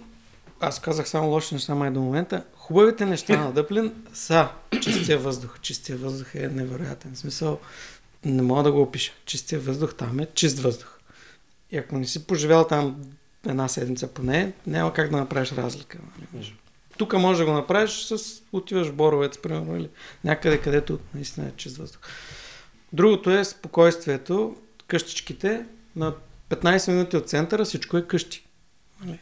аз 0.59 0.79
казах 0.79 1.09
само 1.09 1.29
лоши 1.29 1.53
неща 1.55 1.75
май 1.75 1.91
до 1.91 1.99
момента. 1.99 2.43
Хубавите 2.55 3.05
неща 3.05 3.37
на 3.37 3.51
Дъблин 3.51 3.93
са 4.13 4.49
чистия 4.81 5.17
въздух. 5.17 5.59
Чистия 5.61 5.97
въздух 5.97 6.35
е 6.35 6.47
невероятен. 6.47 7.13
В 7.13 7.17
смисъл, 7.17 7.59
не 8.25 8.41
мога 8.41 8.63
да 8.63 8.71
го 8.71 8.81
опиша. 8.81 9.11
Чистия 9.25 9.59
въздух 9.59 9.95
там 9.95 10.19
е 10.19 10.27
чист 10.33 10.59
въздух. 10.59 10.99
И 11.71 11.77
ако 11.77 11.97
не 11.97 12.05
си 12.05 12.27
поживял 12.27 12.67
там 12.67 13.03
една 13.47 13.67
седмица 13.67 14.07
поне, 14.07 14.53
няма 14.67 14.93
как 14.93 15.11
да 15.11 15.17
направиш 15.17 15.51
разлика. 15.51 15.97
Нали? 16.33 16.57
Тук 16.97 17.13
може 17.13 17.39
да 17.39 17.45
го 17.45 17.51
направиш 17.51 17.91
с 17.91 18.41
отиваш 18.51 18.87
в 18.87 18.93
Боровец, 18.93 19.37
примерно, 19.37 19.77
или 19.77 19.89
някъде, 20.23 20.61
където 20.61 20.99
наистина 21.13 21.47
е 21.47 21.51
чист 21.57 21.77
въздух. 21.77 22.01
Другото 22.93 23.31
е 23.31 23.43
спокойствието, 23.45 24.55
къщичките. 24.87 25.65
На 25.95 26.13
15 26.49 26.91
минути 26.91 27.17
от 27.17 27.29
центъра 27.29 27.65
всичко 27.65 27.97
е 27.97 28.07
къщи. 28.07 28.45
Нали? 29.05 29.19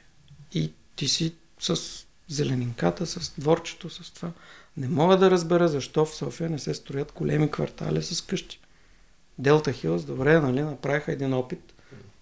И 0.53 0.71
ти 0.95 1.07
си 1.07 1.35
с 1.59 2.05
зеленинката, 2.27 3.05
с 3.05 3.33
дворчето, 3.37 3.89
с 3.89 4.11
това. 4.11 4.31
Не 4.77 4.87
мога 4.87 5.17
да 5.17 5.31
разбера 5.31 5.67
защо 5.67 6.05
в 6.05 6.15
София 6.15 6.49
не 6.49 6.59
се 6.59 6.73
строят 6.73 7.11
големи 7.15 7.51
квартали 7.51 8.03
с 8.03 8.21
къщи. 8.21 8.59
Делта 9.39 9.71
Хилс, 9.71 10.03
добре, 10.03 10.39
нали, 10.39 10.61
направиха 10.61 11.11
един 11.11 11.33
опит. 11.33 11.73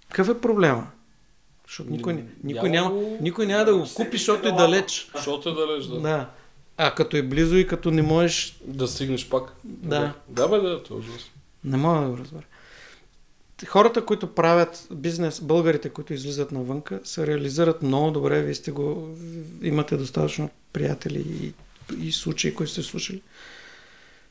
Какъв 0.09 0.29
е 0.29 0.41
проблема? 0.41 0.91
Защото 1.67 1.89
никой, 1.89 2.25
никой, 2.43 2.69
няма, 2.69 3.01
никой 3.21 3.45
няма 3.45 3.65
да 3.65 3.77
го 3.77 3.85
купи, 3.95 4.17
защото 4.17 4.47
е 4.47 4.51
далеч. 4.51 5.09
Защото 5.15 5.49
е 5.49 5.53
далеч, 5.53 5.85
да. 5.85 5.99
да. 5.99 6.29
А 6.77 6.95
като 6.95 7.17
е 7.17 7.21
близо 7.21 7.55
и 7.55 7.67
като 7.67 7.91
не 7.91 8.01
можеш... 8.01 8.57
Да 8.65 8.87
стигнеш 8.87 9.29
пак. 9.29 9.55
Да. 9.63 10.13
Да, 10.29 10.47
бе, 10.47 10.57
да, 10.57 10.83
това 10.83 10.95
е 10.95 10.99
ужасно. 10.99 11.31
Не 11.63 11.77
мога 11.77 12.01
да 12.01 12.09
го 12.09 12.17
разбера. 12.17 12.43
Хората, 13.67 14.05
които 14.05 14.35
правят 14.35 14.87
бизнес, 14.91 15.41
българите, 15.41 15.89
които 15.89 16.13
излизат 16.13 16.51
навънка, 16.51 16.99
се 17.03 17.27
реализират 17.27 17.81
много 17.81 18.11
добре. 18.11 18.41
Вие 18.41 18.55
сте 18.55 18.71
го, 18.71 19.17
имате 19.61 19.97
достатъчно 19.97 20.49
приятели 20.73 21.25
и, 21.41 21.53
и 22.07 22.11
случаи, 22.11 22.55
които 22.55 22.71
сте 22.71 22.83
слушали. 22.83 23.21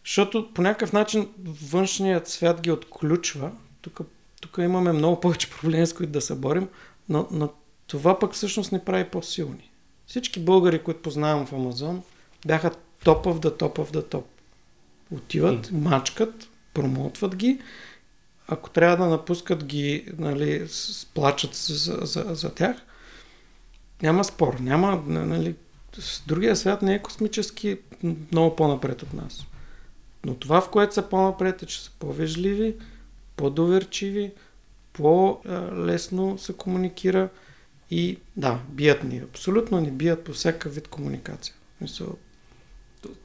Защото 0.04 0.48
по 0.54 0.62
някакъв 0.62 0.92
начин 0.92 1.28
външният 1.70 2.28
свят 2.28 2.60
ги 2.60 2.70
отключва. 2.70 3.50
Тук, 3.80 4.00
тук 4.40 4.58
имаме 4.58 4.92
много 4.92 5.20
повече 5.20 5.50
проблеми, 5.50 5.86
с 5.86 5.92
които 5.92 6.12
да 6.12 6.20
се 6.20 6.34
борим, 6.34 6.68
но, 7.08 7.28
но 7.30 7.52
това 7.86 8.18
пък 8.18 8.32
всъщност 8.32 8.72
не 8.72 8.84
прави 8.84 9.04
по-силни. 9.04 9.70
Всички 10.06 10.40
българи, 10.40 10.82
които 10.82 11.02
познавам 11.02 11.46
в 11.46 11.52
Амазон, 11.52 12.02
бяха 12.46 12.70
топ 13.04 13.26
the 13.26 13.58
top 13.60 13.78
of 13.78 13.92
the 13.92 14.02
top. 14.02 14.24
Отиват, 15.10 15.66
mm. 15.66 15.72
мачкат, 15.72 16.48
промотват 16.74 17.36
ги. 17.36 17.60
Ако 18.48 18.70
трябва 18.70 18.96
да 18.96 19.10
напускат 19.10 19.64
ги, 19.64 20.08
нали, 20.18 20.66
плачат 21.14 21.54
за, 21.54 21.98
за, 22.06 22.24
за 22.34 22.54
тях, 22.54 22.76
няма 24.02 24.24
спор. 24.24 24.54
Няма, 24.60 25.02
нали, 25.06 25.54
другия 26.26 26.56
свят 26.56 26.82
не 26.82 26.94
е 26.94 27.02
космически 27.02 27.78
много 28.32 28.56
по-напред 28.56 29.02
от 29.02 29.12
нас. 29.12 29.46
Но 30.24 30.34
това, 30.34 30.60
в 30.60 30.70
което 30.70 30.94
са 30.94 31.02
по-напред 31.02 31.62
е, 31.62 31.66
че 31.66 31.82
са 31.82 31.90
по-вежливи, 31.98 32.74
по-доверчиви, 33.36 34.32
по-лесно 34.92 36.38
се 36.38 36.52
комуникира 36.52 37.28
и 37.90 38.18
да, 38.36 38.58
бият 38.68 39.04
ни. 39.04 39.18
Абсолютно 39.18 39.80
ни 39.80 39.90
бият 39.90 40.24
по 40.24 40.32
всяка 40.32 40.68
вид 40.68 40.88
комуникация. 40.88 41.54
Мисъл... 41.80 42.16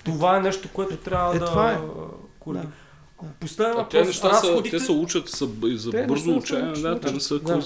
Това 0.03 0.37
е 0.37 0.41
нещо, 0.41 0.69
което 0.73 0.97
трябва 0.97 1.35
е, 1.35 1.39
да... 1.39 1.45
Това 1.45 1.71
е. 1.71 1.77
Да. 2.47 2.65
Последен 3.39 3.73
въпрос. 3.73 3.91
Те 3.91 4.05
неща 4.05 4.29
разходите... 4.29 4.79
са, 4.79 4.85
те 4.85 4.85
се 4.85 4.91
учат 4.91 5.29
са, 5.29 5.47
за 5.75 5.91
те 5.91 6.05
бързо 6.05 6.37
учение, 6.37 6.73
да, 6.73 6.99
те 6.99 7.11
не 7.11 7.19
са 7.19 7.39
да, 7.39 7.61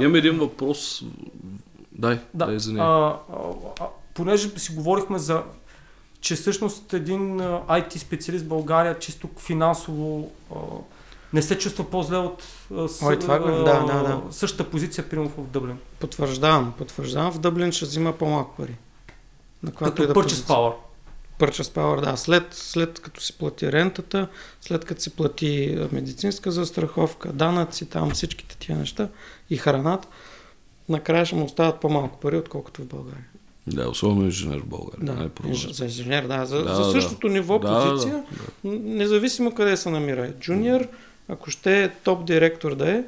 Имам 0.00 0.14
един 0.14 0.38
въпрос. 0.38 1.04
Дай, 1.92 2.18
да. 2.34 2.46
дай 2.46 2.58
за 2.58 2.72
нея. 2.72 2.84
А, 2.84 3.18
а, 3.32 3.36
а, 3.80 3.86
понеже 4.14 4.48
си 4.58 4.74
говорихме 4.74 5.18
за 5.18 5.42
че 6.20 6.34
всъщност 6.34 6.92
един 6.92 7.38
IT 7.40 7.96
специалист 7.96 8.44
в 8.44 8.48
България 8.48 8.98
чисто 8.98 9.28
финансово 9.38 10.32
не 11.32 11.42
се 11.42 11.58
чувства 11.58 11.90
по-зле 11.90 12.16
от 12.16 12.42
с, 12.88 13.02
Ой, 13.02 13.18
това, 13.18 13.34
а, 13.34 13.38
да, 13.38 13.80
да, 13.80 14.02
да. 14.02 14.22
същата 14.30 14.70
позиция, 14.70 15.08
примерно 15.08 15.30
в 15.30 15.46
Дъблин. 15.46 15.78
Потвърждавам, 15.98 16.72
потвърждавам. 16.78 17.32
В 17.32 17.38
Дъблин 17.38 17.72
ще 17.72 17.84
взима 17.84 18.12
по-малко 18.12 18.56
пари. 18.56 18.76
На 19.62 19.72
Като 19.72 20.06
да 20.06 20.14
purchase 20.14 20.28
power. 20.28 20.74
Purchase 21.38 21.74
power, 21.74 22.10
да. 22.10 22.16
След, 22.16 22.54
след 22.54 23.00
като 23.00 23.20
си 23.20 23.38
плати 23.38 23.72
рентата, 23.72 24.28
след 24.60 24.84
като 24.84 25.02
си 25.02 25.10
плати 25.10 25.78
медицинска 25.92 26.50
застраховка, 26.50 27.32
данъци, 27.32 27.86
там 27.86 28.10
всичките 28.10 28.56
тия 28.56 28.78
неща 28.78 29.08
и 29.50 29.56
храната, 29.56 30.08
накрая 30.88 31.26
ще 31.26 31.36
му 31.36 31.44
остават 31.44 31.80
по-малко 31.80 32.20
пари, 32.20 32.36
отколкото 32.36 32.82
в 32.82 32.86
България. 32.86 33.26
Да, 33.66 33.88
особено 33.88 34.24
инженер 34.24 34.60
в 34.60 34.66
България. 34.66 35.14
Да, 35.16 35.50
е 35.50 35.54
за 35.54 35.84
инженер, 35.84 36.26
да. 36.26 36.46
За, 36.46 36.64
да, 36.64 36.74
за 36.74 36.92
същото 36.92 37.28
да. 37.28 37.34
ниво 37.34 37.58
да, 37.58 37.90
позиция, 37.90 38.24
да, 38.64 38.70
да. 38.70 38.78
независимо 38.78 39.54
къде 39.54 39.76
се 39.76 39.90
намира. 39.90 40.32
Джуниор, 40.40 40.88
ако 41.28 41.50
ще 41.50 41.82
е 41.82 41.88
топ 41.88 42.24
директор 42.26 42.74
да 42.74 42.90
е, 42.90 43.04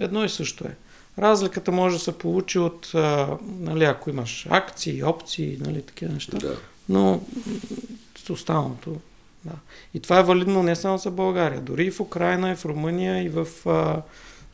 едно 0.00 0.24
и 0.24 0.28
също 0.28 0.64
е. 0.64 0.76
Разликата 1.18 1.72
може 1.72 1.96
да 1.96 2.02
се 2.02 2.18
получи 2.18 2.58
от, 2.58 2.90
а, 2.94 3.36
нали, 3.58 3.84
ако 3.84 4.10
имаш 4.10 4.46
акции, 4.50 5.04
опции, 5.04 5.58
нали, 5.60 5.82
такива 5.82 6.12
неща. 6.12 6.38
Да. 6.38 6.56
Но 6.88 7.20
с 8.26 8.30
останалото, 8.30 9.00
да. 9.44 9.52
И 9.94 10.00
това 10.00 10.18
е 10.18 10.22
валидно 10.22 10.62
не 10.62 10.76
само 10.76 10.98
за 10.98 11.10
България, 11.10 11.60
дори 11.60 11.84
и 11.84 11.90
в 11.90 12.00
Украина, 12.00 12.50
и 12.50 12.56
в 12.56 12.64
Румъния, 12.64 13.24
и 13.24 13.28
в, 13.28 13.48
а, 13.66 14.02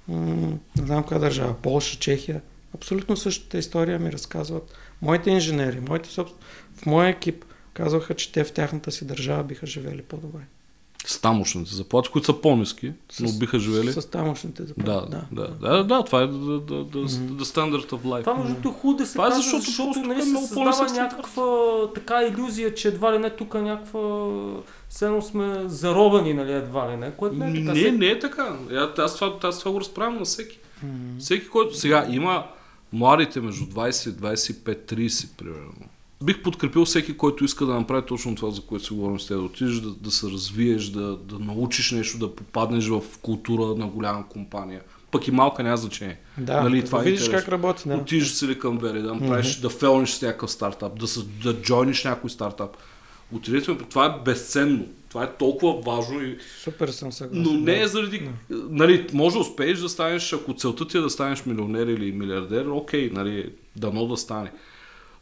м- 0.09 0.59
не 0.78 0.87
знам 0.87 1.05
коя 1.05 1.20
държава, 1.20 1.55
Полша, 1.62 1.99
Чехия. 1.99 2.41
Абсолютно 2.74 3.16
същата 3.16 3.59
история 3.59 3.99
ми 3.99 4.12
разказват 4.12 4.72
моите 5.03 5.31
инженери, 5.31 5.81
моите 5.81 6.09
собствен... 6.09 6.41
в 6.76 6.87
моя 6.87 7.09
екип 7.09 7.45
казваха, 7.74 8.14
че 8.14 8.33
те 8.33 8.45
в 8.45 8.53
тяхната 8.53 8.93
си 8.93 9.07
държава 9.07 9.45
биха 9.45 9.66
живели 9.66 10.03
по-добре. 10.03 10.41
С 11.07 11.20
тамошните 11.20 11.74
заплати, 11.74 12.09
които 12.09 12.26
са 12.26 12.40
по-низки, 12.40 12.92
но 13.20 13.32
биха 13.32 13.59
живели. 13.59 13.92
С, 13.92 14.03
с 14.03 14.07
тамошните 14.07 14.62
заплати. 14.62 14.90
Да, 14.90 15.07
да, 15.07 15.26
да, 15.32 15.68
да, 15.68 15.84
да 15.84 16.05
това 16.05 16.22
е 16.22 16.26
the, 16.26 16.61
the, 16.61 16.84
the, 16.84 17.07
the 17.07 17.42
standard 17.42 17.90
of 17.90 18.03
life. 18.03 18.20
Това 18.20 18.34
между 18.34 18.55
другото 18.55 18.72
хубаво 18.72 18.98
да 18.98 19.07
се 19.07 19.12
това 19.12 19.28
е 19.28 19.30
защото, 19.30 19.62
защото 19.62 19.98
нали, 20.01 20.22
се 20.22 20.36
създава 20.36 20.92
някаква 20.92 21.44
така 21.94 22.22
иллюзия, 22.22 22.74
че 22.74 22.88
едва 22.88 23.12
ли 23.12 23.18
не 23.18 23.30
тук 23.30 23.55
някаква 23.55 24.01
все 24.88 25.20
сме 25.22 25.62
заробени, 25.66 26.34
нали, 26.34 26.53
едва 26.53 26.92
ли 26.92 26.96
не, 26.96 27.11
което 27.11 27.36
не 27.36 27.51
е 27.51 27.64
така. 27.64 27.72
Не, 27.72 27.90
не 27.90 28.07
е 28.07 28.18
така. 28.18 28.57
Аз 28.98 29.14
това, 29.14 29.38
аз 29.42 29.59
това 29.59 29.70
го 29.70 29.80
разправям 29.80 30.18
на 30.18 30.24
всеки. 30.24 30.59
Mm-hmm. 30.84 31.18
Всеки, 31.18 31.48
който 31.48 31.76
сега 31.76 32.07
има 32.11 32.46
младите 32.92 33.40
между 33.40 33.64
20, 33.64 33.90
25, 33.90 34.94
30 34.94 35.28
примерно. 35.36 35.72
Бих 36.25 36.43
подкрепил 36.43 36.85
всеки, 36.85 37.16
който 37.16 37.45
иска 37.45 37.66
да 37.66 37.75
направи 37.75 38.07
точно 38.07 38.35
това, 38.35 38.51
за 38.51 38.61
което 38.61 38.85
си 38.85 38.93
говорим 38.93 39.21
с 39.21 39.27
теб. 39.27 39.37
Да 39.37 39.43
отидеш 39.43 39.75
да, 39.75 39.91
да 39.91 40.11
се 40.11 40.27
развиеш, 40.27 40.87
да, 40.87 41.16
да 41.16 41.39
научиш 41.39 41.91
нещо, 41.91 42.18
да 42.18 42.35
попаднеш 42.35 42.89
в 42.89 43.03
култура 43.23 43.77
на 43.77 43.87
голяма 43.87 44.29
компания. 44.29 44.81
Пък 45.11 45.29
и 45.29 45.31
малка 45.31 45.62
няма 45.62 45.77
значение. 45.77 46.18
Да, 46.39 46.62
нали, 46.62 46.85
това 46.85 46.99
да 46.99 47.09
е 47.09 47.12
видиш 47.12 47.29
как 47.29 47.49
работи. 47.49 47.89
Да. 47.89 47.95
Отидеш 47.95 48.29
в 48.29 48.35
Silicon 48.35 48.81
Valley, 48.81 49.03
да 49.03 49.14
направиш, 49.14 49.47
mm-hmm. 49.47 49.61
да 49.61 49.71
фелниш 49.71 50.11
с 50.11 50.23
някакъв 50.23 50.51
стартап, 50.51 50.99
да, 50.99 51.07
се, 51.07 51.21
да 51.43 51.55
джойниш 51.62 52.05
някой 52.05 52.31
стартап. 52.31 52.77
Отидете, 53.33 53.79
това 53.79 54.07
е 54.07 54.25
безценно. 54.25 54.87
Това 55.09 55.25
е 55.25 55.33
толкова 55.39 55.81
важно. 55.93 56.23
И... 56.23 56.39
Супер 56.62 56.89
съм 56.89 57.12
съгласен. 57.12 57.43
Но 57.43 57.61
не 57.61 57.81
е 57.81 57.89
заради... 57.89 58.21
Не. 58.21 58.33
Нали, 58.71 59.07
може 59.12 59.35
да 59.35 59.41
успееш 59.41 59.79
да 59.79 59.89
станеш, 59.89 60.33
ако 60.33 60.55
целта 60.55 60.89
ти 60.89 60.99
е 60.99 61.01
да 61.01 61.11
станеш 61.11 61.47
милионер 61.47 61.87
или 61.87 62.12
милиардер, 62.12 62.66
окей, 62.66 63.11
нали, 63.12 63.53
дано 63.77 64.07
да 64.07 64.16
стане. 64.16 64.53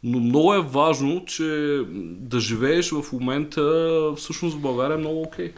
Но 0.03 0.21
много 0.21 0.55
е 0.55 0.61
важно, 0.61 1.25
че 1.25 1.81
да 2.03 2.41
живееш 2.41 2.91
в 2.91 3.13
момента, 3.13 3.63
всъщност 4.17 4.57
в 4.57 4.61
България 4.61 4.95
е 4.95 4.99
много 4.99 5.23
окей. 5.23 5.53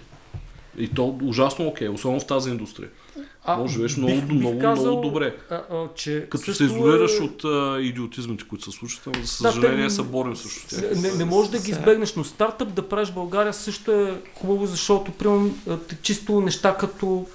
И 0.79 0.89
то 0.89 1.19
ужасно 1.23 1.67
окей, 1.67 1.89
особено 1.89 2.21
в 2.21 2.27
тази 2.27 2.51
индустрия. 2.51 2.89
А, 3.45 3.57
Може 3.57 3.73
живееш 3.73 3.97
много, 3.97 4.13
бих, 4.13 4.25
много, 4.25 4.55
бих 4.55 4.63
казал, 4.63 4.87
много 4.87 5.09
добре. 5.09 5.37
А, 5.51 5.55
а, 5.55 5.89
че 5.95 6.27
Като 6.31 6.55
се 6.55 6.65
изолираш 6.65 7.19
е... 7.21 7.23
от 7.23 7.45
а, 7.45 7.79
идиотизмите, 7.81 8.45
които 8.49 8.65
се 8.65 8.79
случват, 8.79 9.17
за 9.17 9.27
съжаление 9.27 9.85
да, 9.85 9.91
се 9.91 10.03
борим 10.03 10.37
също 10.37 10.69
тях. 10.69 10.81
Не, 11.03 11.13
не 11.13 11.25
можеш 11.25 11.51
да 11.51 11.59
ги 11.59 11.71
избегнеш, 11.71 12.15
но 12.15 12.25
стартъп 12.25 12.75
да 12.75 12.89
правиш 12.89 13.09
в 13.09 13.15
България 13.15 13.53
също 13.53 13.93
е 13.93 14.21
хубаво, 14.35 14.67
защото 14.67 15.13
примерно 15.13 15.55
чисто 16.03 16.41
неща 16.41 16.77
като 16.77 17.27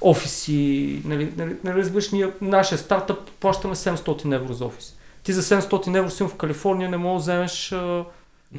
офиси, 0.00 1.02
нали, 1.04 1.32
нали, 1.36 1.56
нали 1.64 1.78
разбираш, 1.78 2.10
ние, 2.10 2.30
нашия 2.40 2.78
стартъп 2.78 3.30
плащаме 3.30 3.74
700 3.74 4.34
евро 4.34 4.52
за 4.52 4.64
офис. 4.64 4.96
Ти 5.24 5.32
за 5.32 5.42
700 5.42 5.98
евро 5.98 6.10
си 6.10 6.22
в 6.22 6.34
Калифорния 6.34 6.90
не 6.90 6.96
можеш 6.96 7.24
да 7.24 7.32
вземеш 7.32 7.72
а, 7.72 8.04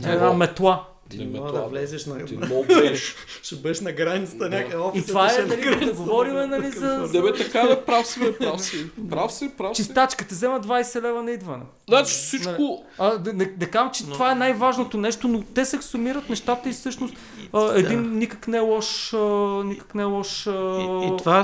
една 0.03 0.33
метла 0.33 0.85
ти 1.09 1.17
не 1.17 1.39
мога 1.39 1.51
да 1.51 1.61
влезеш 1.61 2.05
на... 2.05 2.25
Ти 2.25 2.37
не 2.37 2.47
бъдеш. 2.47 3.15
Ще 3.43 3.55
бъдеш 3.55 3.81
на 3.81 3.91
границата 3.91 4.49
някъде. 4.49 4.99
И 4.99 5.05
това 5.05 5.33
е, 5.33 5.45
нали, 5.45 5.85
да 5.85 5.93
говорим, 5.93 6.33
нали, 6.33 6.71
за... 6.71 7.07
Да 7.07 7.21
бе, 7.21 7.33
така 7.33 7.61
да 7.61 7.85
прав 7.85 8.07
си, 8.07 8.19
бе, 8.19 8.37
прав 8.37 8.61
си. 8.61 8.89
Прав 9.09 9.33
си, 9.33 9.51
прав 9.57 9.77
си. 9.77 9.83
Чистачка 9.83 10.27
те 10.27 10.35
взема 10.35 10.61
20 10.61 11.01
лева 11.01 11.23
на 11.23 11.31
идване. 11.31 11.63
Значи 11.87 12.13
всичко... 12.13 12.51
Нали, 12.61 12.77
а, 12.97 13.17
да, 13.17 13.33
да, 13.33 13.45
да 13.57 13.67
кажам, 13.67 13.91
че 13.91 14.03
но... 14.07 14.13
това 14.13 14.31
е 14.31 14.35
най-важното 14.35 14.97
нещо, 14.97 15.27
но 15.27 15.41
те 15.41 15.65
се 15.65 15.81
сумират 15.81 16.29
нещата 16.29 16.69
и 16.69 16.71
всъщност 16.71 17.15
а, 17.53 17.79
един 17.79 18.03
да. 18.03 18.09
никак 18.09 18.47
не 18.47 18.57
е 18.57 18.61
лош... 18.61 19.13
А, 19.13 19.17
никак 19.65 19.95
не 19.95 20.01
е 20.01 20.05
лош... 20.05 20.47
А... 20.47 20.51
И, 20.51 21.07
и 21.07 21.17
това 21.17 21.43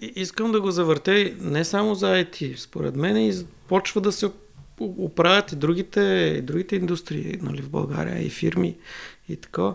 искам 0.00 0.52
да 0.52 0.60
го 0.60 0.70
завъртя 0.70 1.30
не 1.40 1.64
само 1.64 1.94
за 1.94 2.06
IT. 2.06 2.56
Според 2.56 2.96
мен 2.96 3.16
и 3.16 3.34
почва 3.68 4.00
да 4.00 4.12
се 4.12 4.30
оправят 4.80 5.52
и 5.52 5.56
другите, 5.56 6.00
и 6.38 6.42
другите 6.42 6.76
индустрии 6.76 7.38
нали, 7.42 7.62
в 7.62 7.70
България, 7.70 8.26
и 8.26 8.30
фирми, 8.30 8.76
и 9.28 9.36
така. 9.36 9.74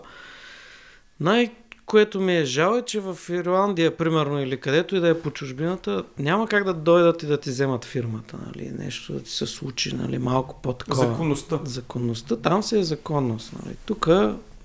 Най- 1.20 1.50
което 1.86 2.20
ми 2.20 2.36
е 2.36 2.44
жал 2.44 2.78
е, 2.78 2.82
че 2.82 3.00
в 3.00 3.18
Ирландия, 3.30 3.96
примерно, 3.96 4.40
или 4.40 4.60
където 4.60 4.96
и 4.96 5.00
да 5.00 5.08
е 5.08 5.20
по 5.20 5.30
чужбината, 5.30 6.04
няма 6.18 6.48
как 6.48 6.64
да 6.64 6.74
дойдат 6.74 7.22
и 7.22 7.26
да 7.26 7.40
ти 7.40 7.50
вземат 7.50 7.84
фирмата, 7.84 8.38
нали, 8.46 8.72
нещо 8.78 9.12
да 9.12 9.22
ти 9.22 9.30
се 9.30 9.46
случи, 9.46 9.94
нали, 9.94 10.18
малко 10.18 10.60
по-такова. 10.62 11.06
Законността. 11.06 11.60
Законността, 11.64 12.36
там 12.36 12.62
се 12.62 12.78
е 12.78 12.84
законност, 12.84 13.52
нали. 13.64 13.76
Тук 13.86 14.08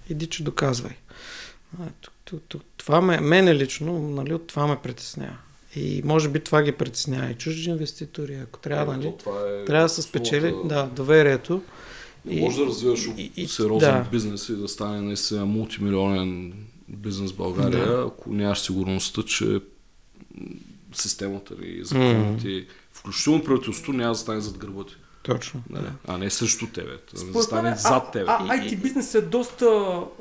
иди, 0.09 0.27
че 0.27 0.43
доказвай. 0.43 0.95
Това 2.77 3.01
ме, 3.01 3.19
мене 3.19 3.55
лично, 3.55 3.99
нали, 3.99 4.33
от 4.33 4.47
това 4.47 4.67
ме 4.67 4.77
притеснява. 4.83 5.37
И 5.75 6.01
може 6.05 6.29
би 6.29 6.39
това 6.39 6.63
ги 6.63 6.71
притеснява 6.71 7.31
и 7.31 7.35
чужди 7.35 7.69
инвеститори. 7.69 8.35
Ако 8.35 8.59
трябва, 8.59 8.97
нали, 8.97 9.07
е 9.07 9.65
трябва 9.65 9.85
да 9.85 9.89
се 9.89 10.01
спечели 10.01 10.53
да, 10.65 10.89
доверието. 10.95 11.61
Не 12.25 12.41
може 12.41 12.57
да 12.57 12.65
развиваш 12.65 13.09
и, 13.17 13.31
и, 13.37 13.47
сериозен 13.47 14.03
да. 14.03 14.09
бизнес 14.11 14.49
и 14.49 14.55
да 14.55 14.67
стане 14.67 15.01
наистина 15.01 15.45
мултимилионен 15.45 16.53
бизнес 16.87 17.31
в 17.31 17.37
България, 17.37 17.87
да. 17.87 18.05
ако 18.07 18.33
нямаш 18.33 18.59
сигурността, 18.59 19.23
че 19.23 19.59
системата 20.93 21.55
и 21.65 21.83
законите, 21.83 22.47
mm. 22.47 22.65
включително 22.91 23.43
правителството, 23.43 23.93
няма 23.93 24.11
да 24.11 24.17
стане 24.17 24.41
зад 24.41 24.57
гърба 24.57 24.83
ти. 24.85 24.95
Точно. 25.33 25.63
Нали? 25.69 25.85
А 26.07 26.17
не 26.17 26.29
срещу 26.29 26.67
тебе. 26.67 26.97
Да 27.33 27.43
стане 27.43 27.75
зад 27.75 28.11
тебе. 28.11 28.25
А, 28.27 28.45
а, 28.49 28.57
IT 28.57 28.81
бизнес 28.81 29.15
е 29.15 29.21
доста 29.21 29.65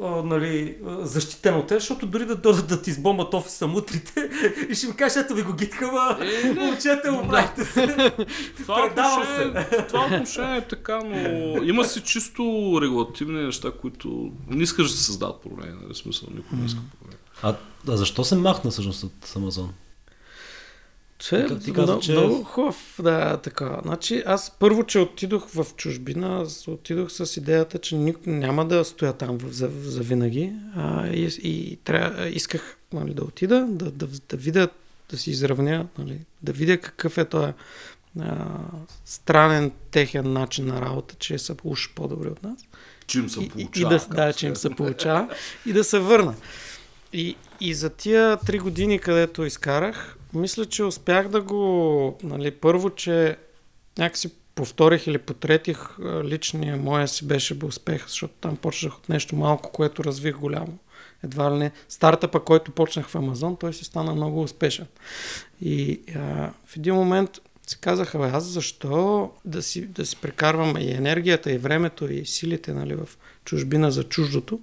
а, 0.02 0.06
нали, 0.08 0.76
защитен 1.00 1.54
от 1.54 1.66
теб, 1.66 1.80
защото 1.80 2.06
дори 2.06 2.26
да 2.26 2.36
дойдат 2.36 2.66
да 2.66 2.82
ти 2.82 2.90
избомбат 2.90 3.34
офиса 3.34 3.66
мутрите 3.66 4.30
и 4.70 4.74
ще 4.74 4.86
ми 4.86 4.96
кажеш, 4.96 5.16
ето 5.16 5.34
ви 5.34 5.42
го 5.42 5.52
гиткава, 5.52 6.18
е, 6.20 6.52
момчета, 6.52 7.20
оправите 7.24 7.64
се. 7.64 7.86
Това 8.62 8.86
отношение, 8.86 9.86
това 9.88 10.04
отношение 10.04 10.56
е 10.56 10.68
така, 10.68 10.98
но 11.04 11.62
има 11.62 11.84
си 11.84 12.00
чисто 12.00 12.42
регулативни 12.82 13.44
неща, 13.44 13.70
които 13.80 14.32
не 14.48 14.62
искаш 14.62 14.90
да 14.90 14.96
създадат 14.96 15.42
проблеми. 15.42 15.72
Нали? 15.82 15.94
Смисъл, 15.94 16.28
никой 16.34 16.58
не 16.58 16.66
иска 16.66 16.80
проблеми. 17.00 17.20
А, 17.42 17.54
а 17.88 17.96
защо 17.96 18.24
се 18.24 18.36
махна 18.36 18.70
всъщност 18.70 19.02
от 19.02 19.32
Амазон? 19.36 19.72
Че, 21.18 21.46
ти 21.64 21.72
каза, 21.72 21.86
много, 21.86 22.02
че... 22.02 22.12
много 22.12 22.44
хубав, 22.44 22.94
да, 23.02 23.36
така. 23.36 23.80
Значи, 23.84 24.22
аз 24.26 24.56
първо, 24.58 24.84
че 24.84 24.98
отидох 24.98 25.48
в 25.48 25.66
чужбина, 25.76 26.40
аз 26.42 26.68
отидох 26.68 27.10
с 27.10 27.36
идеята, 27.36 27.78
че 27.78 27.96
ник... 27.96 28.26
няма 28.26 28.68
да 28.68 28.84
стоя 28.84 29.12
там 29.12 29.38
за, 29.50 29.70
за 29.82 30.00
винаги. 30.00 30.52
А, 30.76 31.08
и, 31.08 31.28
и 31.42 31.76
тря... 31.76 32.28
исках 32.28 32.76
нали, 32.92 33.14
да 33.14 33.24
отида, 33.24 33.66
да, 33.68 33.90
да, 33.90 34.06
да 34.28 34.36
видя, 34.36 34.68
да 35.10 35.18
си 35.18 35.30
изравня, 35.30 35.86
нали, 35.98 36.18
да 36.42 36.52
видя 36.52 36.78
какъв 36.78 37.18
е 37.18 37.24
този 37.24 37.52
странен 39.04 39.72
техен 39.90 40.32
начин 40.32 40.66
на 40.66 40.80
работа, 40.80 41.14
че 41.18 41.38
са 41.38 41.56
уж 41.64 41.90
по-добри 41.94 42.28
от 42.28 42.42
нас. 42.42 42.58
Че 43.06 43.18
им 43.18 43.28
се 43.28 43.48
получава. 43.48 43.70
И, 43.74 43.80
и 43.80 43.98
да, 43.98 44.06
да, 44.14 44.32
че 44.32 44.46
им 44.46 44.56
се 44.56 44.70
получава 44.70 45.28
и 45.66 45.72
да 45.72 45.84
се 45.84 45.98
върна. 45.98 46.34
И, 47.12 47.36
и 47.60 47.74
за 47.74 47.90
тия 47.90 48.36
три 48.36 48.58
години, 48.58 48.98
където 48.98 49.44
изкарах, 49.44 50.16
мисля, 50.36 50.64
че 50.66 50.84
успях 50.84 51.28
да 51.28 51.42
го... 51.42 52.18
Нали, 52.22 52.50
първо, 52.50 52.90
че 52.90 53.36
някакси 53.98 54.30
повторих 54.54 55.06
или 55.06 55.18
потретих 55.18 55.78
личния 56.24 56.76
моя 56.76 57.08
си 57.08 57.26
беше 57.26 57.54
бе 57.54 57.66
успех, 57.66 58.06
защото 58.06 58.34
там 58.40 58.56
почнах 58.56 58.98
от 58.98 59.08
нещо 59.08 59.36
малко, 59.36 59.72
което 59.72 60.04
развих 60.04 60.36
голямо. 60.36 60.78
Едва 61.24 61.54
ли 61.54 61.58
не. 61.58 61.72
Стартъпа, 61.88 62.44
който 62.44 62.70
почнах 62.70 63.08
в 63.08 63.14
Амазон, 63.14 63.56
той 63.56 63.74
си 63.74 63.84
стана 63.84 64.14
много 64.14 64.42
успешен. 64.42 64.86
И 65.60 66.00
а, 66.16 66.52
в 66.66 66.76
един 66.76 66.94
момент 66.94 67.40
си 67.66 67.78
казаха, 67.80 68.18
бе, 68.18 68.24
аз 68.24 68.44
защо 68.44 69.30
да 69.44 69.62
си, 69.62 69.86
да 69.86 70.06
си 70.06 70.16
прекарвам 70.16 70.76
и 70.76 70.90
енергията, 70.90 71.52
и 71.52 71.58
времето, 71.58 72.12
и 72.12 72.26
силите 72.26 72.72
нали, 72.72 72.94
в 72.94 73.08
чужбина 73.44 73.90
за 73.90 74.04
чуждото, 74.04 74.60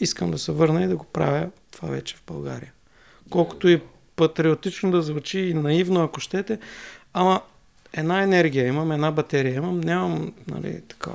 искам 0.00 0.30
да 0.30 0.38
се 0.38 0.52
върна 0.52 0.84
и 0.84 0.88
да 0.88 0.96
го 0.96 1.04
правя 1.04 1.50
това 1.70 1.88
вече 1.88 2.16
в 2.16 2.22
България. 2.26 2.72
Колкото 3.30 3.68
и 3.68 3.80
патриотично 4.16 4.90
да 4.90 5.02
звучи 5.02 5.38
и 5.38 5.54
наивно, 5.54 6.02
ако 6.02 6.20
щете, 6.20 6.58
ама 7.12 7.40
една 7.92 8.22
енергия 8.22 8.66
имам, 8.66 8.92
една 8.92 9.10
батерия 9.10 9.54
имам, 9.54 9.80
нямам, 9.80 10.32
нали, 10.48 10.80
така. 10.88 11.10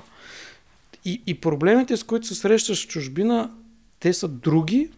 И, 1.06 1.22
и 1.28 1.42
проблемите, 1.42 1.98
с 1.98 2.04
които 2.04 2.28
се 2.28 2.36
срещаш 2.36 2.86
в 2.86 2.88
чужбина, 2.88 3.52
те 4.00 4.14
са 4.14 4.28
други, 4.28 4.90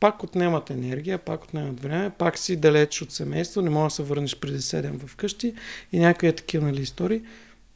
пак 0.00 0.22
отнемат 0.22 0.70
енергия, 0.70 1.18
пак 1.18 1.44
отнемат 1.44 1.80
време, 1.80 2.10
пак 2.10 2.38
си 2.38 2.56
далеч 2.56 3.02
от 3.02 3.12
семейство, 3.12 3.62
не 3.62 3.70
можеш 3.70 3.92
да 3.92 3.96
се 3.96 4.02
върнеш 4.02 4.36
преди 4.36 4.58
7 4.58 5.06
вкъщи 5.06 5.54
и 5.92 5.98
някакви 5.98 6.36
такива 6.36 6.66
нали, 6.66 6.82
истории. 6.82 7.22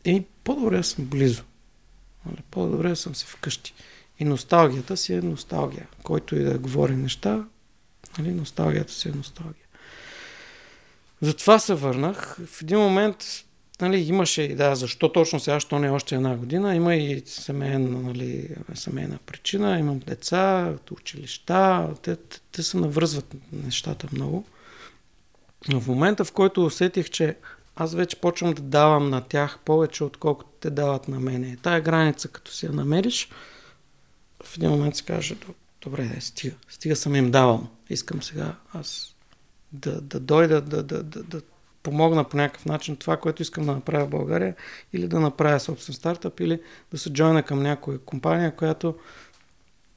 И 0.05 0.22
по-добре 0.45 0.83
съм 0.83 1.05
близо. 1.05 1.43
Нали, 2.27 2.39
по-добре 2.51 2.97
съм 2.97 3.14
си 3.14 3.27
вкъщи. 3.27 3.75
И 4.18 4.25
носталгията 4.25 4.97
си 4.97 5.14
е 5.14 5.20
носталгия. 5.20 5.89
Който 6.03 6.37
и 6.37 6.45
да 6.45 6.59
говори 6.59 6.97
неща, 6.97 7.45
нали, 8.18 8.33
носталгията 8.33 8.93
си 8.93 9.09
е 9.09 9.12
носталгия. 9.12 9.63
Затова 11.25 11.59
се 11.59 11.75
върнах. 11.75 12.37
В 12.47 12.62
един 12.62 12.79
момент 12.79 13.45
нали, 13.81 14.01
имаше 14.01 14.43
и 14.43 14.55
да, 14.55 14.75
защо 14.75 15.12
точно 15.12 15.41
сега, 15.41 15.57
защо 15.57 15.79
не 15.79 15.91
още 15.91 16.14
една 16.14 16.37
година, 16.37 16.75
има 16.75 16.95
и 16.95 17.22
семейна, 17.27 18.03
нали, 18.03 18.49
семейна 18.75 19.18
причина, 19.27 19.79
имам 19.79 19.99
деца, 19.99 20.75
училища, 20.91 21.89
те, 22.03 22.16
те, 22.16 22.41
те 22.53 22.62
се 22.62 22.77
навръзват 22.77 23.35
нещата 23.53 24.09
много. 24.12 24.45
Но 25.68 25.81
в 25.81 25.87
момента, 25.87 26.25
в 26.25 26.33
който 26.33 26.64
усетих, 26.64 27.11
че 27.11 27.37
аз 27.77 27.95
вече 27.95 28.16
почвам 28.16 28.53
да 28.53 28.62
давам 28.62 29.11
на 29.11 29.20
тях 29.20 29.59
повече, 29.64 30.05
отколкото 30.05 30.51
те 30.61 30.70
дават 30.70 31.09
на 31.09 31.20
мене. 31.20 31.57
Тая 31.62 31.81
граница, 31.81 32.29
като 32.29 32.53
си 32.53 32.66
я 32.66 32.72
намериш, 32.72 33.29
в 34.45 34.57
един 34.57 34.70
момент 34.70 34.97
се 34.97 35.05
каже, 35.05 35.37
добре, 35.83 36.16
стига, 36.20 36.55
стига 36.68 36.97
съм 36.97 37.14
им 37.14 37.31
давал. 37.31 37.66
Искам 37.91 38.22
сега 38.22 38.55
аз 38.72 39.13
да, 39.75 40.01
да 40.01 40.20
дойда, 40.20 40.61
да, 40.61 40.83
да, 40.83 41.03
да, 41.03 41.22
да 41.22 41.43
помогна 41.83 42.25
по 42.25 42.37
някакъв 42.37 42.66
начин 42.66 42.97
това, 42.97 43.16
което 43.16 43.43
искам 43.43 43.66
да 43.66 43.72
направя 43.72 44.07
в 44.07 44.11
България, 44.11 44.55
или 44.93 45.09
да 45.09 45.20
направя 45.20 45.61
собствен 45.61 45.95
стартъп, 45.95 46.41
или 46.41 46.61
да 46.91 46.99
се 46.99 47.12
джойна 47.12 47.43
към 47.43 47.62
някоя 47.62 47.99
компания, 47.99 48.57
която 48.57 48.95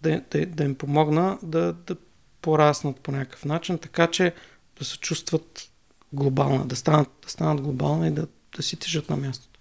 да, 0.02 0.22
да, 0.32 0.46
да 0.46 0.64
им 0.64 0.76
помогна 0.76 1.40
да, 1.44 1.74
да 1.74 1.96
пораснат 2.42 3.00
по 3.00 3.12
някакъв 3.12 3.46
начин, 3.46 3.78
така 3.78 4.08
че 4.08 4.34
да 4.80 4.86
се 4.86 4.98
чувстват 4.98 5.70
глобална, 6.14 6.66
да 6.66 6.76
станат, 6.76 7.10
да 7.24 7.30
станат 7.30 7.62
глобална 7.62 8.08
и 8.08 8.12
да, 8.12 8.28
да 8.56 8.64
си 8.64 8.76
тежат 8.76 9.10
на 9.10 9.18
мястото. 9.18 9.60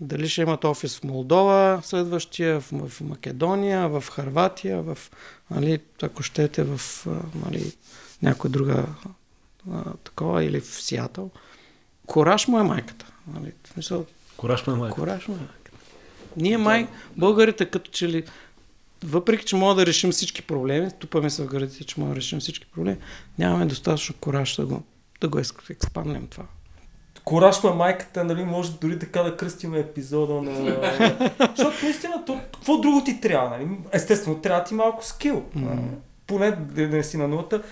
Дали 0.00 0.28
ще 0.28 0.42
имат 0.42 0.64
офис 0.64 0.98
в 0.98 1.04
Молдова, 1.04 1.80
следващия, 1.82 2.60
в, 2.60 2.88
в 2.88 3.00
Македония, 3.00 3.88
в 3.88 4.04
Харватия, 4.12 4.82
в, 4.82 4.98
нали, 5.50 5.80
ако 6.02 6.22
щете, 6.22 6.64
в 6.64 7.06
нали, 7.44 7.72
някоя 8.22 8.50
друга 8.50 8.86
а, 9.72 9.92
такова, 10.04 10.44
или 10.44 10.60
в 10.60 10.82
Сиатъл. 10.82 11.30
Кораж 12.06 12.48
му 12.48 12.58
е 12.58 12.62
майката. 12.62 13.06
Нали? 13.34 13.52
В 13.64 13.68
смисъл, 13.68 14.06
Кораж 14.36 14.66
му 14.66 14.72
е 14.72 14.76
майката. 14.76 15.00
Кораж 15.00 15.28
му 15.28 15.34
е 15.34 15.38
майката. 15.38 15.70
Ние 16.36 16.58
май, 16.58 16.88
българите 17.16 17.66
като 17.66 17.90
че 17.90 18.08
ли, 18.08 18.24
въпреки, 19.04 19.44
че 19.44 19.56
мога 19.56 19.74
да 19.74 19.86
решим 19.86 20.10
всички 20.10 20.42
проблеми, 20.42 20.90
тупаме 20.98 21.30
се 21.30 21.42
в 21.42 21.46
градите, 21.46 21.84
че 21.84 22.00
мога 22.00 22.10
да 22.10 22.16
решим 22.16 22.40
всички 22.40 22.66
проблеми, 22.66 22.98
нямаме 23.38 23.66
достатъчно 23.66 24.14
кораж 24.20 24.56
да 24.56 24.66
го, 24.66 24.82
да 25.20 25.28
го 25.28 25.38
експанднем 25.70 26.26
това. 26.26 26.44
Кораж 27.24 27.62
на 27.62 27.70
майката, 27.70 28.24
нали, 28.24 28.44
може 28.44 28.72
дори 28.72 28.98
така 28.98 29.22
да 29.22 29.36
кръстим 29.36 29.74
епизода 29.74 30.42
на... 30.42 30.52
Защото 31.56 31.76
наистина, 31.84 32.24
то, 32.26 32.40
какво 32.54 32.78
друго 32.78 33.04
ти 33.04 33.20
трябва, 33.20 33.50
нали? 33.50 33.68
Естествено, 33.92 34.40
трябва 34.40 34.64
ти 34.64 34.74
малко 34.74 35.04
скил. 35.04 35.44
Mm. 35.56 35.78
Поне 36.26 36.50
да 36.50 36.88
не 36.88 37.02
си 37.02 37.16
на 37.16 37.28
нулата. 37.28 37.62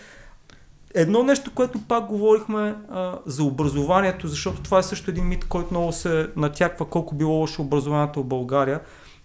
Едно 0.98 1.22
нещо, 1.22 1.50
което 1.54 1.80
пак 1.88 2.06
говорихме 2.06 2.74
а, 2.90 3.18
за 3.26 3.44
образованието, 3.44 4.28
защото 4.28 4.62
това 4.62 4.78
е 4.78 4.82
също 4.82 5.10
един 5.10 5.28
мит, 5.28 5.44
който 5.44 5.70
много 5.70 5.92
се 5.92 6.28
натяква 6.36 6.88
колко 6.88 7.14
било 7.14 7.34
лошо 7.34 7.62
образованието 7.62 8.20
в 8.20 8.26
България, 8.26 8.80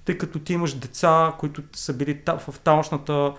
тъй 0.05 0.17
като 0.17 0.39
ти 0.39 0.53
имаш 0.53 0.73
деца, 0.73 1.33
които 1.39 1.61
са 1.73 1.93
били 1.93 2.21
в 2.27 2.59
тамошната 2.59 3.33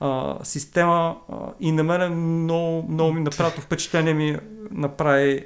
а, 0.00 0.36
система 0.42 1.16
а, 1.28 1.34
и 1.60 1.72
на 1.72 1.82
мен 1.82 2.12
много, 2.42 2.88
много 2.88 3.12
ми 3.12 3.20
направи 3.20 3.60
впечатление 3.60 4.14
ми 4.14 4.36
направи 4.70 5.44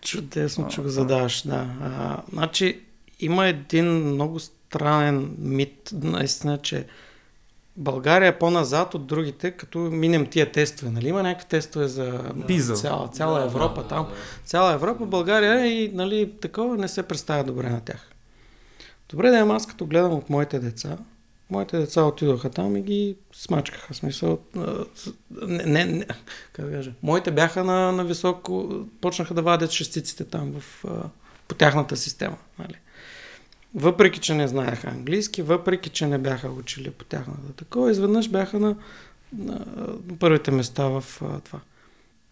Чудесно, 0.00 0.68
че 0.68 0.82
го 0.82 0.88
задаваш, 0.88 1.42
да. 1.46 1.66
А, 1.82 2.16
значи, 2.32 2.80
има 3.20 3.46
един 3.46 3.86
много 3.86 4.38
странен 4.38 5.34
мит, 5.38 5.90
наистина, 5.92 6.58
че 6.58 6.86
България 7.80 8.28
е 8.28 8.38
по-назад 8.38 8.94
от 8.94 9.06
другите, 9.06 9.50
като 9.50 9.78
минем 9.78 10.26
тия 10.26 10.52
тестове. 10.52 10.90
Нали? 10.90 11.08
Има 11.08 11.22
някакви 11.22 11.48
тестове 11.48 11.88
за 11.88 12.32
Пиза. 12.46 12.74
Цяла, 12.74 13.08
цяла 13.08 13.44
Европа 13.44 13.82
да, 13.82 13.88
там. 13.88 14.04
Да, 14.04 14.10
да. 14.10 14.16
Цяла 14.44 14.72
Европа, 14.72 15.06
България 15.06 15.66
и 15.66 15.90
нали, 15.94 16.32
такова 16.40 16.76
не 16.76 16.88
се 16.88 17.02
представя 17.02 17.44
добре 17.44 17.70
на 17.70 17.80
тях. 17.80 18.10
Добре, 19.08 19.30
да 19.30 19.38
аз 19.38 19.66
като 19.66 19.86
гледам 19.86 20.12
от 20.12 20.30
моите 20.30 20.58
деца, 20.58 20.96
моите 21.50 21.78
деца 21.78 22.02
отидоха 22.02 22.50
там 22.50 22.76
и 22.76 22.82
ги 22.82 23.16
смачкаха. 23.32 23.94
Смисъл, 23.94 24.38
не, 25.30 25.64
не, 25.64 25.84
не, 25.84 26.06
как 26.52 26.64
да 26.64 26.72
кажа, 26.72 26.92
моите 27.02 27.30
бяха 27.30 27.64
на, 27.64 27.92
на 27.92 28.04
високо, 28.04 28.84
почнаха 29.00 29.34
да 29.34 29.42
вадят 29.42 29.70
шестиците 29.70 30.24
там 30.24 30.52
в, 30.60 30.84
по 31.48 31.54
тяхната 31.54 31.96
система. 31.96 32.36
Нали? 32.58 32.74
Въпреки 33.74 34.20
че 34.20 34.34
не 34.34 34.48
знаеха 34.48 34.88
английски, 34.88 35.42
въпреки 35.42 35.90
че 35.90 36.06
не 36.06 36.18
бяха 36.18 36.48
учили 36.48 36.90
по 36.90 37.04
тяхната 37.04 37.52
такова, 37.56 37.90
изведнъж 37.90 38.28
бяха 38.28 38.58
на, 38.58 38.76
на, 39.32 39.66
първите 40.18 40.50
места 40.50 40.84
в 40.88 41.04
а, 41.22 41.40
това. 41.40 41.60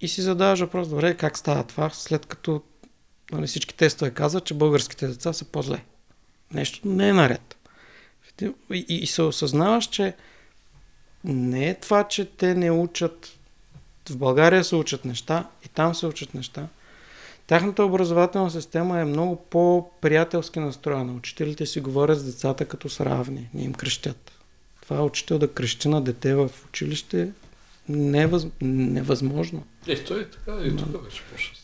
И 0.01 0.09
си 0.09 0.23
задаваш 0.23 0.61
въпрос, 0.61 0.89
добре, 0.89 1.15
как 1.15 1.39
става 1.39 1.63
това, 1.65 1.91
след 1.91 2.27
като 2.27 2.63
нали, 3.33 3.47
всички 3.47 3.75
тестове 3.75 4.11
казват, 4.11 4.45
че 4.45 4.55
българските 4.55 5.09
деца 5.09 5.33
са 5.33 5.45
по-зле. 5.45 5.85
Нещо 6.53 6.89
не 6.89 7.09
е 7.09 7.13
наред. 7.13 7.57
И, 8.43 8.53
и, 8.71 8.95
и 8.95 9.07
се 9.07 9.23
осъзнаваш, 9.23 9.87
че 9.87 10.15
не 11.25 11.69
е 11.69 11.75
това, 11.75 12.09
че 12.09 12.25
те 12.25 12.55
не 12.55 12.71
учат. 12.71 13.39
В 14.11 14.17
България 14.17 14.65
се 14.65 14.77
учат 14.77 15.05
неща 15.05 15.49
и 15.65 15.69
там 15.69 15.95
се 15.95 16.07
учат 16.07 16.35
неща. 16.35 16.69
Тяхната 17.47 17.85
образователна 17.85 18.51
система 18.51 19.01
е 19.01 19.05
много 19.05 19.37
по-приятелски 19.37 20.61
настроена. 20.61 21.13
Учителите 21.13 21.67
си 21.67 21.81
говорят 21.81 22.19
с 22.19 22.25
децата 22.25 22.65
като 22.65 22.89
с 22.89 23.01
равни, 23.01 23.49
не 23.55 23.63
им 23.63 23.75
крещят. 23.75 24.33
Това 24.83 25.05
учител 25.05 25.39
да 25.39 25.53
крещи 25.53 25.89
на 25.89 26.03
дете 26.03 26.35
в 26.35 26.51
училище 26.69 27.33
не 27.89 28.23
е 28.23 28.27
въз... 28.27 28.47
невъзможно. 28.61 29.63
Е, 29.87 30.05
той 30.05 30.21
е 30.21 30.25
така, 30.25 30.53
и 30.65 30.77
тук 30.77 31.05
вече 31.05 31.23
почва. 31.33 31.55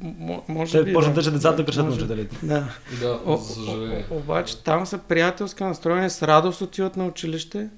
М- 0.00 0.42
може 0.48 0.72
Те 0.78 0.84
би, 0.84 0.92
почнат 0.92 1.14
да. 1.14 1.22
да 1.22 1.30
децата 1.30 1.64
крещат 1.64 1.84
на 1.84 1.90
Може. 1.90 2.00
учителите. 2.04 2.36
Да. 2.42 2.68
Да, 3.00 3.20
О, 3.26 3.36
за 3.36 3.54
съжаление. 3.54 4.06
о, 4.10 4.16
обаче 4.16 4.62
там 4.62 4.86
са 4.86 4.98
приятелски 4.98 5.64
настроени, 5.64 6.10
с 6.10 6.22
радост 6.22 6.60
отиват 6.60 6.96
на 6.96 7.06
училище. 7.06 7.68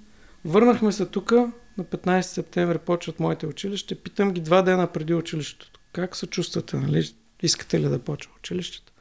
Върнахме 0.44 0.92
се 0.92 1.06
тук, 1.06 1.32
на 1.78 1.84
15 1.84 2.20
септември 2.20 2.78
почват 2.78 3.20
моите 3.20 3.46
училище. 3.46 3.94
Питам 3.94 4.30
ги 4.32 4.40
два 4.40 4.62
дена 4.62 4.86
преди 4.86 5.14
училището. 5.14 5.75
Как 5.96 6.16
се 6.16 6.26
чувствате, 6.26 6.76
нали? 6.76 7.14
Искате 7.42 7.80
ли 7.80 7.88
да 7.88 7.98
почва 7.98 8.32
училището? 8.38 8.92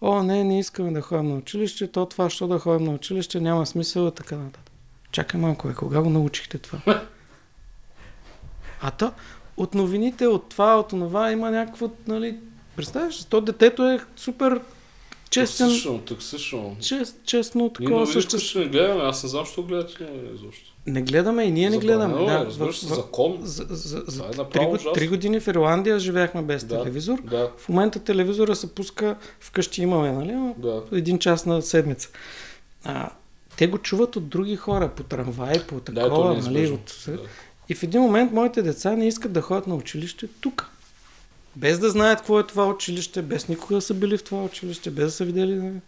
О, 0.00 0.22
не, 0.22 0.44
не 0.44 0.58
искаме 0.58 0.92
да 0.92 1.00
ходим 1.00 1.28
на 1.28 1.36
училище. 1.36 1.92
То 1.92 2.06
това, 2.06 2.30
що 2.30 2.48
да 2.48 2.58
ходим 2.58 2.86
на 2.86 2.92
училище, 2.92 3.40
няма 3.40 3.66
смисъл 3.66 4.08
и 4.08 4.14
така 4.14 4.36
нататък. 4.36 4.72
Чакай 5.12 5.40
малко, 5.40 5.68
бе, 5.68 5.74
кога 5.74 6.00
го 6.00 6.10
научихте 6.10 6.58
това? 6.58 7.02
А 8.80 8.90
то, 8.90 9.12
от 9.56 9.74
новините, 9.74 10.26
от 10.26 10.48
това, 10.48 10.78
от 10.78 10.88
това 10.88 11.32
има 11.32 11.50
някакво, 11.50 11.90
нали, 12.06 12.38
представяш, 12.76 13.24
то 13.24 13.40
детето 13.40 13.90
е 13.90 14.00
супер 14.16 14.60
честен, 15.30 15.66
Токсично, 15.66 15.98
токсично. 15.98 16.76
чест, 16.80 17.16
честно 17.24 17.70
такова 17.70 18.06
същество. 18.06 18.38
ще 18.38 18.58
не 18.58 18.64
гледаме, 18.66 19.00
аз 19.02 19.22
не 19.22 19.28
знам, 19.28 19.44
защо 19.44 19.62
гледате 19.62 20.08
изобщо. 20.34 20.64
Не 20.86 21.02
гледаме 21.02 21.44
и 21.44 21.50
ние 21.50 21.70
не 21.70 21.78
гледаме. 21.78 22.22
Е, 22.22 22.26
Да, 22.26 22.44
разбираш 22.46 22.78
се, 22.78 22.86
в- 22.86 22.90
в- 22.90 22.94
закон. 22.94 23.38
За, 23.40 23.66
за, 23.68 24.02
за 24.06 24.24
е 24.24 24.50
три, 24.50 24.66
три 24.94 25.08
години 25.08 25.40
в 25.40 25.46
Ирландия 25.46 25.98
живеехме 25.98 26.42
без 26.42 26.64
Да. 26.64 26.78
телевизор. 26.78 27.18
Да, 27.22 27.50
В 27.58 27.68
момента 27.68 27.98
телевизора 27.98 28.56
се 28.56 28.74
пуска 28.74 29.16
вкъщи 29.40 29.82
имаме, 29.82 30.12
нали? 30.12 30.52
да. 30.58 30.82
Един 30.92 31.18
час 31.18 31.46
на 31.46 31.62
седмица. 31.62 32.08
А, 32.84 33.10
те 33.56 33.66
го 33.66 33.78
чуват 33.78 34.16
от 34.16 34.28
други 34.28 34.56
хора, 34.56 34.88
по 34.88 35.02
трамвай, 35.02 35.54
по 35.60 35.74
Да, 35.74 35.84
то 35.84 35.92
такова, 35.94 36.34
е 36.34 36.38
нали? 36.38 36.66
От... 36.66 36.94
Да. 37.06 37.18
И 37.68 37.74
в 37.74 37.82
един 37.82 38.00
момент 38.00 38.32
моите 38.32 38.62
деца 38.62 38.92
не 38.92 39.08
искат 39.08 39.32
да 39.32 39.40
ходят 39.40 39.66
на 39.66 39.74
училище 39.74 40.26
тук. 40.40 40.70
Без 41.56 41.78
да 41.78 41.90
знаят 41.90 42.18
какво 42.18 42.40
е 42.40 42.46
това 42.46 42.66
училище, 42.66 43.22
без 43.22 43.48
никога 43.48 43.74
да 43.74 43.82
са 43.82 43.94
били 43.94 44.18
в 44.18 44.24
това 44.24 44.44
училище, 44.44 44.90
без 44.90 45.04
да 45.04 45.10
са 45.10 45.24
видели. 45.24 45.54
нали. 45.54 45.80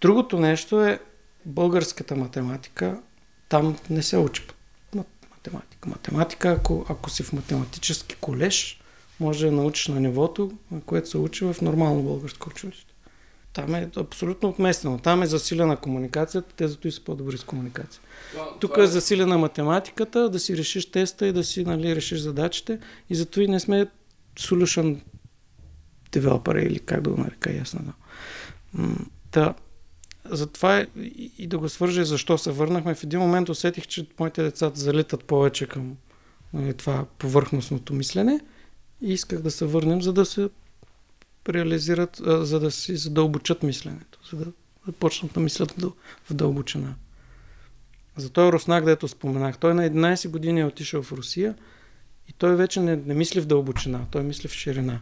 Другото 0.00 0.38
нещо 0.38 0.80
е 0.80 1.00
българската 1.44 2.16
математика. 2.16 3.00
Там 3.48 3.76
не 3.90 4.02
се 4.02 4.16
учи 4.16 4.42
ма- 4.96 5.04
математика. 5.30 5.88
Математика, 5.88 6.48
ако, 6.50 6.86
ако 6.88 7.10
си 7.10 7.22
в 7.22 7.32
математически 7.32 8.16
колеж, 8.20 8.80
може 9.20 9.46
да 9.46 9.52
научиш 9.52 9.88
на 9.88 10.00
нивото, 10.00 10.50
на 10.70 10.80
което 10.80 11.08
се 11.08 11.18
учи 11.18 11.44
в 11.44 11.56
нормално 11.62 12.02
българско 12.02 12.48
училище. 12.50 12.92
Там 13.52 13.74
е 13.74 13.90
абсолютно 13.96 14.48
отместено. 14.48 14.98
Там 14.98 15.22
е 15.22 15.26
засилена 15.26 15.76
комуникацията, 15.76 16.54
те 16.56 16.68
зато 16.68 16.88
и 16.88 16.92
са 16.92 17.00
по-добри 17.00 17.38
с 17.38 17.44
комуникация. 17.44 18.00
Това- 18.32 18.48
Тук 18.60 18.72
това 18.72 18.84
е 18.84 18.86
засилена 18.86 19.38
математиката, 19.38 20.28
да 20.28 20.38
си 20.38 20.56
решиш 20.56 20.90
теста 20.90 21.26
и 21.26 21.32
да 21.32 21.44
си 21.44 21.64
нали, 21.64 21.96
решиш 21.96 22.18
задачите. 22.18 22.78
И 23.10 23.14
зато 23.14 23.40
и 23.40 23.48
не 23.48 23.60
сме 23.60 23.86
solution 24.36 25.00
developer 26.12 26.66
или 26.66 26.78
как 26.78 27.00
да 27.00 27.10
го 27.10 27.20
нарека, 27.20 27.56
ясно. 27.56 27.80
Да. 27.84 27.92
Та, 29.30 29.54
затова 30.24 30.78
е, 30.78 30.86
и, 30.96 31.32
и 31.38 31.46
да 31.46 31.58
го 31.58 31.68
свържа 31.68 32.04
защо 32.04 32.38
се 32.38 32.50
върнахме. 32.50 32.94
В 32.94 33.04
един 33.04 33.20
момент 33.20 33.48
усетих, 33.48 33.86
че 33.86 34.06
моите 34.20 34.42
деца 34.42 34.70
залитат 34.74 35.24
повече 35.24 35.66
към 35.66 35.96
нали, 36.52 36.74
това 36.74 37.04
повърхностното 37.18 37.94
мислене 37.94 38.40
и 39.00 39.12
исках 39.12 39.42
да 39.42 39.50
се 39.50 39.64
върнем, 39.64 40.02
за 40.02 40.12
да 40.12 40.24
се 40.24 40.48
реализират, 41.48 42.20
а, 42.26 42.44
за 42.44 42.60
да 42.60 42.70
си 42.70 42.96
задълбочат 42.96 43.62
мисленето, 43.62 44.18
за 44.30 44.36
да, 44.36 44.52
да 44.86 44.92
почнат 44.92 45.32
да 45.32 45.40
мислят 45.40 45.72
в 45.72 45.76
дъл- 45.80 45.92
в 46.30 46.34
дълбочина. 46.34 46.94
За 48.16 48.30
този 48.30 48.52
руснак, 48.52 48.84
дето 48.84 49.08
споменах, 49.08 49.58
той 49.58 49.74
на 49.74 49.90
11 49.90 50.28
години 50.28 50.60
е 50.60 50.64
отишъл 50.64 51.02
в 51.02 51.12
Русия 51.12 51.54
и 52.28 52.32
той 52.32 52.56
вече 52.56 52.80
не, 52.80 52.96
не 52.96 53.14
мисли 53.14 53.40
в 53.40 53.46
дълбочина, 53.46 54.06
той 54.10 54.22
мисли 54.22 54.48
в 54.48 54.52
ширина. 54.52 55.00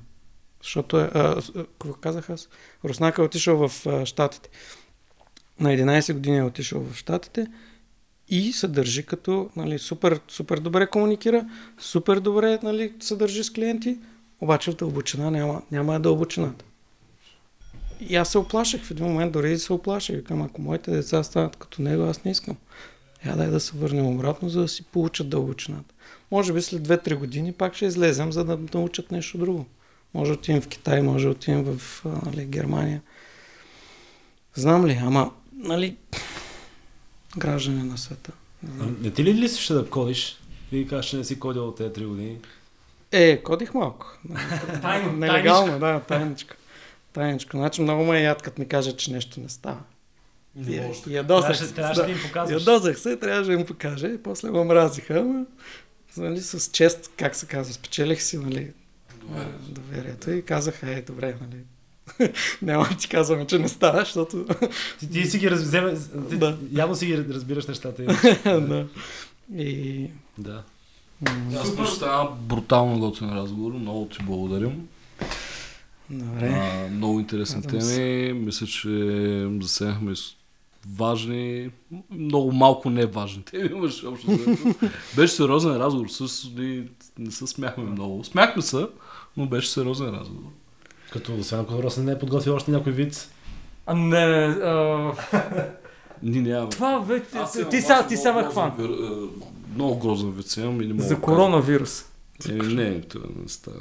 Защото 0.63 0.99
е, 0.99 1.11
какво 1.79 1.93
казах 2.01 2.31
аз? 2.31 2.49
Руснак 2.85 3.19
е 3.19 3.23
отишъл 3.23 3.69
в 3.69 3.87
Штатите. 4.07 4.49
На 5.61 5.71
11 5.71 6.13
години 6.13 6.39
е 6.39 6.43
отишъл 6.43 6.81
в 6.81 6.97
Штатите 6.97 7.47
и 8.29 8.53
се 8.53 8.69
държи 8.69 9.07
като, 9.07 9.51
нали, 9.57 9.79
супер, 9.79 10.21
супер 10.29 10.59
добре 10.59 10.87
комуникира, 10.87 11.51
супер 11.79 12.21
добре 12.21 12.59
нали, 12.63 12.93
се 13.01 13.17
държи 13.17 13.45
с 13.45 13.53
клиенти, 13.53 13.99
обаче 14.41 14.71
в 14.71 14.77
дълбочина 14.77 15.31
няма, 15.31 15.63
няма 15.71 16.01
дълбочината. 16.01 16.65
И 18.01 18.17
аз 18.17 18.29
се 18.29 18.39
оплаших 18.39 18.85
в 18.85 18.91
един 18.91 19.07
момент, 19.07 19.33
дори 19.33 19.59
се 19.59 19.73
оплаших. 19.73 20.17
Викам, 20.17 20.43
ако 20.43 20.63
моите 20.63 20.91
деца 20.91 21.23
станат 21.23 21.57
като 21.57 21.83
него, 21.83 22.03
аз 22.03 22.25
не 22.25 22.31
искам. 22.31 22.57
Я 23.27 23.37
дай 23.37 23.49
да 23.49 23.61
се 23.61 23.77
върнем 23.77 24.07
обратно, 24.07 24.49
за 24.49 24.61
да 24.61 24.69
си 24.69 24.85
получат 24.85 25.29
дълбочината. 25.29 25.95
Може 26.31 26.53
би 26.53 26.63
след 26.63 26.89
2-3 26.89 27.15
години 27.15 27.53
пак 27.53 27.75
ще 27.75 27.87
излезем, 27.87 28.33
за 28.33 28.45
да 28.45 28.59
научат 28.75 29.11
нещо 29.11 29.39
друго. 29.39 29.67
Може 30.15 30.31
да 30.31 30.39
отидем 30.39 30.61
в 30.61 30.69
Китай, 30.69 31.03
може 31.03 31.25
да 31.25 31.31
отидем 31.31 31.63
в 31.63 32.03
нали, 32.27 32.45
Германия. 32.45 33.03
Знам 34.55 34.87
ли, 34.87 35.01
ама, 35.03 35.31
нали, 35.53 35.97
граждане 37.39 37.83
на 37.83 37.99
света. 37.99 38.33
Не 38.63 38.85
А. 38.85 38.89
Не 39.01 39.11
ти 39.11 39.25
ли 39.25 39.35
лисваше 39.35 39.75
да 39.75 39.91
кодиш? 39.91 40.41
Ти 40.71 40.87
кажеш, 40.87 41.11
че 41.11 41.17
не 41.17 41.25
си 41.25 41.41
кодил 41.41 41.69
от 41.69 41.77
тези 41.77 41.91
3 41.91 42.07
години. 42.07 42.39
Е, 43.13 43.43
кодих 43.43 43.75
малко. 43.75 44.19
Тайно, 44.83 45.13
Нелегално, 45.13 45.79
да, 45.79 46.01
тайничка. 46.01 46.57
Тайничка. 47.13 47.57
Значи 47.57 47.83
много 47.83 48.05
ме 48.05 48.19
е 48.19 48.23
яд, 48.23 48.43
като 48.43 48.61
ми 48.61 48.69
кажат, 48.69 48.99
че 48.99 49.13
нещо 49.13 49.41
не 49.41 49.49
става. 49.49 49.81
Не 50.57 50.87
може 50.87 51.01
И 51.09 51.15
ядосах 51.15 51.43
Трябваше, 51.43 51.65
се. 51.65 51.75
трябваше 51.75 52.03
да 52.03 52.11
им 52.11 52.19
показваш. 52.27 52.67
Ядосах 52.67 52.99
се, 52.99 53.17
трябваше 53.17 53.51
да 53.51 53.57
им 53.57 53.67
покаже. 53.67 54.07
И 54.07 54.23
после 54.23 54.49
го 54.49 54.65
мразиха, 54.65 55.15
ама 55.19 55.45
нали, 56.17 56.41
с 56.41 56.71
чест, 56.73 57.11
как 57.17 57.37
се 57.37 57.47
казва, 57.47 57.75
спечелих 57.75 58.23
си 58.23 58.39
нали, 58.39 58.73
а, 59.35 59.45
доверието 59.69 60.31
и 60.31 60.45
казаха, 60.45 60.91
е, 60.91 61.03
добре, 61.03 61.37
нали. 61.41 61.63
Няма 62.63 62.89
ти 62.99 63.09
казваме, 63.09 63.47
че 63.47 63.59
не 63.59 63.69
става, 63.69 63.99
защото... 63.99 64.47
Ти, 65.01 65.11
ти 65.11 65.25
си 65.25 65.39
ги 65.39 65.51
ти, 66.31 66.37
Да. 66.37 66.59
явно 66.73 66.95
си 66.95 67.07
ги 67.07 67.25
разбираш 67.29 67.67
нещата. 67.67 68.03
да. 68.45 68.87
И... 69.57 70.07
да. 70.39 70.63
Аз 71.61 71.71
мисля, 71.71 71.87
стана 71.87 72.31
брутално 72.41 72.99
готин 72.99 73.31
разговор. 73.31 73.73
Много 73.73 74.07
ти 74.07 74.19
благодарим. 74.23 74.89
Добре. 76.11 76.49
А, 76.49 76.89
много 76.89 77.21
интересни 77.21 77.63
теми. 77.63 78.33
Мисля, 78.33 78.67
че 78.67 78.89
засегнахме 79.61 80.15
важни, 80.89 81.71
много 82.11 82.53
малко 82.53 82.91
неважни 82.91 83.43
теми. 83.43 83.69
Имаше 83.73 84.07
общо. 84.07 84.27
Беше 85.17 85.35
сериозен 85.35 85.77
разговор. 85.77 86.09
С, 86.09 86.49
не, 86.57 86.85
не 87.19 87.31
се 87.31 87.47
смяхме 87.47 87.85
много. 87.85 88.25
Смяхме 88.25 88.63
се, 88.63 88.87
но 89.37 89.47
беше 89.47 89.71
сериозен 89.71 90.09
разговор. 90.11 90.51
Като 91.13 91.35
освен 91.35 91.61
ако 91.61 91.83
Росен 91.83 92.05
не 92.05 92.13
е 92.13 92.19
подготвил 92.19 92.55
още 92.55 92.71
някой 92.71 92.93
вид. 92.93 93.31
А, 93.87 93.95
не, 93.95 94.27
не, 94.27 94.45
а, 94.47 95.13
Ние 96.23 96.41
нямаме. 96.43 96.71
това 96.71 96.99
имам 96.99 97.23
ти, 97.71 97.81
са, 97.81 98.07
ти 98.07 98.07
много 98.07 98.17
са 98.17 98.33
ме 98.33 98.43
грозен 98.43 98.51
хван. 98.53 98.71
вир- 98.71 99.29
е, 99.29 99.29
Много 99.75 99.99
грозен 99.99 100.31
вид 100.31 100.57
имам 100.57 100.81
и 100.81 100.87
не 100.87 100.93
мога 100.95 101.07
За 101.07 101.21
коронавирус. 101.21 102.05
кажа. 102.43 102.55
Е, 102.55 102.75
не, 102.75 103.01
това 103.01 103.27
не 103.43 103.49
става. 103.49 103.77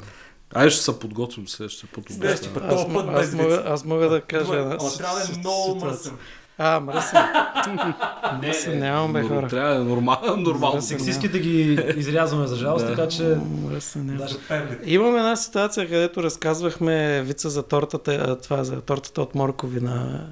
Айде 0.54 0.70
ще 0.70 0.82
се 0.82 1.00
подготвим 1.00 1.48
следващия 1.48 1.90
път. 1.96 2.04
Следващия 2.10 2.54
път. 2.54 2.64
Аз, 2.64 2.94
път 2.94 3.06
аз, 3.10 3.34
мога, 3.34 3.64
аз 3.66 3.86
мога 3.86 4.10
да 4.10 4.22
кажа 4.22 4.46
Добре, 4.46 4.60
една 4.60 4.78
ама 4.80 4.92
трябва 4.92 5.16
да 5.18 5.24
е 5.26 5.38
много 5.38 5.76
мръсен. 5.76 6.14
А, 6.58 6.80
мръсен. 6.80 7.22
мръсен, 8.42 8.80
нямам 8.80 9.14
бе 9.14 9.22
Но 9.22 9.28
хора. 9.28 9.48
Трябва 9.48 9.74
да 9.74 9.82
е 9.82 9.84
нормално. 9.84 10.38
нормално. 10.38 10.82
Сексистските 10.82 11.40
ги 11.40 11.80
изрязваме 11.96 12.48
за 12.48 12.56
жалост, 12.56 12.88
така 12.88 13.08
че... 13.08 13.38
Мръсен. 13.70 14.18
Даже 14.18 14.36
Имаме 14.86 15.18
една 15.18 15.36
ситуация, 15.36 15.86
където 15.90 16.24
разказвахме 16.24 17.22
вица 17.22 17.50
за 17.50 17.64
тортата, 17.64 18.38
това 18.42 18.64
за 18.64 18.82
тортата 18.82 19.22
от 19.22 19.36
моркови 19.36 19.82
на, 19.82 20.28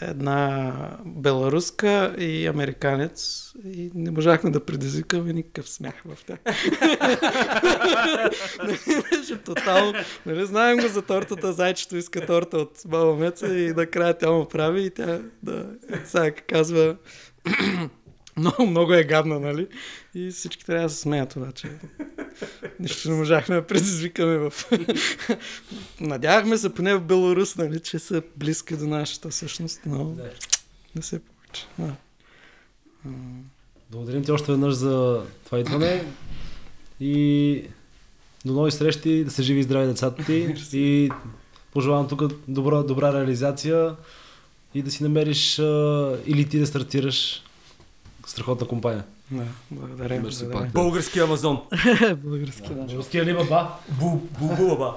една 0.00 0.72
беларуска 1.06 2.14
и 2.18 2.46
американец 2.46 3.52
и 3.64 3.90
не 3.94 4.10
можахме 4.10 4.50
да 4.50 4.64
предизвикаме 4.64 5.32
никакъв 5.32 5.68
смях 5.68 5.94
в 6.04 6.24
тях. 6.24 6.38
Беше 9.10 9.36
тотално. 9.44 9.94
Нали, 10.26 10.46
знаем 10.46 10.78
го 10.78 10.88
за 10.88 11.02
тортата, 11.02 11.52
зайчето 11.52 11.96
иска 11.96 12.26
торта 12.26 12.58
от 12.58 12.72
баба 12.86 13.14
Меца 13.14 13.58
и 13.58 13.72
накрая 13.72 14.18
тя 14.18 14.30
му 14.30 14.48
прави 14.48 14.82
и 14.84 14.90
тя 14.90 15.20
да, 15.42 15.66
сега 16.04 16.30
казва 16.30 16.96
много, 18.36 18.66
много 18.66 18.94
е 18.94 19.04
гадна, 19.04 19.40
нали? 19.40 19.68
И 20.14 20.30
всички 20.30 20.64
трябва 20.64 20.82
да 20.82 20.90
се 20.90 21.00
смеят 21.00 21.36
обаче. 21.36 21.70
Нищо 22.80 23.10
не 23.10 23.16
можахме 23.16 23.54
да 23.54 23.66
предизвикаме 23.66 24.38
в... 24.38 24.52
Надявахме 26.00 26.58
се 26.58 26.74
поне 26.74 26.94
в 26.94 27.00
Беларус, 27.00 27.56
нали, 27.56 27.80
че 27.80 27.98
са 27.98 28.22
близки 28.36 28.76
до 28.76 28.86
нашата 28.86 29.32
същност, 29.32 29.80
но 29.86 30.04
Да. 30.04 30.30
не 30.96 31.02
се 31.02 31.20
получи. 31.20 31.66
Да. 31.78 31.92
Благодарим 33.90 34.24
ти 34.24 34.32
още 34.32 34.52
веднъж 34.52 34.74
за 34.74 35.22
това 35.44 35.58
идване 35.58 36.04
и 37.00 37.64
до 38.44 38.52
нови 38.52 38.70
срещи, 38.70 39.24
да 39.24 39.30
се 39.30 39.42
живи 39.42 39.60
и 39.60 39.62
здрави 39.62 39.86
децата 39.86 40.24
ти 40.24 40.56
и 40.72 41.10
пожелавам 41.72 42.08
тук 42.08 42.22
добра, 42.48 42.82
добра 42.82 43.12
реализация 43.12 43.96
и 44.74 44.82
да 44.82 44.90
си 44.90 45.02
намериш 45.02 45.58
или 46.26 46.48
ти 46.48 46.58
да 46.58 46.66
стартираш 46.66 47.42
страхотна 48.26 48.66
компания. 48.66 49.04
Да, 49.30 49.44
благодаря. 49.70 50.20
Мерси 50.20 50.50
пак. 50.52 50.72
Български 50.72 51.20
Амазон. 51.20 51.60
Български, 52.24 52.68
да. 52.68 52.74
Българския 52.74 53.24
ли 53.24 53.34
баба? 53.34 53.68
Бу, 53.88 54.10
бу, 54.10 54.56
бу, 54.56 54.68
баба. 54.68 54.94